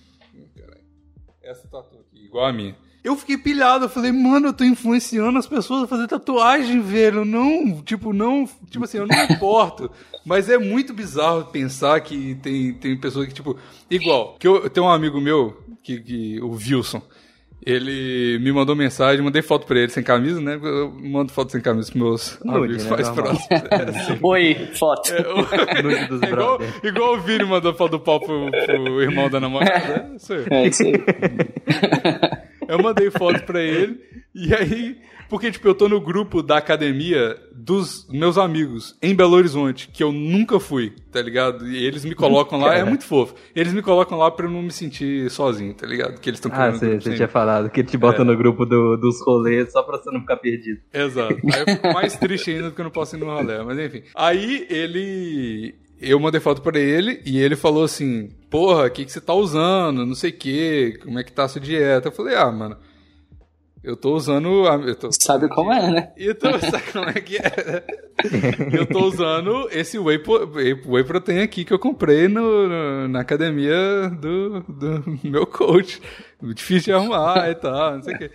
Essa 1.43 1.69
tatu 1.69 1.99
aqui, 1.99 2.25
igual 2.25 2.47
a 2.47 2.53
minha. 2.53 2.75
Eu 3.05 3.14
fiquei 3.17 3.37
pilhado, 3.37 3.85
eu 3.85 3.88
falei, 3.90 4.11
mano, 4.11 4.47
eu 4.49 4.53
tô 4.55 4.64
influenciando 4.64 5.38
as 5.38 5.47
pessoas 5.47 5.83
a 5.83 5.87
fazer 5.87 6.09
tatuagem, 6.09 6.81
velho. 6.81 7.23
Não, 7.23 7.83
tipo, 7.83 8.14
não. 8.14 8.49
Tipo 8.71 8.87
assim, 8.87 8.97
eu 8.97 9.07
não 9.07 9.25
importo. 9.25 9.90
Mas 10.25 10.49
é 10.49 10.57
muito 10.57 10.95
bizarro 10.95 11.45
pensar 11.45 12.01
que 12.01 12.35
tem, 12.37 12.73
tem 12.73 12.97
pessoas 12.99 13.29
que, 13.29 13.35
tipo. 13.35 13.59
Igual, 13.90 14.37
que 14.38 14.49
eu, 14.49 14.62
eu 14.62 14.71
tenho 14.71 14.87
um 14.87 14.90
amigo 14.90 15.21
meu, 15.21 15.62
que, 15.83 16.01
que, 16.01 16.40
o 16.40 16.53
Wilson. 16.53 17.03
Ele 17.66 18.38
me 18.40 18.53
mandou 18.53 18.77
mensagem, 18.77 19.24
mandei 19.24 19.40
foto 19.40 19.66
pra 19.66 19.79
ele 19.79 19.88
sem 19.88 20.03
camisa, 20.03 20.38
né? 20.38 20.59
Eu 20.62 20.92
mando 21.00 21.33
foto 21.33 21.50
sem 21.50 21.62
camisa 21.62 21.90
pros 21.90 22.03
meus 22.03 22.38
Nude, 22.44 22.59
amigos 22.59 22.85
né? 22.85 22.90
mais 22.90 23.09
próximos. 23.09 23.46
É, 23.70 23.90
assim. 23.90 24.18
Oi, 24.22 24.68
foto. 24.74 25.12
É, 25.12 25.20
o... 25.33 26.27
é 26.27 26.29
igual, 26.31 26.59
igual, 26.83 27.14
o 27.14 27.20
Vini 27.20 27.44
mandou 27.44 27.72
foto 27.74 27.92
do 27.92 28.00
pau 28.00 28.20
pro, 28.20 28.50
pro 28.50 29.03
irmão 29.03 29.31
da 29.31 29.40
namorada. 29.40 30.03
Né? 30.03 30.16
Isso 30.16 30.33
aí. 30.35 30.44
É 30.50 30.66
isso 30.66 30.83
aí. 30.83 30.92
Eu 32.68 32.83
mandei 32.83 33.11
foto 33.11 33.42
pra 33.44 33.62
ele, 33.62 33.98
e 34.35 34.55
aí 34.55 34.96
porque, 35.35 35.51
tipo, 35.51 35.66
eu 35.66 35.75
tô 35.75 35.88
no 35.88 36.01
grupo 36.01 36.44
da 36.44 36.59
academia 36.59 37.37
dos 37.53 38.07
meus 38.09 38.38
amigos 38.38 38.97
em 39.03 39.16
Belo 39.16 39.35
Horizonte, 39.35 39.88
que 39.92 40.01
eu 40.01 40.12
nunca 40.12 40.61
fui, 40.61 40.92
tá 41.11 41.20
ligado? 41.20 41.68
E 41.68 41.85
eles 41.85 42.05
me 42.05 42.14
colocam 42.14 42.61
lá, 42.61 42.77
é 42.77 42.85
muito 42.85 43.03
fofo. 43.03 43.35
Eles 43.53 43.73
me 43.73 43.83
colocam 43.83 44.16
lá 44.16 44.31
pra 44.31 44.47
eu 44.47 44.51
não 44.53 44.62
me 44.62 44.70
sentir 44.70 45.29
sozinho, 45.29 45.75
tá 45.75 45.88
ligado? 45.88 46.20
Que 46.20 46.31
eles 46.31 46.38
estão 46.38 46.53
Ah, 46.55 46.70
você, 46.70 47.01
você 47.01 47.16
tinha 47.16 47.27
falado, 47.27 47.68
que 47.68 47.83
te 47.83 47.97
bota 47.97 48.23
é. 48.23 48.25
no 48.25 48.37
grupo 48.37 48.64
do, 48.64 48.97
dos 48.97 49.20
rolês 49.27 49.73
só 49.73 49.83
pra 49.83 49.99
você 49.99 50.09
não 50.12 50.20
ficar 50.20 50.37
perdido. 50.37 50.79
Exato. 50.92 51.35
Aí 51.53 51.61
eu 51.62 51.66
fico 51.66 51.92
mais 51.92 52.16
triste 52.16 52.53
ainda 52.53 52.68
porque 52.68 52.83
eu 52.83 52.85
não 52.85 52.92
posso 52.92 53.16
ir 53.16 53.18
no 53.18 53.27
rolê, 53.27 53.61
mas 53.64 53.77
enfim. 53.77 54.05
Aí 54.14 54.68
ele 54.70 55.75
eu 56.01 56.20
mandei 56.20 56.40
foto 56.40 56.62
pra 56.62 56.79
ele 56.79 57.20
e 57.27 57.40
ele 57.40 57.57
falou 57.57 57.83
assim: 57.83 58.31
Porra, 58.49 58.87
o 58.87 58.90
que, 58.90 59.05
que 59.05 59.11
você 59.11 59.20
tá 59.20 59.35
usando? 59.35 60.07
Não 60.07 60.14
sei 60.14 60.31
o 60.31 60.35
que, 60.35 60.97
como 61.03 61.18
é 61.18 61.25
que 61.25 61.33
tá 61.33 61.42
a 61.42 61.49
sua 61.49 61.61
dieta? 61.61 62.07
Eu 62.07 62.12
falei: 62.12 62.37
Ah, 62.37 62.53
mano, 62.53 62.77
eu 63.85 63.97
tô 63.97 64.14
usando. 64.14 64.64
Eu 64.66 64.97
tô, 64.97 65.11
sabe 65.12 65.47
como 65.49 65.70
é, 65.70 65.90
né? 65.90 66.12
Eu 66.16 66.35
tô, 66.35 66.49
sabe 66.59 66.90
como 66.90 67.05
é 67.05 67.20
que 67.20 67.37
é? 67.37 67.85
eu 68.73 68.87
tô 68.87 69.05
usando 69.05 69.68
esse 69.70 69.99
whey, 69.99 70.20
whey 70.87 71.05
protein 71.05 71.40
aqui 71.40 71.66
que 71.66 71.73
eu 71.73 71.79
comprei 71.79 72.27
no, 72.27 72.66
no, 72.66 73.09
na 73.09 73.20
academia 73.20 74.09
do, 74.09 74.61
do 74.61 75.18
meu 75.23 75.47
coach. 75.47 76.01
Difícil 76.42 76.85
de 76.85 76.92
arrumar 76.92 77.51
e 77.51 77.55
tal, 77.55 77.97
não 77.97 78.03
sei 78.03 78.14
o 78.14 78.18
quê. 78.18 78.31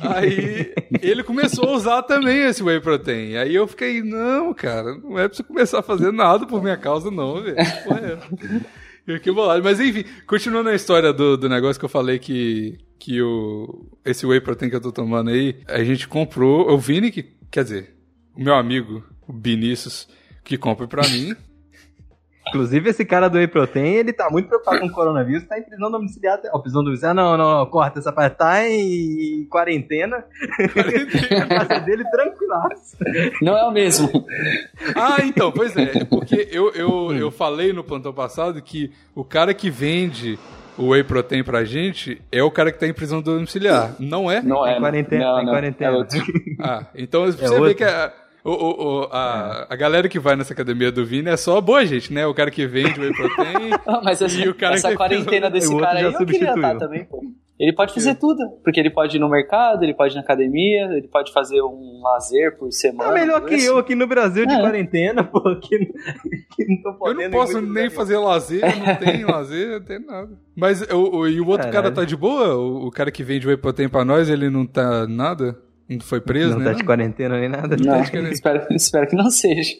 Aí 0.00 0.72
ele 1.02 1.24
começou 1.24 1.68
a 1.68 1.72
usar 1.72 2.02
também 2.02 2.42
esse 2.42 2.62
whey 2.62 2.80
protein. 2.80 3.36
Aí 3.36 3.54
eu 3.54 3.66
fiquei, 3.66 4.02
não, 4.02 4.54
cara, 4.54 4.96
não 4.96 5.18
é 5.18 5.26
pra 5.26 5.36
você 5.36 5.42
começar 5.42 5.80
a 5.80 5.82
fazer 5.82 6.12
nada 6.12 6.46
por 6.46 6.62
minha 6.62 6.76
causa, 6.76 7.10
não, 7.10 7.42
velho. 7.42 7.56
Eu 9.06 9.16
fiquei 9.16 9.32
bolado. 9.34 9.62
Mas 9.64 9.80
enfim, 9.80 10.04
continuando 10.26 10.68
a 10.68 10.74
história 10.74 11.12
do, 11.12 11.36
do 11.36 11.48
negócio 11.48 11.78
que 11.78 11.84
eu 11.84 11.88
falei 11.90 12.18
que, 12.18 12.78
que 13.02 13.20
o, 13.20 13.84
esse 14.04 14.24
whey 14.24 14.40
protein 14.40 14.70
que 14.70 14.76
eu 14.76 14.80
tô 14.80 14.92
tomando 14.92 15.30
aí, 15.30 15.58
a 15.66 15.82
gente 15.82 16.06
comprou, 16.06 16.70
o 16.70 16.78
Vini, 16.78 17.10
que, 17.10 17.24
quer 17.50 17.64
dizer, 17.64 17.96
o 18.32 18.40
meu 18.40 18.54
amigo, 18.54 19.02
o 19.26 19.32
Vinícius, 19.32 20.08
que 20.44 20.56
compra 20.56 20.86
pra 20.86 21.02
mim. 21.08 21.34
Inclusive, 22.48 22.90
esse 22.90 23.04
cara 23.04 23.28
do 23.28 23.38
Whey 23.38 23.48
Protein, 23.48 23.94
ele 23.94 24.12
tá 24.12 24.30
muito 24.30 24.46
preocupado 24.46 24.78
com 24.78 24.86
o 24.86 24.92
coronavírus, 24.92 25.48
tá 25.48 25.58
em 25.58 25.62
prisão 25.62 25.90
domiciliar. 25.90 26.40
Ó, 26.52 26.58
prisão 26.60 26.84
domiciliar, 26.84 27.12
não, 27.12 27.36
não, 27.36 27.58
não, 27.58 27.66
corta 27.66 27.98
essa 27.98 28.12
parte. 28.12 28.36
Tá 28.36 28.68
em 28.68 29.46
quarentena. 29.46 30.24
quarentena. 30.72 31.42
a 31.42 31.66
casa 31.66 31.80
dele 31.80 32.04
tranquilaço. 32.08 32.96
Não 33.40 33.56
é 33.56 33.64
o 33.64 33.72
mesmo. 33.72 34.10
Ah, 34.94 35.24
então, 35.24 35.50
pois 35.50 35.76
é. 35.76 36.04
Porque 36.04 36.48
eu, 36.52 36.72
eu, 36.72 37.12
eu 37.12 37.30
falei 37.30 37.72
no 37.72 37.82
plantão 37.82 38.12
passado 38.12 38.60
que 38.60 38.92
o 39.14 39.24
cara 39.24 39.54
que 39.54 39.70
vende 39.70 40.38
o 40.78 40.88
whey 40.88 41.04
protein 41.04 41.42
pra 41.42 41.64
gente 41.64 42.20
é 42.30 42.42
o 42.42 42.50
cara 42.50 42.72
que 42.72 42.78
tá 42.78 42.86
em 42.86 42.92
prisão 42.92 43.20
domiciliar. 43.20 43.94
Não 43.98 44.30
é? 44.30 44.42
Não 44.42 44.66
é. 44.66 44.76
Em 44.76 44.80
quarentena. 44.80 45.24
Não, 45.24 45.32
não, 45.34 45.42
em 45.42 45.46
quarentena. 45.46 45.98
É 45.98 46.06
ah, 46.60 46.86
então 46.94 47.26
você 47.26 47.44
é 47.44 47.60
vê 47.60 47.74
que 47.74 47.84
a, 47.84 48.12
o, 48.44 48.50
o, 48.50 49.00
o, 49.02 49.08
a, 49.12 49.66
a 49.70 49.76
galera 49.76 50.08
que 50.08 50.18
vai 50.18 50.34
nessa 50.34 50.52
academia 50.52 50.90
do 50.90 51.04
Vini 51.04 51.30
é 51.30 51.36
só 51.36 51.60
boa 51.60 51.84
gente, 51.84 52.12
né? 52.12 52.26
O 52.26 52.34
cara 52.34 52.50
que 52.50 52.66
vende 52.66 53.00
whey 53.00 53.12
protein. 53.12 53.70
Mas 54.02 54.22
essa, 54.22 54.40
e 54.40 54.48
o 54.48 54.54
cara 54.54 54.74
essa 54.74 54.90
que 54.90 54.96
quarentena 54.96 55.50
desse 55.50 55.76
cara 55.76 55.98
aí 55.98 56.04
eu 56.04 56.26
queria 56.26 56.54
estar 56.54 56.76
também, 56.76 57.04
pô. 57.04 57.22
Ele 57.62 57.72
pode 57.72 57.94
fazer 57.94 58.10
é. 58.10 58.14
tudo, 58.14 58.58
porque 58.64 58.80
ele 58.80 58.90
pode 58.90 59.16
ir 59.16 59.20
no 59.20 59.28
mercado, 59.28 59.84
ele 59.84 59.94
pode 59.94 60.14
ir 60.14 60.16
na 60.16 60.22
academia, 60.22 60.82
ele 60.96 61.06
pode 61.06 61.32
fazer 61.32 61.62
um 61.62 62.00
lazer 62.02 62.58
por 62.58 62.72
semana. 62.72 63.12
É 63.12 63.20
melhor 63.20 63.40
que 63.44 63.54
eu 63.54 63.78
aqui 63.78 63.94
no 63.94 64.04
Brasil 64.04 64.44
de 64.44 64.52
é. 64.52 64.60
quarentena, 64.60 65.22
pô, 65.22 65.40
que, 65.60 65.78
que 65.78 66.64
não 66.66 66.82
tô 66.82 66.94
podendo. 66.94 67.22
Eu 67.22 67.30
não 67.30 67.38
posso 67.38 67.60
nem 67.60 67.88
fazer 67.88 68.18
lazer, 68.18 68.62
não 68.84 68.96
tem 68.96 69.24
lazer, 69.24 69.78
não 69.78 69.80
tem 69.80 70.04
nada. 70.04 70.30
Mas 70.56 70.82
o, 70.90 71.18
o, 71.18 71.28
e 71.28 71.40
o 71.40 71.46
outro 71.46 71.68
Caralho. 71.68 71.72
cara 71.72 71.94
tá 71.94 72.04
de 72.04 72.16
boa? 72.16 72.56
O, 72.56 72.88
o 72.88 72.90
cara 72.90 73.12
que 73.12 73.22
vende 73.22 73.46
whey 73.46 73.56
protein 73.56 73.88
pra 73.88 74.04
nós, 74.04 74.28
ele 74.28 74.50
não 74.50 74.66
tá 74.66 75.06
nada? 75.06 75.56
Não 75.88 76.00
foi 76.00 76.20
preso, 76.20 76.54
não 76.54 76.58
né? 76.58 76.64
Não 76.64 76.72
tá 76.72 76.78
de 76.78 76.84
quarentena 76.84 77.38
nem 77.38 77.48
nada. 77.48 77.76
Não, 77.76 78.02
tá 78.02 78.18
espero, 78.32 78.66
espero 78.74 79.06
que 79.06 79.14
não 79.14 79.30
seja. 79.30 79.76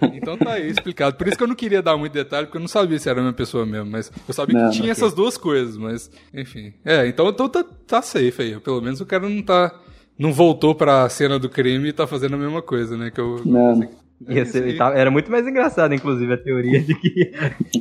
Ah, 0.00 0.10
então 0.14 0.36
tá 0.36 0.52
aí 0.52 0.68
explicado. 0.68 1.16
Por 1.16 1.28
isso 1.28 1.36
que 1.36 1.42
eu 1.42 1.48
não 1.48 1.54
queria 1.54 1.82
dar 1.82 1.96
muito 1.96 2.12
detalhe, 2.12 2.46
porque 2.46 2.58
eu 2.58 2.60
não 2.60 2.68
sabia 2.68 2.98
se 2.98 3.08
era 3.08 3.20
a 3.20 3.22
mesma 3.22 3.36
pessoa 3.36 3.66
mesmo. 3.66 3.90
Mas 3.90 4.10
eu 4.26 4.34
sabia 4.34 4.58
não, 4.58 4.70
que 4.70 4.76
tinha 4.76 4.90
essas 4.92 5.12
duas 5.12 5.36
coisas, 5.36 5.76
mas 5.76 6.10
enfim. 6.32 6.72
É, 6.84 7.06
então, 7.06 7.28
então 7.28 7.48
tá, 7.48 7.64
tá 7.86 8.02
safe 8.02 8.42
aí. 8.42 8.60
Pelo 8.60 8.80
menos 8.80 9.00
o 9.00 9.06
cara 9.06 9.28
não 9.28 9.42
tá. 9.42 9.74
Não 10.18 10.32
voltou 10.32 10.74
pra 10.74 11.08
cena 11.08 11.38
do 11.38 11.48
crime 11.48 11.88
e 11.88 11.92
tá 11.94 12.06
fazendo 12.06 12.34
a 12.34 12.38
mesma 12.38 12.60
coisa, 12.60 12.94
né? 12.96 13.10
Que 13.10 13.20
eu, 13.20 13.40
não. 13.44 13.88
Ia 14.28 14.44
ser, 14.44 14.76
era 14.78 15.10
muito 15.10 15.30
mais 15.30 15.46
engraçado, 15.46 15.94
inclusive, 15.94 16.34
a 16.34 16.36
teoria 16.36 16.80
de 16.80 16.94
que 16.94 17.32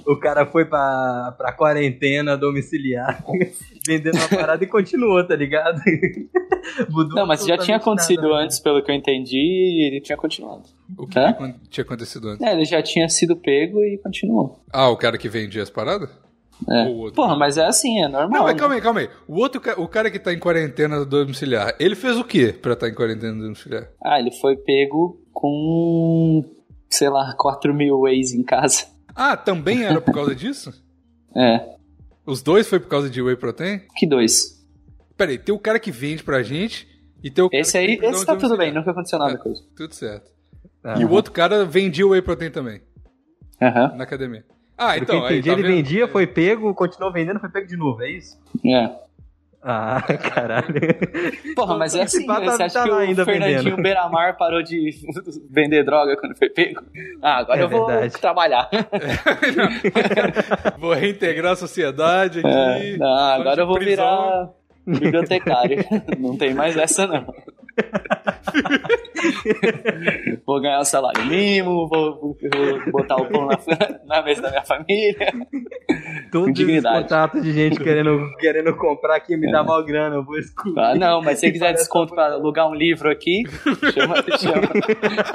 o 0.06 0.16
cara 0.16 0.46
foi 0.46 0.64
pra, 0.64 1.36
pra 1.38 1.52
quarentena 1.52 2.38
domiciliar, 2.38 3.22
vendendo 3.86 4.18
uma 4.18 4.30
parada 4.30 4.64
e 4.64 4.68
continuou, 4.68 5.26
tá 5.28 5.36
ligado? 5.36 5.82
Mudou 6.90 7.16
não, 7.16 7.28
mas 7.28 7.46
já 7.46 7.58
tinha 7.58 7.76
acontecido 7.76 8.30
nada. 8.30 8.44
antes, 8.44 8.60
pelo 8.60 8.82
que 8.82 8.90
eu 8.90 8.96
entendi, 8.96 9.38
e 9.38 9.88
ele 9.88 10.02
tinha 10.02 10.18
continuado. 10.18 10.64
O 10.98 11.06
que, 11.06 11.20
que 11.20 11.54
tinha 11.70 11.84
acontecido 11.84 12.30
antes? 12.30 12.46
É, 12.46 12.54
ele 12.54 12.66
já 12.66 12.82
tinha 12.82 13.10
sido 13.10 13.36
pego 13.36 13.84
e 13.84 13.98
continuou. 13.98 14.64
Ah, 14.72 14.90
o 14.90 14.96
cara 14.96 15.18
que 15.18 15.28
vendia 15.28 15.62
as 15.62 15.70
paradas? 15.70 16.10
É. 16.68 17.12
Porra, 17.12 17.38
mas 17.38 17.58
é 17.58 17.66
assim, 17.66 18.02
é 18.02 18.08
normal. 18.08 18.30
Não, 18.30 18.44
mas 18.44 18.60
calma 18.60 18.76
aí, 18.76 18.82
calma 18.82 19.00
aí. 19.02 19.10
O 19.28 19.40
outro, 19.40 19.62
o 19.78 19.88
cara 19.88 20.12
que 20.12 20.20
tá 20.20 20.34
em 20.34 20.40
quarentena 20.40 21.06
domiciliar, 21.06 21.76
ele 21.80 21.96
fez 21.96 22.18
o 22.18 22.24
que 22.24 22.52
pra 22.52 22.74
estar 22.74 22.86
tá 22.86 22.92
em 22.92 22.96
quarentena 22.96 23.34
domiciliar? 23.34 23.90
Ah, 24.04 24.20
ele 24.20 24.32
foi 24.32 24.58
pego 24.58 25.22
com, 25.32 26.44
sei 26.90 27.10
lá, 27.10 27.34
4 27.38 27.74
mil 27.74 28.02
ways 28.02 28.34
em 28.34 28.44
casa. 28.44 28.86
Ah, 29.16 29.38
também 29.38 29.84
era 29.84 30.02
por 30.02 30.14
causa 30.14 30.36
disso? 30.36 30.74
É. 31.36 31.64
Os 32.26 32.42
dois 32.42 32.68
foi 32.68 32.80
por 32.80 32.88
causa 32.88 33.08
de 33.08 33.22
whey 33.22 33.36
protein? 33.36 33.82
Que 33.96 34.08
dois? 34.08 34.66
Peraí, 35.16 35.38
tem 35.38 35.54
o 35.54 35.60
cara 35.60 35.80
que 35.80 35.92
vende 35.92 36.24
pra 36.24 36.42
gente 36.42 36.88
e 37.24 37.30
tem 37.30 37.44
o 37.44 37.50
Esse 37.54 37.78
aí, 37.78 38.00
esse 38.02 38.26
tá 38.26 38.36
tudo 38.36 38.58
bem, 38.58 38.74
nunca 38.74 38.90
aconteceu 38.90 39.20
nada 39.20 39.34
é, 39.34 39.38
com 39.38 39.52
isso. 39.52 39.64
Tudo 39.76 39.94
certo. 39.94 40.32
Uhum. 40.84 41.02
E 41.02 41.06
o 41.06 41.12
outro 41.12 41.32
cara 41.32 41.66
vendia 41.66 42.08
whey 42.08 42.20
protein 42.20 42.50
também. 42.50 42.82
Aham. 43.62 43.92
Uhum. 43.92 43.98
Na 43.98 44.04
academia. 44.06 44.44
Ah, 44.80 44.94
Porque 44.94 45.04
então. 45.04 45.18
Entendi, 45.26 45.50
aí, 45.50 45.56
tá 45.56 45.62
ele 45.62 45.68
vendia, 45.68 46.08
foi 46.08 46.26
pego, 46.26 46.74
continuou 46.74 47.12
vendendo, 47.12 47.40
foi 47.40 47.50
pego 47.50 47.68
de 47.68 47.76
novo, 47.76 48.02
é 48.02 48.12
isso? 48.12 48.40
É. 48.66 48.90
Ah, 49.62 50.02
caralho. 50.34 50.74
Porra, 51.54 51.78
mas 51.78 51.94
é 51.94 52.04
assim, 52.04 52.26
né? 52.26 52.40
Você 52.46 52.64
acha 52.64 52.80
tá 52.80 52.84
que 52.86 52.90
o 52.90 53.26
Fernandinho 53.26 53.64
vendendo. 53.64 53.84
Beiramar 53.84 54.38
parou 54.38 54.64
de 54.64 54.92
vender 55.52 55.84
droga 55.84 56.16
quando 56.16 56.38
foi 56.38 56.50
pego? 56.50 56.82
Ah, 57.22 57.40
agora 57.40 57.60
é 57.60 57.64
eu 57.64 57.70
vou 57.70 57.88
verdade. 57.88 58.14
trabalhar. 58.14 58.70
vou 60.80 60.94
reintegrar 60.94 61.52
a 61.52 61.56
sociedade 61.58 62.40
aqui. 62.40 62.48
É, 62.48 62.98
não, 62.98 63.14
agora 63.14 63.64
eu 63.64 63.68
vou 63.68 63.76
prisão. 63.76 64.06
virar 64.06 64.50
bibliotecário. 64.88 65.84
não 66.18 66.38
tem 66.38 66.54
mais 66.54 66.78
essa, 66.78 67.06
não. 67.06 67.26
vou 70.46 70.62
ganhar 70.62 70.80
o 70.80 70.86
salário 70.86 71.26
mínimo, 71.26 71.88
vou, 71.88 72.20
vou 72.20 72.38
botar 72.92 73.16
o 73.18 73.26
pão 73.26 73.48
na, 73.48 73.58
na, 74.06 74.22
mesa 74.24 74.42
da 74.42 74.50
minha 74.50 74.64
família. 74.64 75.34
Todos 76.32 76.58
os 76.60 76.84
contatos 76.84 77.42
de 77.42 77.52
gente 77.52 77.80
querendo, 77.80 78.20
querendo 78.40 78.76
comprar 78.76 79.16
aqui 79.18 79.36
me 79.36 79.48
é. 79.48 79.52
dá 79.52 79.64
mal 79.64 79.84
grana, 79.84 80.16
eu 80.16 80.24
vou 80.24 80.38
excluir. 80.38 80.80
Ah, 80.80 80.96
não, 80.96 81.22
mas 81.22 81.40
se 81.40 81.48
você 81.48 81.52
quiser 81.52 81.74
desconto 81.74 82.14
pra 82.14 82.34
alugar 82.34 82.70
um 82.70 82.76
livro 82.76 83.10
aqui, 83.10 83.44
chama, 83.94 84.16
chama, 84.38 84.70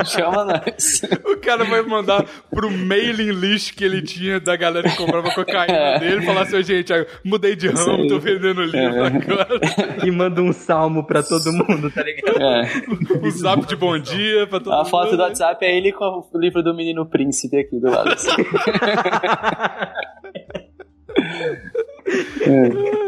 chama 0.05 0.45
nós. 0.45 1.03
O 1.25 1.37
cara 1.39 1.65
vai 1.65 1.83
mandar 1.83 2.25
pro 2.51 2.71
mailing 2.71 3.33
list 3.33 3.75
que 3.75 3.85
ele 3.85 4.03
tinha 4.03 4.39
da 4.41 4.57
galera 4.57 4.89
que 4.89 4.97
comprava 4.97 5.31
cocaína 5.31 5.75
é. 5.75 5.99
dele 5.99 6.23
e 6.23 6.27
falar 6.27 6.43
assim, 6.43 6.63
gente, 6.63 6.93
mudei 7.25 7.57
de 7.57 7.69
ramo, 7.69 8.07
tô 8.07 8.19
vendendo 8.19 8.63
livro 8.63 9.05
é. 9.05 9.07
agora. 9.07 9.49
E 10.05 10.11
manda 10.11 10.43
um 10.43 10.53
salmo 10.53 11.05
pra 11.05 11.23
todo 11.23 11.53
mundo, 11.53 11.91
tá 11.91 12.03
ligado? 12.03 12.34
É. 12.41 13.27
Um 13.27 13.31
zap 13.31 13.67
de 13.67 13.77
bom 13.77 13.99
dia 13.99 14.47
pra 14.47 14.61
todo 14.61 14.73
A 14.73 14.77
mundo. 14.79 14.87
A 14.87 14.91
foto 14.91 15.17
do 15.17 15.23
WhatsApp 15.23 15.65
é 15.65 15.77
ele 15.77 15.93
com 15.93 16.27
o 16.33 16.39
livro 16.39 16.63
do 16.63 16.75
Menino 16.75 17.07
Príncipe 17.07 17.59
aqui 17.59 17.79
do 17.79 17.91
lado. 17.91 18.13
Assim. 18.13 18.31
É. 22.07 23.05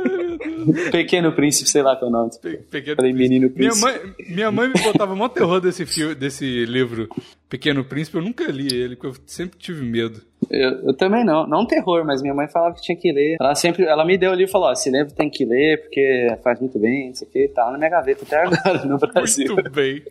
Pequeno 0.90 1.32
Príncipe, 1.32 1.68
sei 1.68 1.82
lá 1.82 1.96
qual 1.96 2.10
é 2.10 2.14
o 2.14 2.16
nome. 2.16 2.30
Pe 2.40 2.56
Pequeno 2.56 2.96
Falei, 2.96 3.12
Menino 3.12 3.50
Príncipe. 3.50 3.84
Minha 3.84 3.98
mãe, 3.98 4.14
minha 4.28 4.52
mãe 4.52 4.68
me 4.68 4.82
botava 4.82 5.14
mó 5.14 5.28
terror 5.28 5.60
desse, 5.60 5.86
filme, 5.86 6.14
desse 6.14 6.64
livro 6.64 7.08
Pequeno 7.48 7.84
Príncipe. 7.84 8.16
Eu 8.16 8.22
nunca 8.22 8.44
li 8.44 8.66
ele, 8.72 8.96
porque 8.96 9.18
eu 9.18 9.22
sempre 9.26 9.58
tive 9.58 9.84
medo. 9.84 10.22
Eu, 10.50 10.88
eu, 10.88 10.94
também 10.94 11.24
não, 11.24 11.46
não 11.46 11.66
terror, 11.66 12.04
mas 12.04 12.22
minha 12.22 12.34
mãe 12.34 12.48
falava 12.48 12.74
que 12.74 12.82
tinha 12.82 12.96
que 12.96 13.12
ler. 13.12 13.36
Ela 13.40 13.54
sempre, 13.54 13.84
ela 13.84 14.04
me 14.04 14.18
deu 14.18 14.32
o 14.32 14.34
livro 14.34 14.50
e 14.50 14.52
falou: 14.52 14.68
ó, 14.68 14.72
esse 14.72 14.90
livro 14.90 15.12
tem 15.12 15.30
que 15.30 15.44
ler 15.44 15.82
porque 15.82 16.36
faz 16.42 16.60
muito 16.60 16.78
bem, 16.78 17.10
isso 17.10 17.24
aqui, 17.24 17.48
tá 17.48 17.70
na 17.70 17.78
minha 17.78 17.90
gaveta 17.90 18.24
até 18.24 18.42
agora 18.42 18.84
no 18.84 18.98
Brasil. 18.98 19.54
Muito 19.54 19.70
bem. 19.70 20.02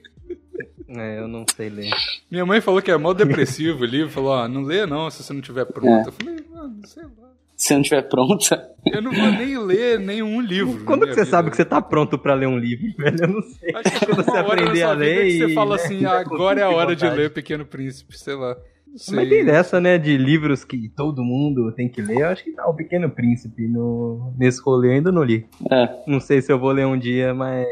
É, 0.88 1.20
eu 1.20 1.28
não 1.28 1.46
sei 1.56 1.70
ler. 1.70 1.90
Minha 2.30 2.46
mãe 2.46 2.62
falou 2.62 2.82
que 2.82 2.92
é 2.92 2.98
mó 2.98 3.14
depressivo 3.14 3.84
o 3.84 3.86
livro, 3.86 4.12
falou: 4.12 4.32
ó, 4.32 4.48
não 4.48 4.62
lê 4.62 4.86
não 4.86 5.10
se 5.10 5.24
você 5.24 5.34
não 5.34 5.42
tiver 5.42 5.66
pronto. 5.66 5.88
É. 5.88 6.08
Eu 6.08 6.12
falei: 6.12 6.46
mano, 6.52 6.82
sei 6.86 7.04
lá 7.04 7.25
se 7.66 7.74
não 7.74 7.82
estiver 7.82 8.04
pronta. 8.04 8.70
Eu 8.86 9.02
não 9.02 9.12
vou 9.12 9.32
nem 9.32 9.58
ler 9.58 10.00
nenhum 10.00 10.40
livro. 10.40 10.86
Quando 10.86 11.02
que 11.08 11.16
você 11.16 11.22
vida. 11.22 11.32
sabe 11.32 11.50
que 11.50 11.56
você 11.56 11.66
tá 11.66 11.82
pronto 11.82 12.16
para 12.16 12.36
ler 12.36 12.48
um 12.48 12.60
livro, 12.60 12.86
velho? 12.96 13.18
Eu 13.20 13.28
não 13.28 13.42
sei. 13.42 13.74
Acho 13.76 14.00
que 14.00 14.06
quando 14.06 14.24
você 14.24 14.38
aprender 14.38 14.84
a 14.84 14.92
ler. 14.92 15.26
E... 15.26 15.40
Você 15.40 15.54
fala 15.56 15.76
assim, 15.76 16.06
agora 16.06 16.62
é 16.62 16.64
a 16.64 16.70
hora 16.70 16.96
de 16.96 17.10
ler 17.10 17.34
Pequeno 17.34 17.66
Príncipe, 17.66 18.16
sei 18.16 18.36
lá. 18.36 18.56
Sei. 18.96 19.16
Mas 19.16 19.30
tem 19.30 19.44
dessa, 19.44 19.82
né, 19.82 19.98
de 19.98 20.16
livros 20.16 20.64
que 20.64 20.88
todo 20.90 21.24
mundo 21.24 21.72
tem 21.72 21.90
que 21.90 22.04
ler. 22.04 22.20
Eu 22.20 22.28
acho 22.28 22.44
que 22.44 22.52
tá 22.52 22.68
o 22.68 22.74
Pequeno 22.76 23.10
Príncipe 23.10 23.68
no... 23.68 24.32
nesse 24.38 24.62
rolê, 24.62 24.90
eu 24.90 24.94
ainda 24.94 25.12
não 25.12 25.24
li. 25.24 25.48
É. 25.72 25.90
Não 26.06 26.20
sei 26.20 26.44
se 26.44 26.52
eu 26.52 26.60
vou 26.60 26.72
ler 26.72 26.86
um 26.86 26.98
dia, 26.98 27.34
mas. 27.34 27.66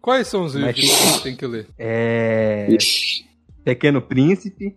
Quais 0.00 0.26
são 0.26 0.42
os 0.42 0.56
livros 0.56 0.76
mas... 0.76 1.00
que 1.00 1.06
você 1.06 1.22
tem 1.22 1.36
que 1.36 1.46
ler? 1.46 1.68
É. 1.78 2.66
Ixi. 2.70 3.24
Pequeno 3.64 4.02
Príncipe. 4.02 4.76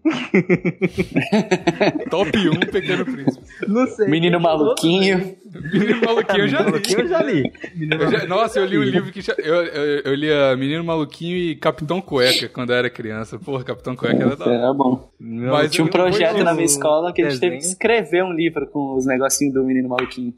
Top 2.09 2.29
1, 2.37 2.59
Pequeno 2.71 3.05
Príncipe. 3.05 3.45
Não 3.67 3.87
sei. 3.87 4.07
Menino 4.07 4.39
Maluquinho. 4.39 5.35
Menino 5.73 6.01
Maluquinho 6.01 6.41
eu 6.41 6.47
já 6.47 6.61
li. 6.63 6.81
Eu 6.95 7.07
já 7.07 7.23
li. 7.23 7.51
Eu 7.91 8.11
já, 8.11 8.27
nossa, 8.27 8.59
eu 8.59 8.65
li 8.65 8.77
um 8.77 8.83
livro 8.83 9.11
que. 9.11 9.21
Eu, 9.39 9.55
eu, 9.63 10.01
eu 10.01 10.15
li 10.15 10.31
a 10.31 10.55
Menino 10.55 10.83
Maluquinho 10.83 11.35
e 11.35 11.55
Capitão 11.55 11.99
Cueca 11.99 12.47
quando 12.49 12.71
eu 12.71 12.75
era 12.75 12.89
criança. 12.89 13.39
Porra, 13.39 13.63
Capitão 13.63 13.95
Cueca 13.95 14.23
era 14.23 14.35
da 14.35 14.45
Era 14.45 14.73
bom. 14.73 15.09
Mas 15.19 15.71
tinha 15.71 15.83
um 15.83 15.89
projeto 15.89 16.43
na 16.43 16.53
minha 16.53 16.65
escola 16.65 17.11
que 17.11 17.21
a 17.21 17.29
gente 17.29 17.39
teve 17.39 17.57
que 17.57 17.63
escrever 17.63 18.23
um 18.23 18.31
livro 18.31 18.67
com 18.67 18.95
os 18.95 19.05
negocinhos 19.05 19.53
do 19.53 19.63
Menino 19.63 19.89
Maluquinho. 19.89 20.33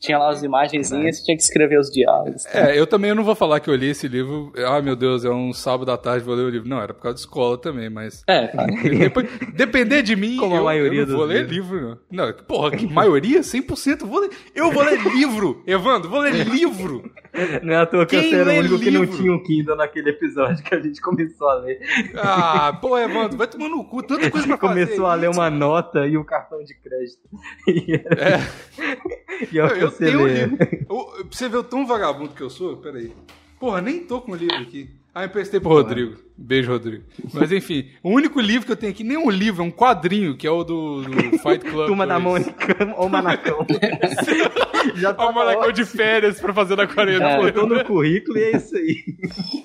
Tinha 0.00 0.16
lá 0.16 0.30
as 0.30 0.42
imagenzinhas, 0.42 1.18
você 1.18 1.24
tinha 1.24 1.36
que 1.36 1.42
escrever 1.42 1.78
os 1.78 1.90
diálogos. 1.90 2.44
Tá? 2.44 2.70
É, 2.70 2.78
eu 2.78 2.86
também 2.86 3.12
não 3.14 3.24
vou 3.24 3.34
falar 3.34 3.58
que 3.58 3.68
eu 3.68 3.74
li 3.74 3.90
esse 3.90 4.06
livro. 4.06 4.52
Ah, 4.56 4.80
meu 4.80 4.94
Deus, 4.94 5.24
é 5.24 5.30
um 5.30 5.52
sábado 5.52 5.90
à 5.90 5.96
tarde, 5.96 6.24
vou 6.24 6.34
ler 6.36 6.44
o 6.44 6.48
livro. 6.48 6.68
Não, 6.68 6.80
era 6.80 6.94
por 6.94 7.02
causa 7.02 7.16
da 7.16 7.20
escola 7.20 7.58
também, 7.58 7.90
mas. 7.90 8.22
É, 8.26 8.46
cara. 8.46 8.68
Depois, 8.98 9.28
depender 9.54 10.02
de 10.02 10.14
mim, 10.14 10.36
Como 10.36 10.54
eu, 10.54 10.60
a 10.60 10.64
maioria 10.64 11.00
eu 11.00 11.06
não 11.06 11.16
vou 11.16 11.24
ler 11.24 11.46
livro. 11.46 11.98
Não. 12.10 12.26
não, 12.26 12.32
porra, 12.32 12.70
que 12.76 12.86
maioria? 12.86 13.40
100%? 13.40 14.06
Vou 14.06 14.20
ler, 14.20 14.30
eu 14.54 14.70
vou 14.70 14.84
ler 14.84 15.00
livro, 15.02 15.62
Evandro, 15.66 16.08
vou 16.08 16.20
ler 16.20 16.46
livro. 16.46 17.10
Não 17.62 17.74
é 17.74 17.76
à 17.76 17.86
toa 17.86 18.06
que 18.06 18.20
Quem 18.20 18.32
eu 18.32 18.40
era 18.40 18.50
o 18.50 18.58
único 18.58 18.76
livro? 18.76 18.84
que 18.84 18.90
não 18.90 19.06
tinha 19.06 19.32
um 19.32 19.42
Kindle 19.42 19.76
naquele 19.76 20.10
episódio 20.10 20.62
que 20.62 20.74
a 20.74 20.80
gente 20.80 21.00
começou 21.00 21.48
a 21.48 21.54
ler. 21.54 21.80
Ah, 22.16 22.72
pô, 22.80 22.98
Evandro, 22.98 23.36
vai 23.36 23.46
tomar 23.46 23.68
no 23.68 23.84
cu, 23.84 24.02
tanta 24.02 24.30
coisa 24.30 24.46
pra 24.46 24.56
fazer. 24.56 24.86
Começou 24.86 25.06
a 25.06 25.14
ler 25.14 25.30
uma 25.30 25.50
nota 25.50 26.06
e 26.06 26.16
o 26.16 26.20
um 26.20 26.24
cartão 26.24 26.62
de 26.62 26.74
crédito. 26.74 27.28
E 27.68 27.94
era... 27.94 28.36
É. 28.36 28.40
E 29.52 29.56
eu, 29.56 29.66
eu 29.66 29.90
tenho 29.90 30.22
um 30.22 30.26
livro. 30.26 30.58
Eu, 30.88 31.26
você 31.30 31.48
ver 31.48 31.58
o 31.58 31.62
tão 31.62 31.86
vagabundo 31.86 32.34
que 32.34 32.42
eu 32.42 32.50
sou, 32.50 32.76
peraí. 32.78 33.12
Porra, 33.60 33.80
nem 33.80 34.00
tô 34.00 34.20
com 34.20 34.32
o 34.32 34.36
livro 34.36 34.56
aqui. 34.56 34.90
Ah, 35.14 35.24
emprestei 35.24 35.58
pro 35.58 35.70
Rodrigo. 35.70 36.16
Beijo, 36.36 36.70
Rodrigo. 36.70 37.02
Mas 37.34 37.50
enfim, 37.50 37.90
o 38.02 38.10
único 38.10 38.40
livro 38.40 38.66
que 38.66 38.72
eu 38.72 38.76
tenho 38.76 38.92
aqui, 38.92 39.02
nem 39.02 39.16
um 39.16 39.28
livro, 39.28 39.62
é 39.62 39.66
um 39.66 39.70
quadrinho, 39.70 40.36
que 40.36 40.46
é 40.46 40.50
o 40.50 40.62
do, 40.62 41.02
do 41.02 41.38
Fight 41.38 41.58
Club. 41.58 41.86
Turma 41.88 42.06
2. 42.06 42.08
da 42.08 42.20
Mônica 42.20 42.94
ou 42.96 43.08
Manacão. 43.08 43.66
Já 44.94 45.12
tá 45.12 45.28
o 45.28 45.34
Manacão 45.34 45.72
de 45.72 45.84
férias 45.84 46.40
pra 46.40 46.54
fazer 46.54 46.76
na 46.76 46.86
quarentena. 46.86 47.30
É, 47.30 47.36
botou 47.38 47.66
no 47.66 47.84
currículo 47.84 48.38
e 48.38 48.42
é 48.42 48.56
isso 48.56 48.76
aí. 48.76 49.04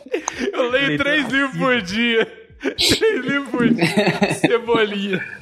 Eu 0.51 0.71
leio 0.71 0.97
três 0.97 1.29
livros 1.29 1.57
por 1.57 1.81
dia. 1.81 2.25
Três 2.59 3.25
livros 3.25 3.49
por 3.49 3.69
dia. 3.69 4.33
Cebolinha. 4.39 5.23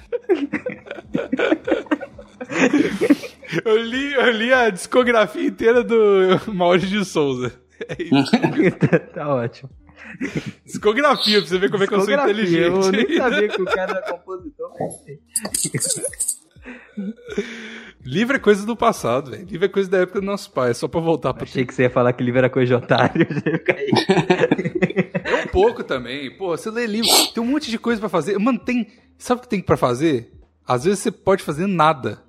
Eu 3.65 3.77
li, 3.77 4.13
eu 4.13 4.31
li 4.31 4.53
a 4.53 4.69
discografia 4.69 5.45
inteira 5.45 5.83
do 5.83 6.39
Maurício 6.47 6.87
de 6.87 7.03
Souza. 7.03 7.51
É 7.89 8.01
isso. 8.01 8.31
tá 9.13 9.27
ótimo. 9.27 9.69
Discografia, 10.65 11.39
pra 11.39 11.47
você 11.49 11.57
ver 11.57 11.71
como 11.71 11.83
é 11.83 11.87
que 11.87 11.93
eu 11.93 12.01
sou 12.01 12.13
inteligente. 12.13 12.61
Eu 12.63 12.91
nem 12.91 13.17
sabia 13.17 13.47
que 13.47 13.61
o 13.61 13.65
cara 13.65 13.97
era 13.97 14.11
compositor. 14.11 14.71
livro 18.03 18.35
é 18.35 18.39
coisa 18.39 18.65
do 18.65 18.75
passado, 18.75 19.31
velho. 19.31 19.45
Livro 19.45 19.65
é 19.65 19.69
coisa 19.69 19.89
da 19.89 19.99
época 19.99 20.19
do 20.19 20.25
nosso 20.25 20.51
pai, 20.51 20.71
é 20.71 20.73
só 20.73 20.87
pra 20.87 21.01
voltar 21.01 21.33
pra. 21.33 21.43
Achei 21.43 21.65
que 21.65 21.73
você 21.73 21.83
ia 21.83 21.89
falar 21.89 22.13
que 22.13 22.23
livro 22.23 22.39
era 22.39 22.49
coisa 22.49 22.67
de 22.67 22.73
otário. 22.73 23.27
é 25.23 25.43
um 25.43 25.47
pouco 25.47 25.83
também. 25.83 26.35
Pô, 26.37 26.55
você 26.55 26.69
lê 26.69 26.85
livro, 26.85 27.09
tem 27.33 27.43
um 27.43 27.47
monte 27.47 27.69
de 27.69 27.77
coisa 27.77 27.99
pra 27.99 28.09
fazer. 28.09 28.37
Mano, 28.37 28.59
tem. 28.59 28.87
Sabe 29.17 29.39
o 29.39 29.43
que 29.43 29.49
tem 29.49 29.61
pra 29.61 29.77
fazer? 29.77 30.31
Às 30.67 30.85
vezes 30.85 30.99
você 30.99 31.11
pode 31.11 31.43
fazer 31.43 31.67
nada 31.67 32.23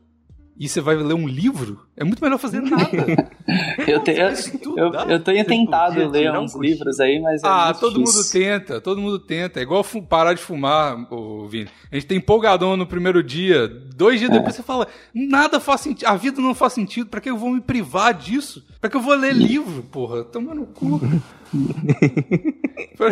e 0.59 0.69
você 0.69 0.81
vai 0.81 0.95
ler 0.95 1.15
um 1.15 1.27
livro, 1.27 1.81
é 1.97 2.05
muito 2.05 2.23
melhor 2.23 2.39
fazer 2.39 2.61
nada. 2.61 2.87
eu, 3.89 4.01
te, 4.01 4.11
eu, 4.13 4.31
eu, 4.77 4.93
eu, 5.09 5.21
tenho 5.21 5.45
tentado 5.45 6.09
ler 6.09 6.31
uns 6.39 6.55
livros 6.55 7.01
aí, 7.01 7.21
mas. 7.21 7.43
É 7.43 7.47
ah, 7.47 7.75
todo 7.75 7.99
difícil. 7.99 8.23
mundo 8.23 8.31
tenta, 8.33 8.81
todo 8.81 9.01
mundo 9.01 9.19
tenta. 9.19 9.61
É 9.61 9.63
igual 9.63 9.85
parar 10.09 10.35
de 10.35 10.41
fumar, 10.41 11.13
ô, 11.13 11.49
Vini. 11.49 11.69
A 11.91 11.95
gente 11.97 12.07
tem 12.07 12.19
empolgadão 12.19 12.77
no 12.77 12.87
primeiro 12.87 13.23
dia, 13.23 13.67
dois 13.67 14.19
dias 14.19 14.31
é. 14.31 14.35
depois 14.35 14.55
você 14.55 14.63
fala: 14.63 14.87
nada 15.15 15.59
faz 15.59 15.81
sentido, 15.81 16.07
a 16.07 16.17
vida 16.17 16.41
não 16.41 16.55
faz 16.55 16.75
sentido, 16.75 17.09
pra 17.09 17.21
que 17.21 17.31
eu 17.31 17.37
vou 17.37 17.51
me 17.51 17.61
privar 17.61 18.15
disso? 18.15 18.65
Pra 18.81 18.91
que 18.91 18.97
eu 18.97 19.01
vou 19.03 19.15
ler 19.15 19.35
livro, 19.35 19.83
porra? 19.85 20.23
Toma 20.25 20.55
no 20.55 20.67
cu. 20.67 21.01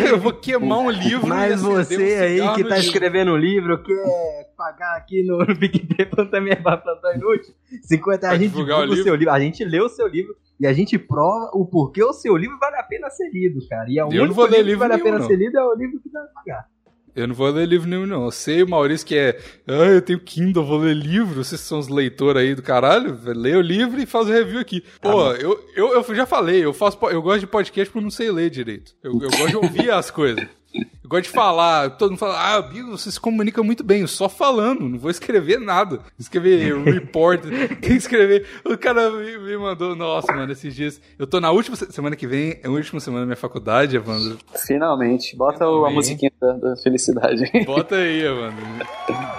eu 0.08 0.18
vou 0.18 0.32
queimar 0.32 0.78
um 0.78 0.90
livro. 0.90 1.26
Mas 1.26 1.60
você 1.60 2.18
um 2.18 2.22
aí 2.22 2.54
que 2.54 2.64
tá 2.64 2.76
livro. 2.76 2.76
escrevendo 2.76 3.32
um 3.32 3.36
livro 3.36 3.82
quer 3.82 4.52
pagar 4.56 4.96
aqui 4.96 5.22
no, 5.22 5.38
no 5.38 5.58
PicPay 5.58 6.06
também 6.30 6.52
é 6.52 6.56
plantão 6.56 7.14
inútil. 7.14 7.54
50 7.82 8.28
a 8.28 8.32
gente 8.36 8.50
divulga 8.50 8.78
o, 8.78 8.90
o 8.90 8.96
seu 8.96 9.14
livro. 9.14 9.32
A 9.32 9.40
gente 9.40 9.64
lê 9.64 9.80
o 9.80 9.88
seu 9.88 10.06
livro 10.06 10.34
e 10.58 10.66
a 10.66 10.72
gente 10.72 10.98
prova 10.98 11.50
o 11.54 11.66
porquê 11.66 12.02
o 12.02 12.12
seu 12.12 12.36
livro 12.36 12.58
vale 12.58 12.76
a 12.76 12.82
pena 12.82 13.10
ser 13.10 13.30
lido, 13.30 13.60
cara. 13.68 13.86
E 13.88 13.98
é 13.98 14.04
o 14.04 14.12
eu 14.12 14.24
único 14.24 14.42
livro, 14.42 14.56
livro 14.56 14.72
que 14.72 14.76
vale 14.76 14.94
nenhum, 14.94 15.02
a 15.02 15.04
pena 15.04 15.18
não. 15.18 15.26
ser 15.26 15.36
lido 15.36 15.58
é 15.58 15.64
o 15.64 15.74
livro 15.74 16.00
que 16.00 16.10
vai 16.10 16.22
pagar. 16.34 16.66
Eu 17.14 17.28
não 17.28 17.34
vou 17.34 17.50
ler 17.50 17.66
livro 17.66 17.88
nenhum, 17.88 18.06
não. 18.06 18.24
Eu 18.24 18.30
sei 18.30 18.62
o 18.62 18.68
Maurício 18.68 19.06
que 19.06 19.16
é. 19.16 19.38
Ah, 19.66 19.86
eu 19.86 20.02
tenho 20.02 20.20
Kindle, 20.20 20.64
vou 20.64 20.78
ler 20.78 20.94
livro. 20.94 21.44
Vocês 21.44 21.60
são 21.60 21.78
os 21.78 21.88
leitores 21.88 22.42
aí 22.42 22.54
do 22.54 22.62
caralho. 22.62 23.18
Lê 23.24 23.56
o 23.56 23.60
livro 23.60 24.00
e 24.00 24.06
faz 24.06 24.28
o 24.28 24.32
review 24.32 24.60
aqui. 24.60 24.80
Tá 25.00 25.10
Pô, 25.10 25.32
eu, 25.32 25.64
eu, 25.74 25.92
eu 25.92 26.14
já 26.14 26.26
falei, 26.26 26.64
eu, 26.64 26.72
faço, 26.72 26.98
eu 27.10 27.22
gosto 27.22 27.40
de 27.40 27.46
podcast 27.46 27.90
porque 27.90 27.98
eu 27.98 28.02
não 28.02 28.10
sei 28.10 28.30
ler 28.30 28.50
direito. 28.50 28.94
Eu, 29.02 29.12
eu 29.12 29.30
gosto 29.30 29.48
de 29.48 29.56
ouvir 29.56 29.90
as 29.90 30.10
coisas. 30.10 30.46
Eu 30.72 31.08
gosto 31.08 31.24
de 31.24 31.30
falar, 31.30 31.90
todo 31.90 32.10
mundo 32.10 32.18
fala, 32.18 32.56
ah, 32.56 32.62
Bigo, 32.62 32.90
você 32.92 33.10
se 33.10 33.18
comunica 33.18 33.62
muito 33.62 33.82
bem, 33.82 34.02
eu 34.02 34.08
só 34.08 34.28
falando, 34.28 34.88
não 34.88 34.98
vou 34.98 35.10
escrever 35.10 35.58
nada. 35.58 36.00
Escrever 36.18 36.74
um 36.74 36.84
report, 36.84 37.42
tem 37.42 37.76
que 37.76 37.92
escrever. 37.94 38.46
O 38.64 38.78
cara 38.78 39.10
me, 39.10 39.38
me, 39.38 39.56
mandou, 39.56 39.96
nossa, 39.96 40.32
mano, 40.32 40.52
esses 40.52 40.74
dias. 40.74 41.00
Eu 41.18 41.26
tô 41.26 41.40
na 41.40 41.50
última 41.50 41.74
semana 41.76 42.14
que 42.14 42.26
vem, 42.26 42.60
é 42.62 42.68
a 42.68 42.70
última 42.70 43.00
semana 43.00 43.22
da 43.22 43.26
minha 43.26 43.36
faculdade, 43.36 43.96
Evandro. 43.96 44.38
Finalmente, 44.54 45.36
bota 45.36 45.58
Finalmente. 45.58 45.90
a 45.90 45.94
musiquinha 45.94 46.32
da, 46.40 46.52
da, 46.52 46.76
felicidade. 46.76 47.50
Bota 47.66 47.96
aí, 47.96 48.22
Evandro. 48.22 48.64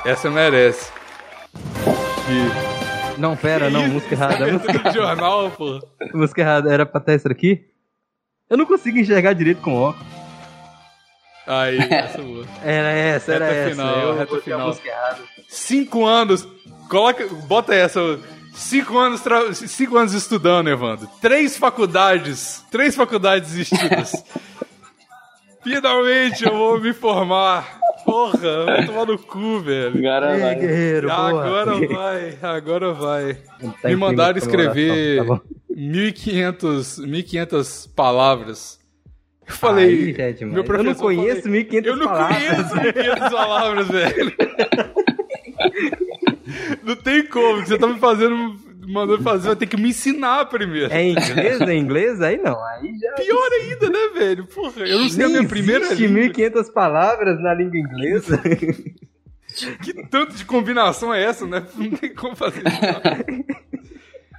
Essa 0.06 0.30
merece. 0.30 0.92
Não, 3.18 3.38
pera, 3.38 3.70
não, 3.70 3.88
música 3.88 4.16
errada. 4.16 4.48
Música... 4.52 4.92
jornal, 4.92 5.52
pô. 5.52 5.80
Música 6.14 6.42
errada, 6.42 6.74
era 6.74 6.86
pra 6.86 7.00
ter 7.00 7.16
isso 7.16 7.28
aqui? 7.28 7.66
Eu 8.50 8.58
não 8.58 8.66
consigo 8.66 8.98
enxergar 8.98 9.34
direito 9.34 9.62
com 9.62 9.74
óculos. 9.74 10.21
Aí, 11.48 11.78
essa 11.90 12.22
boa. 12.22 12.46
Era 12.64 12.90
essa, 12.90 13.34
era 13.34 13.46
reta 13.46 13.58
essa. 13.58 13.70
Final, 13.72 14.00
eu 14.00 14.18
reta 14.18 14.42
final. 14.42 14.78
Cinco 15.48 16.06
anos. 16.06 16.48
Coloca, 16.90 17.28
bota 17.48 17.74
essa. 17.74 18.20
Cinco 18.54 18.98
anos, 18.98 19.22
tra... 19.22 19.54
cinco 19.54 19.98
anos 19.98 20.14
estudando, 20.14 20.70
Evandro. 20.70 21.08
Três 21.22 21.58
faculdades. 21.58 22.64
Três 22.70 22.96
faculdades 22.96 23.52
existidas. 23.52 24.24
Finalmente 25.64 26.44
eu 26.44 26.58
vou 26.58 26.80
me 26.80 26.92
formar. 26.92 27.80
Porra, 28.04 28.66
vou 28.66 28.86
tomar 28.86 29.06
no 29.06 29.18
cu, 29.20 29.60
velho. 29.60 29.98
Agora 29.98 30.38
vai. 30.38 30.56
Guerreiro, 30.56 31.12
agora 31.12 31.78
boa. 31.78 31.88
vai, 31.88 32.38
agora 32.42 32.94
vai. 32.94 33.38
Tá 33.82 33.90
Me 33.90 33.96
mandaram 33.96 34.38
escrever 34.38 35.20
tá 35.20 35.24
bom. 35.24 35.40
1.500 35.72 37.06
1.500 37.06 37.90
palavras. 37.96 38.81
Eu 39.48 39.54
falei. 39.56 40.16
Aí, 40.18 40.36
é 40.42 40.46
meu 40.46 40.58
eu 40.58 40.64
professor 40.64 40.86
não 40.94 40.96
conheço 40.96 41.42
falei, 41.44 41.66
1.500 41.66 41.86
Eu 41.86 41.96
não 41.96 42.06
palavras. 42.08 42.70
conheço 42.72 42.76
1.500 42.76 43.32
palavras, 43.32 43.88
velho. 43.88 44.34
Não 46.84 46.96
tem 46.96 47.26
como, 47.28 47.66
você 47.66 47.78
tá 47.78 47.88
me 47.88 48.00
fazendo, 48.00 48.56
mandando 48.88 49.24
fazer, 49.24 49.48
vai 49.48 49.56
ter 49.56 49.68
que 49.68 49.78
me 49.78 49.90
ensinar 49.90 50.46
primeiro. 50.46 50.92
É 50.92 51.08
inglês? 51.10 51.62
É 51.62 51.76
inglês? 51.76 52.22
Aí 52.22 52.38
não. 52.38 52.62
Aí 52.66 52.94
já. 53.00 53.12
Pior 53.14 53.50
ainda, 53.62 53.90
né, 53.90 54.10
velho? 54.14 54.46
Porra, 54.48 54.82
eu 54.82 55.00
não 55.00 55.10
sei 55.10 55.26
a 55.26 55.28
Nem 55.28 55.38
minha 55.38 55.50
primeira 55.50 55.94
língua. 55.94 56.24
1.500 56.34 56.74
palavras 56.74 57.40
na 57.42 57.54
língua 57.54 57.78
inglesa. 57.78 58.42
Que 59.84 59.94
tanto 60.08 60.34
de 60.36 60.46
combinação 60.46 61.14
é 61.14 61.24
essa, 61.24 61.46
né? 61.46 61.66
Não 61.76 61.92
tem 61.92 62.14
como 62.14 62.36
fazer 62.36 62.62
isso. 62.62 63.52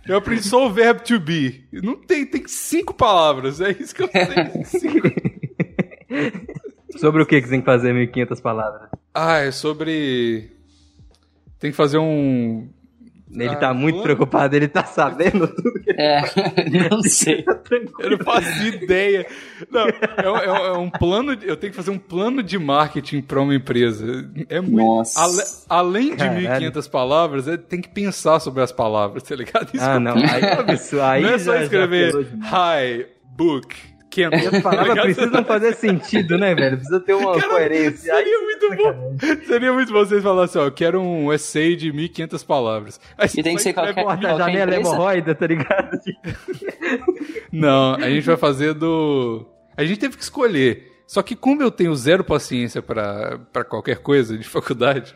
Eu 0.06 0.16
aprendi 0.16 0.42
só 0.42 0.66
o 0.66 0.72
verbo 0.72 1.02
to 1.02 1.20
be. 1.20 1.64
Não 1.72 1.94
tem, 1.94 2.26
tem 2.26 2.46
cinco 2.46 2.92
palavras, 2.92 3.60
é 3.60 3.70
isso 3.70 3.94
que 3.94 4.02
eu. 4.02 4.10
Cinco. 4.64 5.08
Sobre 6.98 7.22
o 7.22 7.26
que 7.26 7.40
que 7.40 7.46
você 7.46 7.52
tem 7.52 7.60
que 7.60 7.66
fazer 7.66 7.94
1.500 7.94 8.40
palavras? 8.42 8.90
Ah, 9.14 9.38
é 9.38 9.50
sobre. 9.50 10.50
Tem 11.58 11.70
que 11.70 11.76
fazer 11.76 11.98
um. 11.98 12.68
Ele 13.34 13.48
Ah, 13.48 13.56
tá 13.56 13.72
muito 13.74 13.94
plano? 13.94 14.02
preocupado, 14.02 14.54
ele 14.54 14.68
tá 14.68 14.84
sabendo 14.84 15.48
tudo 15.54 15.72
que 15.82 15.90
É, 15.92 16.20
não 16.90 17.00
sei. 17.02 17.42
tá. 17.42 17.58
Eu 18.00 18.10
não 18.10 18.18
faço 18.18 18.66
ideia. 18.66 19.26
Não, 19.70 19.86
é, 19.88 20.30
um- 20.30 20.36
é 20.36 20.66
é 20.68 20.72
um 20.72 20.90
plano. 20.90 21.34
de- 21.34 21.48
Eu 21.48 21.56
tenho 21.56 21.70
que 21.70 21.76
fazer 21.76 21.90
um 21.90 21.98
plano 21.98 22.42
de 22.42 22.58
marketing 22.58 23.22
para 23.22 23.40
uma 23.40 23.54
empresa. 23.54 24.30
É 24.50 24.60
muito. 24.60 24.76
Nossa. 24.76 25.18
Ale- 25.20 25.42
além 25.68 26.10
de 26.10 26.16
Caralho. 26.18 26.70
1.500 26.72 26.88
palavras, 26.90 27.48
é, 27.48 27.56
tem 27.56 27.80
que 27.80 27.88
pensar 27.88 28.38
sobre 28.40 28.62
as 28.62 28.70
palavras, 28.72 29.22
tá 29.22 29.34
ligado? 29.34 29.70
Isso 29.74 29.82
Ah, 29.84 29.98
não. 29.98 30.14
Aí 30.16 30.42
é 30.42 30.52
absurdo. 30.52 31.02
Aí 31.02 31.22
não 31.22 31.30
é 31.30 31.38
só 31.38 31.56
escrever 31.56 32.12
hi, 32.14 33.06
book, 33.34 33.74
can. 34.12 34.28
As 34.32 34.62
palavras 34.62 35.00
precisam 35.00 35.44
fazer 35.44 35.74
sentido, 35.74 36.36
né, 36.38 36.54
velho? 36.54 36.76
Precisa 36.76 37.00
ter 37.00 37.14
uma 37.14 37.34
Cara, 37.34 37.48
coerência. 37.48 38.14
Seria 38.14 38.38
muito 38.40 38.76
bom. 38.76 39.16
Seria 39.46 39.72
muito 39.72 39.92
bom 39.92 39.98
vocês 40.00 40.22
falarem 40.22 40.44
assim, 40.44 40.58
ó, 40.58 40.64
eu 40.66 40.72
quero 40.72 41.00
um 41.00 41.32
essay 41.32 41.74
de 41.74 41.90
1.500 41.92 42.46
palavras. 42.46 43.00
Aí 43.16 43.28
E 43.36 43.42
tem 43.42 43.56
que 43.56 43.62
ser 43.62 43.72
qualquer- 43.72 43.94
corta 43.94 44.26
a 44.26 44.30
qualquer 44.36 44.44
janela 44.52 44.70
empresa? 44.76 44.80
hemorroida, 44.94 45.34
tá 45.34 45.46
ligado? 45.46 45.98
Não, 47.50 47.94
a 47.94 48.08
gente 48.10 48.24
vai 48.26 48.36
fazer 48.36 48.74
do... 48.74 49.46
A 49.76 49.84
gente 49.84 49.98
teve 50.00 50.16
que 50.16 50.22
escolher. 50.22 50.90
Só 51.06 51.22
que 51.22 51.34
como 51.36 51.62
eu 51.62 51.70
tenho 51.70 51.94
zero 51.94 52.24
paciência 52.24 52.80
pra 52.80 53.38
pra 53.52 53.64
qualquer 53.64 53.98
coisa 53.98 54.36
de 54.38 54.48
faculdade, 54.48 55.14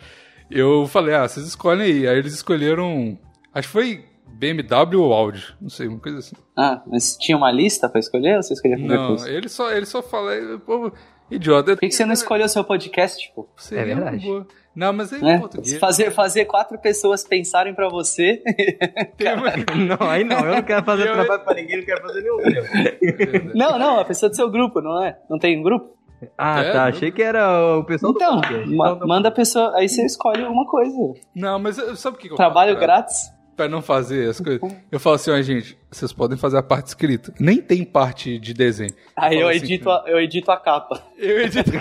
eu 0.50 0.86
falei, 0.88 1.14
ah, 1.14 1.26
vocês 1.26 1.46
escolhem 1.46 1.84
aí. 1.86 2.08
Aí 2.08 2.18
eles 2.18 2.34
escolheram... 2.34 3.18
Acho 3.54 3.68
que 3.68 3.72
foi 3.72 4.04
BMW 4.38 5.00
ou 5.02 5.12
Audi, 5.12 5.54
não 5.60 5.68
sei, 5.68 5.88
uma 5.88 5.98
coisa 6.00 6.18
assim. 6.18 6.36
Ah, 6.56 6.82
mas 6.86 7.16
tinha 7.16 7.36
uma 7.36 7.50
lista 7.50 7.88
pra 7.88 7.98
escolher 7.98 8.36
ou 8.36 8.42
você 8.42 8.54
escolheu 8.54 8.78
qualquer 8.78 8.96
Não, 8.96 9.06
coisa? 9.08 9.30
ele 9.30 9.48
só, 9.48 9.72
ele 9.72 9.86
só 9.86 10.02
fala, 10.02 10.32
povo, 10.64 10.92
idiota. 11.30 11.72
Por 11.74 11.80
que, 11.80 11.88
que 11.88 11.94
você 11.94 12.04
não 12.04 12.12
escolheu 12.12 12.46
o 12.46 12.48
seu 12.48 12.62
podcast, 12.64 13.18
tipo? 13.22 13.48
Seria 13.56 13.92
É 13.92 13.94
verdade. 13.94 14.26
boa. 14.26 14.46
Não, 14.74 14.92
mas 14.92 15.10
é 15.10 15.18
Né? 15.18 15.38
português. 15.38 15.78
Fazer, 15.78 16.10
fazer 16.10 16.44
quatro 16.44 16.78
pessoas 16.78 17.24
pensarem 17.24 17.74
pra 17.74 17.88
você. 17.88 18.42
Tem 19.16 19.32
uma- 19.34 19.52
Não, 19.96 20.06
aí 20.10 20.22
não. 20.22 20.40
Eu 20.40 20.56
não 20.56 20.62
quero 20.62 20.84
fazer 20.84 21.08
Eu- 21.08 21.14
trabalho 21.14 21.44
pra 21.44 21.54
ninguém, 21.54 21.78
não 21.78 21.84
quero 21.86 22.02
fazer 22.02 22.20
nenhum 22.20 22.36
meu. 22.36 23.54
Não, 23.54 23.78
não, 23.78 24.00
a 24.00 24.04
pessoa 24.04 24.28
do 24.28 24.36
seu 24.36 24.50
grupo, 24.50 24.82
não 24.82 25.02
é? 25.02 25.18
Não 25.30 25.38
tem 25.38 25.58
um 25.58 25.62
grupo? 25.62 25.96
Ah, 26.36 26.60
É, 26.60 26.72
tá. 26.72 26.78
não. 26.78 26.84
Achei 26.88 27.10
que 27.10 27.22
era 27.22 27.76
o 27.78 27.84
pessoal 27.84 28.12
do 28.12 28.16
Então, 28.18 28.40
podcast. 28.40 28.74
ma- 28.74 28.92
Então, 28.92 29.08
manda 29.08 29.28
a 29.28 29.32
pessoa. 29.32 29.74
Aí 29.76 29.88
você 29.88 30.04
escolhe 30.04 30.42
uma 30.44 30.66
coisa. 30.66 30.94
Não, 31.34 31.58
mas 31.58 31.78
eu- 31.78 31.96
sabe 31.96 32.16
o 32.16 32.18
que, 32.18 32.26
que 32.28 32.32
eu 32.34 32.36
Trabalho 32.36 32.74
faço 32.74 32.84
grátis. 32.86 33.35
Pra 33.56 33.68
não 33.68 33.80
fazer 33.80 34.28
as 34.28 34.38
coisas. 34.38 34.60
Eu 34.92 35.00
falo 35.00 35.16
assim, 35.16 35.30
ó, 35.30 35.40
gente, 35.40 35.78
vocês 35.90 36.12
podem 36.12 36.36
fazer 36.36 36.58
a 36.58 36.62
parte 36.62 36.88
escrita. 36.88 37.32
Nem 37.40 37.62
tem 37.62 37.84
parte 37.84 38.38
de 38.38 38.52
desenho. 38.52 38.92
Aí 39.16 39.36
eu 39.36 39.46
falo 39.46 39.50
assim, 39.50 39.64
edito, 39.64 39.90
a, 39.90 40.04
eu 40.06 40.20
edito 40.20 40.50
a 40.50 40.60
capa. 40.60 41.02
Eu 41.16 41.40
edito. 41.40 41.70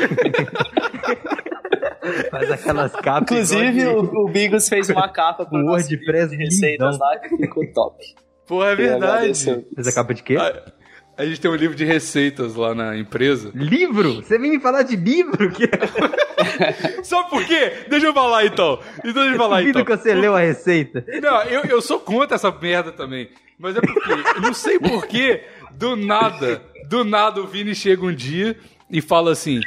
Faz 2.32 2.52
aquelas 2.52 2.92
capas. 2.94 3.52
Inclusive, 3.52 3.88
o, 3.88 4.26
o 4.26 4.30
Bigos 4.30 4.70
fez 4.70 4.90
uma 4.90 5.10
capa 5.10 5.46
com 5.46 5.58
o 5.58 5.66
WordPress 5.66 6.30
de 6.30 6.38
receitas 6.38 6.98
lá 6.98 7.18
que 7.20 7.36
ficou 7.36 7.66
top. 7.74 8.06
Pô, 8.48 8.64
é 8.64 8.76
verdade. 8.76 9.34
Fez 9.74 9.88
a 9.88 9.92
capa 9.92 10.14
de 10.14 10.24
quê? 10.24 10.38
A, 10.38 10.72
a 11.18 11.26
gente 11.26 11.40
tem 11.40 11.50
um 11.50 11.56
livro 11.56 11.76
de 11.76 11.86
receitas 11.86 12.56
lá 12.56 12.76
na 12.76 12.98
empresa. 12.98 13.52
Livro? 13.54 14.16
Você 14.16 14.38
vem 14.38 14.52
me 14.52 14.60
falar 14.60 14.84
de 14.84 14.96
livro? 14.96 15.50
Que... 15.52 15.64
Sabe 17.06 17.30
por 17.30 17.46
quê? 17.46 17.86
Deixa 17.90 18.06
eu 18.08 18.14
falar 18.14 18.46
então. 18.46 18.80
Então 19.00 19.14
deixa 19.14 19.32
eu 19.34 19.38
falar 19.38 19.58
Duvido 19.60 19.80
então. 19.80 19.96
que 19.98 20.02
você 20.04 20.14
leu 20.14 20.36
a 20.36 20.40
receita. 20.40 21.06
Não, 21.22 21.42
eu, 21.44 21.62
eu 21.66 21.82
sou 21.82 22.00
contra 22.00 22.36
essa 22.36 22.52
merda 22.52 22.92
também. 22.92 23.30
Mas 23.58 23.76
é 23.78 23.82
porque, 23.82 24.12
eu 24.12 24.42
não 24.42 24.54
sei 24.54 24.78
porquê, 24.80 25.44
do 25.74 25.96
nada, 25.96 26.62
do 26.90 27.04
nada 27.06 27.40
o 27.42 27.48
Vini 27.48 27.74
chega 27.74 28.06
um 28.06 28.14
dia 28.14 28.58
e 28.92 29.02
fala 29.02 29.32
assim: 29.32 29.62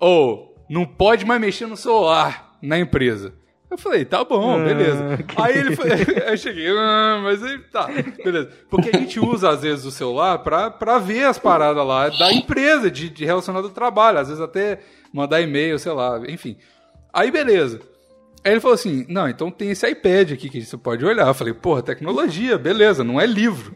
Ô, 0.00 0.48
não 0.70 0.84
pode 0.84 1.24
mais 1.24 1.40
mexer 1.40 1.66
no 1.66 1.76
celular 1.76 2.56
na 2.62 2.78
empresa. 2.78 3.34
Eu 3.70 3.78
falei, 3.78 4.04
tá 4.04 4.22
bom, 4.22 4.60
Ah, 4.60 4.64
beleza. 4.64 5.16
que- 5.26 5.40
Aí 5.40 5.56
ele 5.56 5.74
foi, 5.74 5.90
aí 6.22 6.32
eu 6.32 6.36
cheguei, 6.36 6.68
ah, 6.68 7.20
mas 7.22 7.42
aí 7.42 7.58
tá, 7.72 7.88
beleza. 8.22 8.50
Porque 8.68 8.90
a 8.94 8.98
gente 8.98 9.18
usa, 9.18 9.48
às 9.48 9.62
vezes, 9.62 9.86
o 9.86 9.90
celular 9.90 10.38
pra, 10.40 10.70
pra 10.70 10.98
ver 10.98 11.24
as 11.24 11.38
paradas 11.38 11.84
lá 11.84 12.10
da 12.10 12.30
empresa, 12.34 12.90
de, 12.90 13.08
de 13.08 13.24
relacionado 13.24 13.64
ao 13.64 13.70
trabalho, 13.70 14.18
às 14.18 14.28
vezes 14.28 14.42
até 14.42 14.80
mandar 15.10 15.40
e-mail, 15.40 15.78
sei 15.78 15.90
lá, 15.92 16.20
enfim. 16.28 16.58
Aí, 17.12 17.30
beleza. 17.30 17.80
Aí 18.44 18.52
ele 18.52 18.60
falou 18.60 18.74
assim: 18.74 19.04
não, 19.08 19.28
então 19.28 19.50
tem 19.50 19.70
esse 19.70 19.88
iPad 19.88 20.32
aqui 20.32 20.48
que 20.48 20.64
você 20.64 20.76
pode 20.76 21.04
olhar. 21.04 21.26
Eu 21.26 21.34
falei, 21.34 21.54
porra, 21.54 21.82
tecnologia, 21.82 22.58
beleza, 22.58 23.04
não 23.04 23.20
é 23.20 23.26
livro. 23.26 23.74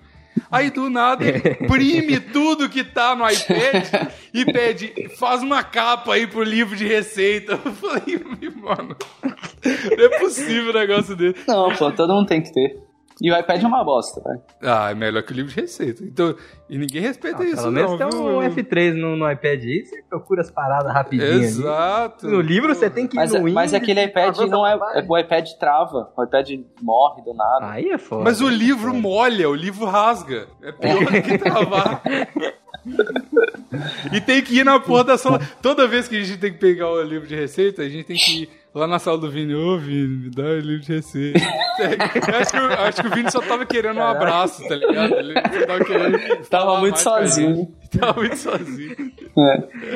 Aí 0.51 0.71
do 0.71 0.91
nada 0.91 1.25
ele 1.25 1.39
imprime 1.61 2.21
tudo 2.33 2.69
que 2.69 2.85
tá 2.85 3.17
no 3.17 3.29
iPad 3.29 4.13
e 4.35 4.45
pede, 4.45 4.93
faz 5.19 5.43
uma 5.43 5.63
capa 5.63 6.15
aí 6.15 6.27
pro 6.27 6.43
livro 6.43 6.77
de 6.77 6.87
receita. 6.87 7.53
Eu 7.53 7.73
falei, 7.73 8.21
mano, 8.55 8.97
não 9.65 10.05
é 10.05 10.19
possível 10.19 10.71
um 10.71 10.75
negócio 10.75 11.17
desse. 11.17 11.49
Não, 11.49 11.75
pô, 11.75 11.91
todo 11.91 12.13
mundo 12.13 12.27
tem 12.27 12.43
que 12.43 12.53
ter. 12.53 12.86
E 13.21 13.33
o 13.33 13.39
iPad 13.39 13.63
é 13.63 13.67
uma 13.67 13.83
bosta, 13.83 14.21
vai. 14.21 14.37
Ah, 14.63 14.91
é 14.91 14.95
melhor 14.95 15.23
que 15.23 15.33
o 15.33 15.35
livro 15.35 15.51
de 15.51 15.59
receita. 15.59 16.05
Então, 16.05 16.35
e 16.69 16.77
ninguém 16.77 17.01
respeita 17.01 17.43
isso, 17.45 17.63
Pelo 17.63 17.73
menos 17.73 17.99
não. 17.99 18.11
tem 18.11 18.21
um 18.21 18.41
F3 18.41 18.93
no, 18.93 19.17
no 19.17 19.31
iPad 19.31 19.63
aí, 19.63 19.87
você 19.87 20.03
procura 20.03 20.43
as 20.43 20.51
paradas 20.51 20.93
rapidinho 20.93 21.33
ali. 21.33 21.45
Exato. 21.45 22.29
No 22.29 22.43
livro 22.43 22.75
você 22.75 22.91
tem 22.91 23.07
que 23.07 23.17
ir 23.17 23.21
Mas, 23.21 23.33
no 23.33 23.41
mas 23.53 23.73
índice, 23.73 23.77
aquele 23.77 24.05
iPad 24.05 24.37
não 24.51 24.67
é, 24.67 24.77
baixo. 24.77 25.07
O 25.09 25.19
iPad 25.19 25.49
trava. 25.59 26.13
O 26.15 26.25
iPad 26.25 26.51
morre 26.83 27.23
do 27.23 27.33
nada. 27.33 27.71
Aí 27.71 27.89
é 27.89 27.97
foda. 27.97 28.25
Mas 28.25 28.43
o 28.43 28.49
livro 28.49 28.93
molha, 28.93 29.49
o 29.49 29.55
livro 29.55 29.87
rasga. 29.87 30.47
É 30.63 30.73
pior 30.73 31.05
do 31.05 31.23
que 31.23 31.39
travar. 31.39 32.03
e 34.13 34.21
tem 34.21 34.43
que 34.43 34.59
ir 34.59 34.65
na 34.65 34.79
porra 34.79 35.05
da 35.05 35.19
sala. 35.19 35.41
Toda 35.63 35.89
vez 35.89 36.07
que 36.07 36.17
a 36.17 36.23
gente 36.23 36.39
tem 36.39 36.53
que 36.53 36.59
pegar 36.59 36.91
o 36.91 37.03
livro 37.03 37.27
de 37.27 37.35
receita, 37.35 37.83
a 37.83 37.89
gente 37.89 38.05
tem 38.05 38.17
que 38.17 38.43
ir 38.43 38.51
lá 38.75 38.87
na 38.87 38.99
sala 38.99 39.17
do 39.17 39.31
Vini. 39.31 39.55
Ô, 39.55 39.79
Vini, 39.79 40.07
me 40.07 40.31
dá 40.31 40.45
o 40.45 40.61
livro 40.61 40.85
de 40.85 40.93
receita. 40.93 41.41
acho, 42.41 42.51
que, 42.53 42.59
o- 42.59 42.73
acho 42.81 43.03
que 43.03 43.07
o 43.09 43.11
Vini 43.11 43.31
só 43.31 43.41
tava 43.41 43.67
querendo 43.67 43.99
um 43.99 44.03
abraço, 44.07 44.67
tá 44.69 44.75
ligado? 44.75 45.15
Ele 45.15 45.35
só 45.35 45.67
tava 45.67 45.85
querendo. 45.85 46.19
Tava 46.49 46.65
falar 46.67 46.81
muito 46.81 46.99
sozinho. 46.99 47.69
Tava 47.99 48.15
muito 48.21 48.37
sozinho. 48.37 48.97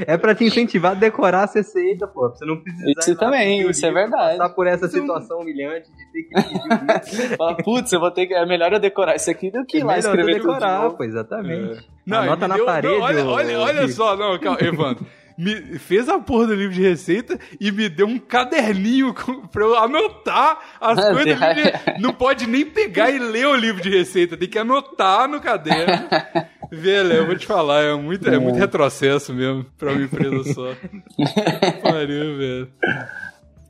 É 0.06 0.16
pra 0.16 0.34
te 0.34 0.44
incentivar 0.44 0.92
a 0.92 0.94
decorar 0.94 1.44
a 1.44 1.52
receita, 1.52 2.06
pô. 2.06 2.28
Pra 2.28 2.36
você 2.38 2.44
não 2.44 2.56
precisar. 2.60 2.90
Isso 3.00 3.16
também, 3.16 3.68
isso 3.68 3.86
é 3.86 3.92
verdade. 3.92 4.38
Passar 4.38 4.54
por 4.54 4.66
essa 4.66 4.88
situação 4.88 5.40
humilhante 5.40 5.88
de 5.90 6.12
ter 6.12 6.22
que 6.22 6.34
pedir 6.34 6.58
o 6.58 7.18
livro. 7.24 7.36
Fala, 7.38 7.56
putz, 7.56 7.92
eu 7.92 8.00
vou 8.00 8.10
ter 8.10 8.26
que. 8.26 8.34
É 8.34 8.44
melhor 8.46 8.72
eu 8.72 8.78
decorar 8.80 9.16
isso 9.16 9.30
aqui 9.30 9.50
do 9.50 9.64
que 9.64 9.78
ir 9.78 9.84
lá 9.84 9.94
Melhor 9.96 9.98
escrever 10.18 10.40
tudo 10.40 10.48
de 10.52 10.54
decorar, 10.54 10.82
novo. 10.82 10.96
pô, 10.96 11.04
exatamente. 11.04 11.78
É. 11.78 11.82
Não, 12.06 12.18
Anota 12.22 12.48
na 12.48 12.56
deu- 12.56 12.64
parede. 12.66 12.94
não, 12.94 13.02
olha, 13.02 13.24
olha, 13.26 13.58
olha 13.60 13.88
só, 13.88 14.16
não, 14.16 14.38
calma, 14.38 14.58
Evandro. 14.60 15.06
Me 15.42 15.78
fez 15.78 16.08
a 16.08 16.18
porra 16.18 16.48
do 16.48 16.54
livro 16.54 16.74
de 16.74 16.82
receita 16.82 17.38
e 17.58 17.72
me 17.72 17.88
deu 17.88 18.06
um 18.06 18.18
caderninho 18.18 19.14
com, 19.14 19.46
pra 19.46 19.62
eu 19.64 19.74
anotar 19.76 20.58
as 20.80 20.98
Ah, 20.98 21.12
coisas. 21.14 21.38
de- 21.38 22.00
Não 22.02 22.12
pode 22.12 22.46
nem 22.46 22.66
pegar 22.66 23.10
e 23.10 23.18
ler 23.18 23.46
o 23.46 23.54
livro 23.56 23.80
de 23.82 23.88
receita, 23.88 24.36
tem 24.36 24.48
que 24.48 24.58
anotar 24.58 25.26
no 25.28 25.40
caderno. 25.40 26.08
Velho, 26.70 27.12
eu 27.12 27.26
vou 27.26 27.36
te 27.36 27.46
falar, 27.46 27.82
é 27.82 27.94
muito, 27.94 28.28
é 28.28 28.38
muito 28.38 28.56
retrocesso 28.58 29.32
mesmo 29.32 29.64
pra 29.78 29.92
uma 29.92 30.02
empresa 30.02 30.52
só. 30.54 30.72
Pariu, 31.82 32.36
velho. 32.38 32.68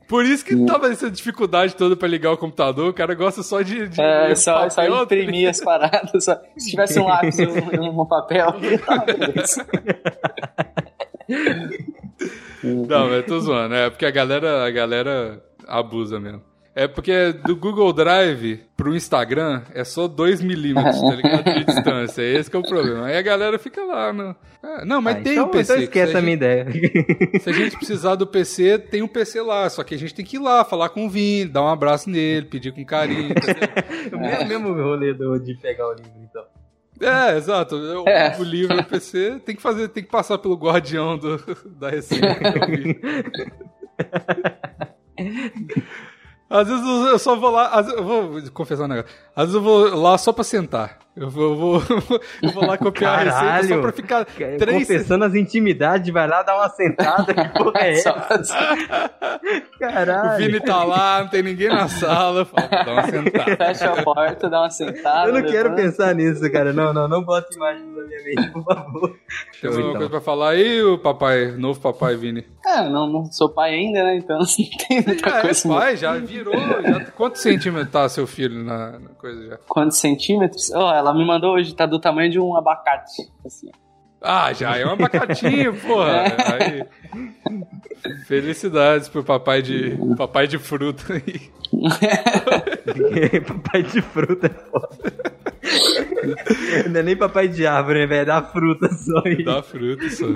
Por 0.07 0.25
isso 0.25 0.43
que 0.45 0.65
tava 0.65 0.91
essa 0.91 1.09
dificuldade 1.09 1.73
toda 1.75 1.95
pra 1.95 2.07
ligar 2.07 2.31
o 2.31 2.37
computador, 2.37 2.89
o 2.89 2.93
cara 2.93 3.15
gosta 3.15 3.41
só 3.41 3.61
de. 3.61 3.87
de 3.87 3.99
É, 4.01 4.35
só, 4.35 4.69
só 4.69 4.83
imprimir 5.03 5.49
as 5.49 5.61
paradas. 5.61 6.25
só- 6.25 6.39
se 6.57 6.69
tivesse 6.71 6.99
um 6.99 7.05
lápis 7.07 7.39
e 7.39 7.45
um, 7.47 8.01
um 8.01 8.05
papel, 8.05 8.53
beleza. 8.59 9.65
Não, 12.63 13.07
mas 13.07 13.13
eu 13.13 13.23
tô 13.23 13.39
zoando, 13.39 13.73
é 13.73 13.89
porque 13.89 14.05
a 14.05 14.11
galera, 14.11 14.65
a 14.65 14.69
galera 14.69 15.43
abusa 15.67 16.19
mesmo. 16.19 16.43
É 16.73 16.87
porque 16.87 17.33
do 17.33 17.53
Google 17.53 17.91
Drive 17.91 18.61
pro 18.77 18.95
Instagram 18.95 19.61
é 19.73 19.83
só 19.83 20.07
2 20.07 20.41
milímetros, 20.41 21.01
tá 21.01 21.15
ligado? 21.15 21.43
De 21.43 21.65
distância. 21.65 22.21
Esse 22.21 22.49
que 22.49 22.55
é 22.55 22.59
o 22.59 22.63
problema. 22.63 23.07
Aí 23.07 23.17
a 23.17 23.21
galera 23.21 23.59
fica 23.59 23.83
lá. 23.83 24.37
Ah, 24.63 24.85
não, 24.85 25.01
mas 25.01 25.17
ah, 25.17 25.21
tem 25.21 25.33
então, 25.33 25.45
o 25.45 25.47
um 25.49 25.51
PC. 25.51 25.73
Então 25.73 25.83
esquece 25.83 26.15
a, 26.15 26.21
minha 26.21 26.33
ideia. 26.33 26.67
Se 27.41 27.49
a 27.49 27.53
gente 27.53 27.75
precisar 27.75 28.15
do 28.15 28.25
PC, 28.25 28.79
tem 28.79 29.01
um 29.01 29.07
PC 29.07 29.41
lá. 29.41 29.69
Só 29.69 29.83
que 29.83 29.93
a 29.93 29.97
gente 29.97 30.13
tem 30.13 30.23
que 30.23 30.37
ir 30.37 30.39
lá, 30.39 30.63
falar 30.63 30.87
com 30.89 31.05
o 31.05 31.09
Vini, 31.09 31.43
dar 31.43 31.63
um 31.63 31.67
abraço 31.67 32.09
nele, 32.09 32.45
pedir 32.45 32.71
com 32.71 32.85
carinho. 32.85 33.35
o 34.13 34.17
mesmo, 34.17 34.47
mesmo 34.47 34.73
rolê 34.81 35.13
do, 35.13 35.37
de 35.39 35.55
pegar 35.55 35.89
o 35.89 35.93
livro, 35.93 36.13
então. 36.23 36.45
É, 37.01 37.35
exato. 37.35 37.75
Eu, 37.75 38.07
é. 38.07 38.37
O 38.39 38.43
livro 38.43 38.75
no 38.75 38.83
PC 38.83 39.41
tem 39.45 39.55
que 39.55 39.61
fazer, 39.61 39.89
tem 39.89 40.03
que 40.03 40.09
passar 40.09 40.37
pelo 40.37 40.55
guardião 40.55 41.17
do, 41.17 41.37
da 41.79 41.89
receita. 41.89 42.27
Às 46.51 46.67
vezes 46.67 46.85
eu 46.85 47.17
só 47.17 47.35
vou 47.35 47.49
lá, 47.49 47.81
eu 47.95 48.03
vou 48.03 48.41
confessar 48.53 48.83
um 48.83 48.87
negócio. 48.89 49.09
Às 49.33 49.45
vezes 49.45 49.55
eu 49.55 49.61
vou 49.61 49.95
lá 49.95 50.17
só 50.17 50.33
pra 50.33 50.43
sentar. 50.43 50.99
Eu 51.15 51.29
vou, 51.29 51.43
eu 51.43 51.55
vou, 51.55 51.81
eu 52.41 52.49
vou 52.51 52.65
lá 52.65 52.77
copiar 52.77 53.25
Caralho, 53.25 53.35
a 53.35 53.51
receita 53.55 53.75
só 53.75 53.81
pra 53.81 53.91
ficar 53.91 54.25
três... 54.25 54.87
Confessando 54.87 55.25
as 55.25 55.35
intimidades, 55.35 56.11
vai 56.11 56.25
lá 56.25 56.41
dar 56.41 56.55
uma 56.55 56.69
sentada, 56.69 57.33
que 57.33 57.49
porra 57.49 57.81
é 57.81 57.91
essa? 57.91 58.13
Caralho. 59.77 60.33
O 60.33 60.37
Vini 60.37 60.59
tá 60.61 60.83
lá, 60.85 61.21
não 61.21 61.27
tem 61.29 61.43
ninguém 61.43 61.67
na 61.67 61.89
sala, 61.89 62.45
fala, 62.45 62.67
dá 62.67 62.93
uma 62.93 63.03
sentada. 63.07 63.57
Fecha 63.57 63.91
a 63.91 64.03
porta, 64.03 64.49
dá 64.49 64.61
uma 64.61 64.69
sentada. 64.69 65.29
Eu 65.29 65.33
não 65.33 65.43
quero 65.43 65.75
pensar 65.75 66.15
nisso, 66.15 66.49
cara. 66.49 66.71
Não, 66.71 66.93
não, 66.93 67.07
não 67.09 67.23
bota 67.23 67.47
imagens 67.53 67.85
na 67.93 68.03
minha 68.03 68.23
mente, 68.23 68.51
por 68.51 68.63
favor. 68.63 69.15
Tem 69.61 69.69
alguma 69.69 69.87
então. 69.89 69.93
coisa 69.93 70.09
pra 70.09 70.21
falar 70.21 70.49
aí, 70.51 70.81
o 70.81 70.97
papai, 70.97 71.51
novo 71.51 71.79
papai 71.81 72.15
Vini? 72.15 72.45
É, 72.71 72.89
não, 72.89 73.07
não 73.07 73.25
sou 73.25 73.49
pai 73.49 73.73
ainda, 73.73 74.03
né, 74.03 74.17
então 74.17 74.39
não 74.39 74.45
tem 74.87 75.03
muita 75.05 75.29
é, 75.29 75.41
coisa. 75.41 75.67
É, 75.67 75.71
pai, 75.71 75.97
já 75.97 76.17
virou, 76.17 76.53
já... 76.53 77.05
quantos 77.11 77.41
centímetros 77.41 77.91
tá 77.91 78.07
seu 78.07 78.25
filho 78.25 78.63
na, 78.63 78.99
na 78.99 79.09
coisa 79.09 79.45
já? 79.47 79.57
Quantos 79.67 79.97
centímetros? 79.97 80.71
Oh, 80.71 80.91
ela 80.91 81.13
me 81.13 81.25
mandou 81.25 81.55
hoje, 81.55 81.75
tá 81.75 81.85
do 81.85 81.99
tamanho 81.99 82.31
de 82.31 82.39
um 82.39 82.55
abacate. 82.55 83.29
Assim. 83.45 83.69
Ah, 84.21 84.53
já 84.53 84.77
é 84.77 84.85
um 84.85 84.91
abacatinho, 84.91 85.73
porra. 85.81 86.11
É. 86.11 86.53
Aí, 86.53 86.85
felicidades 88.27 89.09
pro 89.09 89.23
papai 89.23 89.63
de, 89.63 89.97
papai 90.15 90.47
de 90.47 90.59
fruta 90.59 91.13
aí. 91.13 91.49
papai 93.47 93.83
de 93.83 94.01
fruta 94.01 94.47
é 94.47 94.49
foda. 94.49 95.11
Não 96.89 96.99
é 96.99 97.03
nem 97.03 97.15
papai 97.15 97.47
de 97.47 97.65
árvore, 97.65 98.01
né, 98.01 98.05
velho? 98.05 98.21
É 98.21 98.25
da 98.25 98.43
fruta 98.43 98.89
só. 98.93 99.23
Aí. 99.25 99.43
Dá 99.43 99.63
fruta 99.63 100.07
só. 100.09 100.27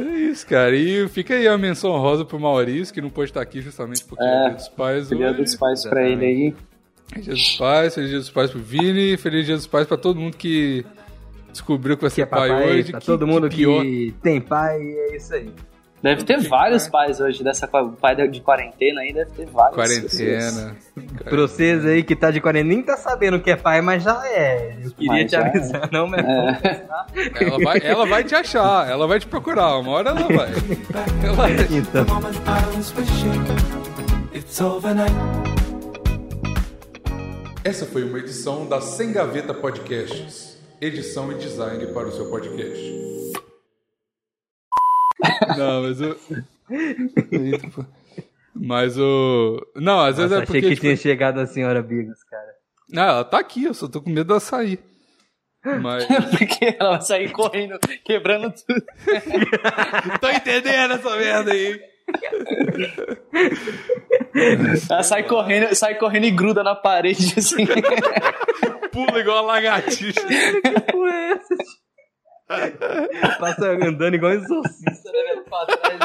É 0.00 0.18
isso, 0.18 0.46
cara. 0.46 0.74
E 0.74 1.08
fica 1.08 1.34
aí 1.34 1.48
a 1.48 1.56
menção 1.58 1.96
rosa 1.98 2.24
pro 2.24 2.38
Maurício, 2.38 2.92
que 2.92 3.00
não 3.00 3.10
pôde 3.10 3.30
estar 3.30 3.40
aqui 3.40 3.60
justamente 3.60 4.04
porque 4.04 4.22
é, 4.22 4.26
é 4.26 4.44
dia 4.46 4.54
dos 4.54 4.68
pais 4.68 5.06
hoje. 5.10 5.16
Dia 5.16 5.32
dos 5.32 5.56
pais 5.56 5.86
pra 5.86 6.08
ele 6.08 6.24
aí. 6.24 6.54
Feliz 7.08 7.24
dia 7.24 7.34
dos 7.34 7.56
pais, 7.56 7.94
feliz 7.94 8.10
dia 8.10 8.18
dos 8.18 8.30
pais 8.30 8.50
pro 8.50 8.60
Vini, 8.60 9.16
feliz 9.16 9.46
dia 9.46 9.56
dos 9.56 9.66
pais 9.66 9.86
pra 9.86 9.96
todo 9.96 10.20
mundo 10.20 10.36
que 10.36 10.84
descobriu 11.50 11.96
que 11.96 12.02
vai 12.02 12.10
ser 12.10 12.16
que 12.16 12.22
é 12.22 12.26
pai 12.26 12.48
papai, 12.48 12.70
hoje. 12.70 12.90
Pra 12.90 13.00
que, 13.00 13.06
todo 13.06 13.26
mundo 13.26 13.48
que, 13.48 13.56
que 13.56 14.14
tem 14.22 14.40
pai, 14.40 14.78
é 14.78 15.16
isso 15.16 15.34
aí. 15.34 15.50
Deve 16.02 16.22
ter 16.22 16.40
vários 16.40 16.86
pais 16.86 17.20
hoje 17.20 17.42
dessa 17.42 17.66
pai 17.66 18.28
de 18.28 18.40
quarentena 18.40 19.00
aí, 19.00 19.12
deve 19.12 19.30
ter 19.32 19.46
vários. 19.46 19.74
Quarentena. 19.74 20.76
Pra 21.24 21.36
vocês 21.36 21.84
aí 21.84 22.04
que 22.04 22.14
tá 22.14 22.30
de 22.30 22.40
quarentena, 22.40 22.74
nem 22.74 22.82
tá 22.82 22.96
sabendo 22.96 23.40
que 23.40 23.50
é 23.50 23.56
pai, 23.56 23.80
mas 23.80 24.04
já 24.04 24.22
é. 24.26 24.76
Eu 24.82 24.92
queria 24.92 25.12
mas 25.12 25.30
te 25.30 25.36
avisar, 25.36 25.84
é. 25.90 25.92
não, 25.92 26.06
mas 26.06 26.24
é. 26.24 26.86
ela, 27.40 27.58
vai, 27.58 27.80
ela 27.82 28.06
vai 28.06 28.24
te 28.24 28.34
achar, 28.34 28.88
ela 28.88 29.06
vai 29.08 29.18
te 29.18 29.26
procurar, 29.26 29.78
uma 29.78 29.90
hora 29.90 30.10
ela 30.10 30.20
vai. 30.20 30.50
ela... 31.24 31.48
Então. 31.68 32.06
Essa 37.64 37.84
foi 37.86 38.04
uma 38.04 38.18
edição 38.18 38.66
da 38.66 38.80
Sem 38.80 39.12
Gaveta 39.12 39.52
Podcasts. 39.52 40.56
Edição 40.80 41.32
e 41.32 41.34
design 41.34 41.86
para 41.88 42.06
o 42.06 42.12
seu 42.12 42.30
podcast. 42.30 43.07
Não, 45.56 45.82
mas 45.82 46.00
o. 46.00 46.16
Mas 48.54 48.98
o. 48.98 49.66
Não, 49.76 50.00
às 50.00 50.16
vezes 50.16 50.30
Nossa, 50.30 50.42
é 50.42 50.46
porque. 50.46 50.58
Achei 50.58 50.70
que 50.70 50.74
tipo... 50.74 50.86
tinha 50.86 50.96
chegado 50.96 51.38
a 51.40 51.46
senhora 51.46 51.82
Bigos, 51.82 52.22
cara. 52.24 52.54
Não, 52.90 53.02
ela 53.02 53.24
tá 53.24 53.38
aqui, 53.38 53.64
eu 53.64 53.74
só 53.74 53.86
tô 53.86 54.00
com 54.00 54.10
medo 54.10 54.28
dela 54.28 54.40
sair. 54.40 54.80
Mas. 55.64 56.04
porque 56.36 56.76
ela 56.78 56.92
vai 56.92 57.00
sair 57.02 57.30
correndo, 57.30 57.78
quebrando 58.04 58.52
tudo. 58.52 58.82
tô 60.20 60.30
entendendo 60.30 60.94
essa 60.94 61.16
merda 61.16 61.52
aí. 61.52 61.80
Ela 64.90 65.02
sai 65.02 65.22
correndo, 65.24 65.74
sai 65.74 65.96
correndo 65.96 66.24
e 66.24 66.30
gruda 66.30 66.62
na 66.62 66.74
parede 66.74 67.34
assim. 67.36 67.66
Pula 68.92 69.20
igual 69.20 69.38
a 69.38 69.42
lagartixa. 69.42 70.20
que 70.26 70.92
porra 70.92 71.12
é 71.12 71.32
essa? 71.32 71.56
Passa 73.38 73.72
andando 73.72 74.14
igual 74.14 74.32
um 74.32 74.36
exorcista, 74.36 75.12
né, 75.12 75.22
velho? 75.28 75.44
Pra 75.44 75.66
trás, 75.66 75.98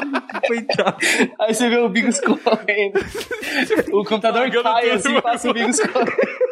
coitado. 0.48 0.98
Aí 1.40 1.54
você 1.54 1.70
vê 1.70 1.78
o 1.78 1.90
Bigos 1.90 2.20
correndo. 2.20 3.00
O 3.94 4.04
computador 4.04 4.52
cai 4.52 4.90
assim, 4.90 5.22
passa 5.22 5.50
o 5.50 5.54
Bigos 5.54 5.80
correndo. 5.80 6.44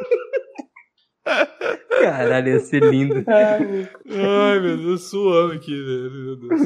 Caralho, 2.02 2.48
ia 2.50 2.60
ser 2.60 2.84
lindo. 2.84 3.24
Ai, 3.28 4.60
meu 4.60 4.78
Deus, 4.78 5.10
suando 5.10 5.54
aqui, 5.54 5.72
velho. 5.72 6.12
Meu 6.12 6.36
Deus. 6.38 6.62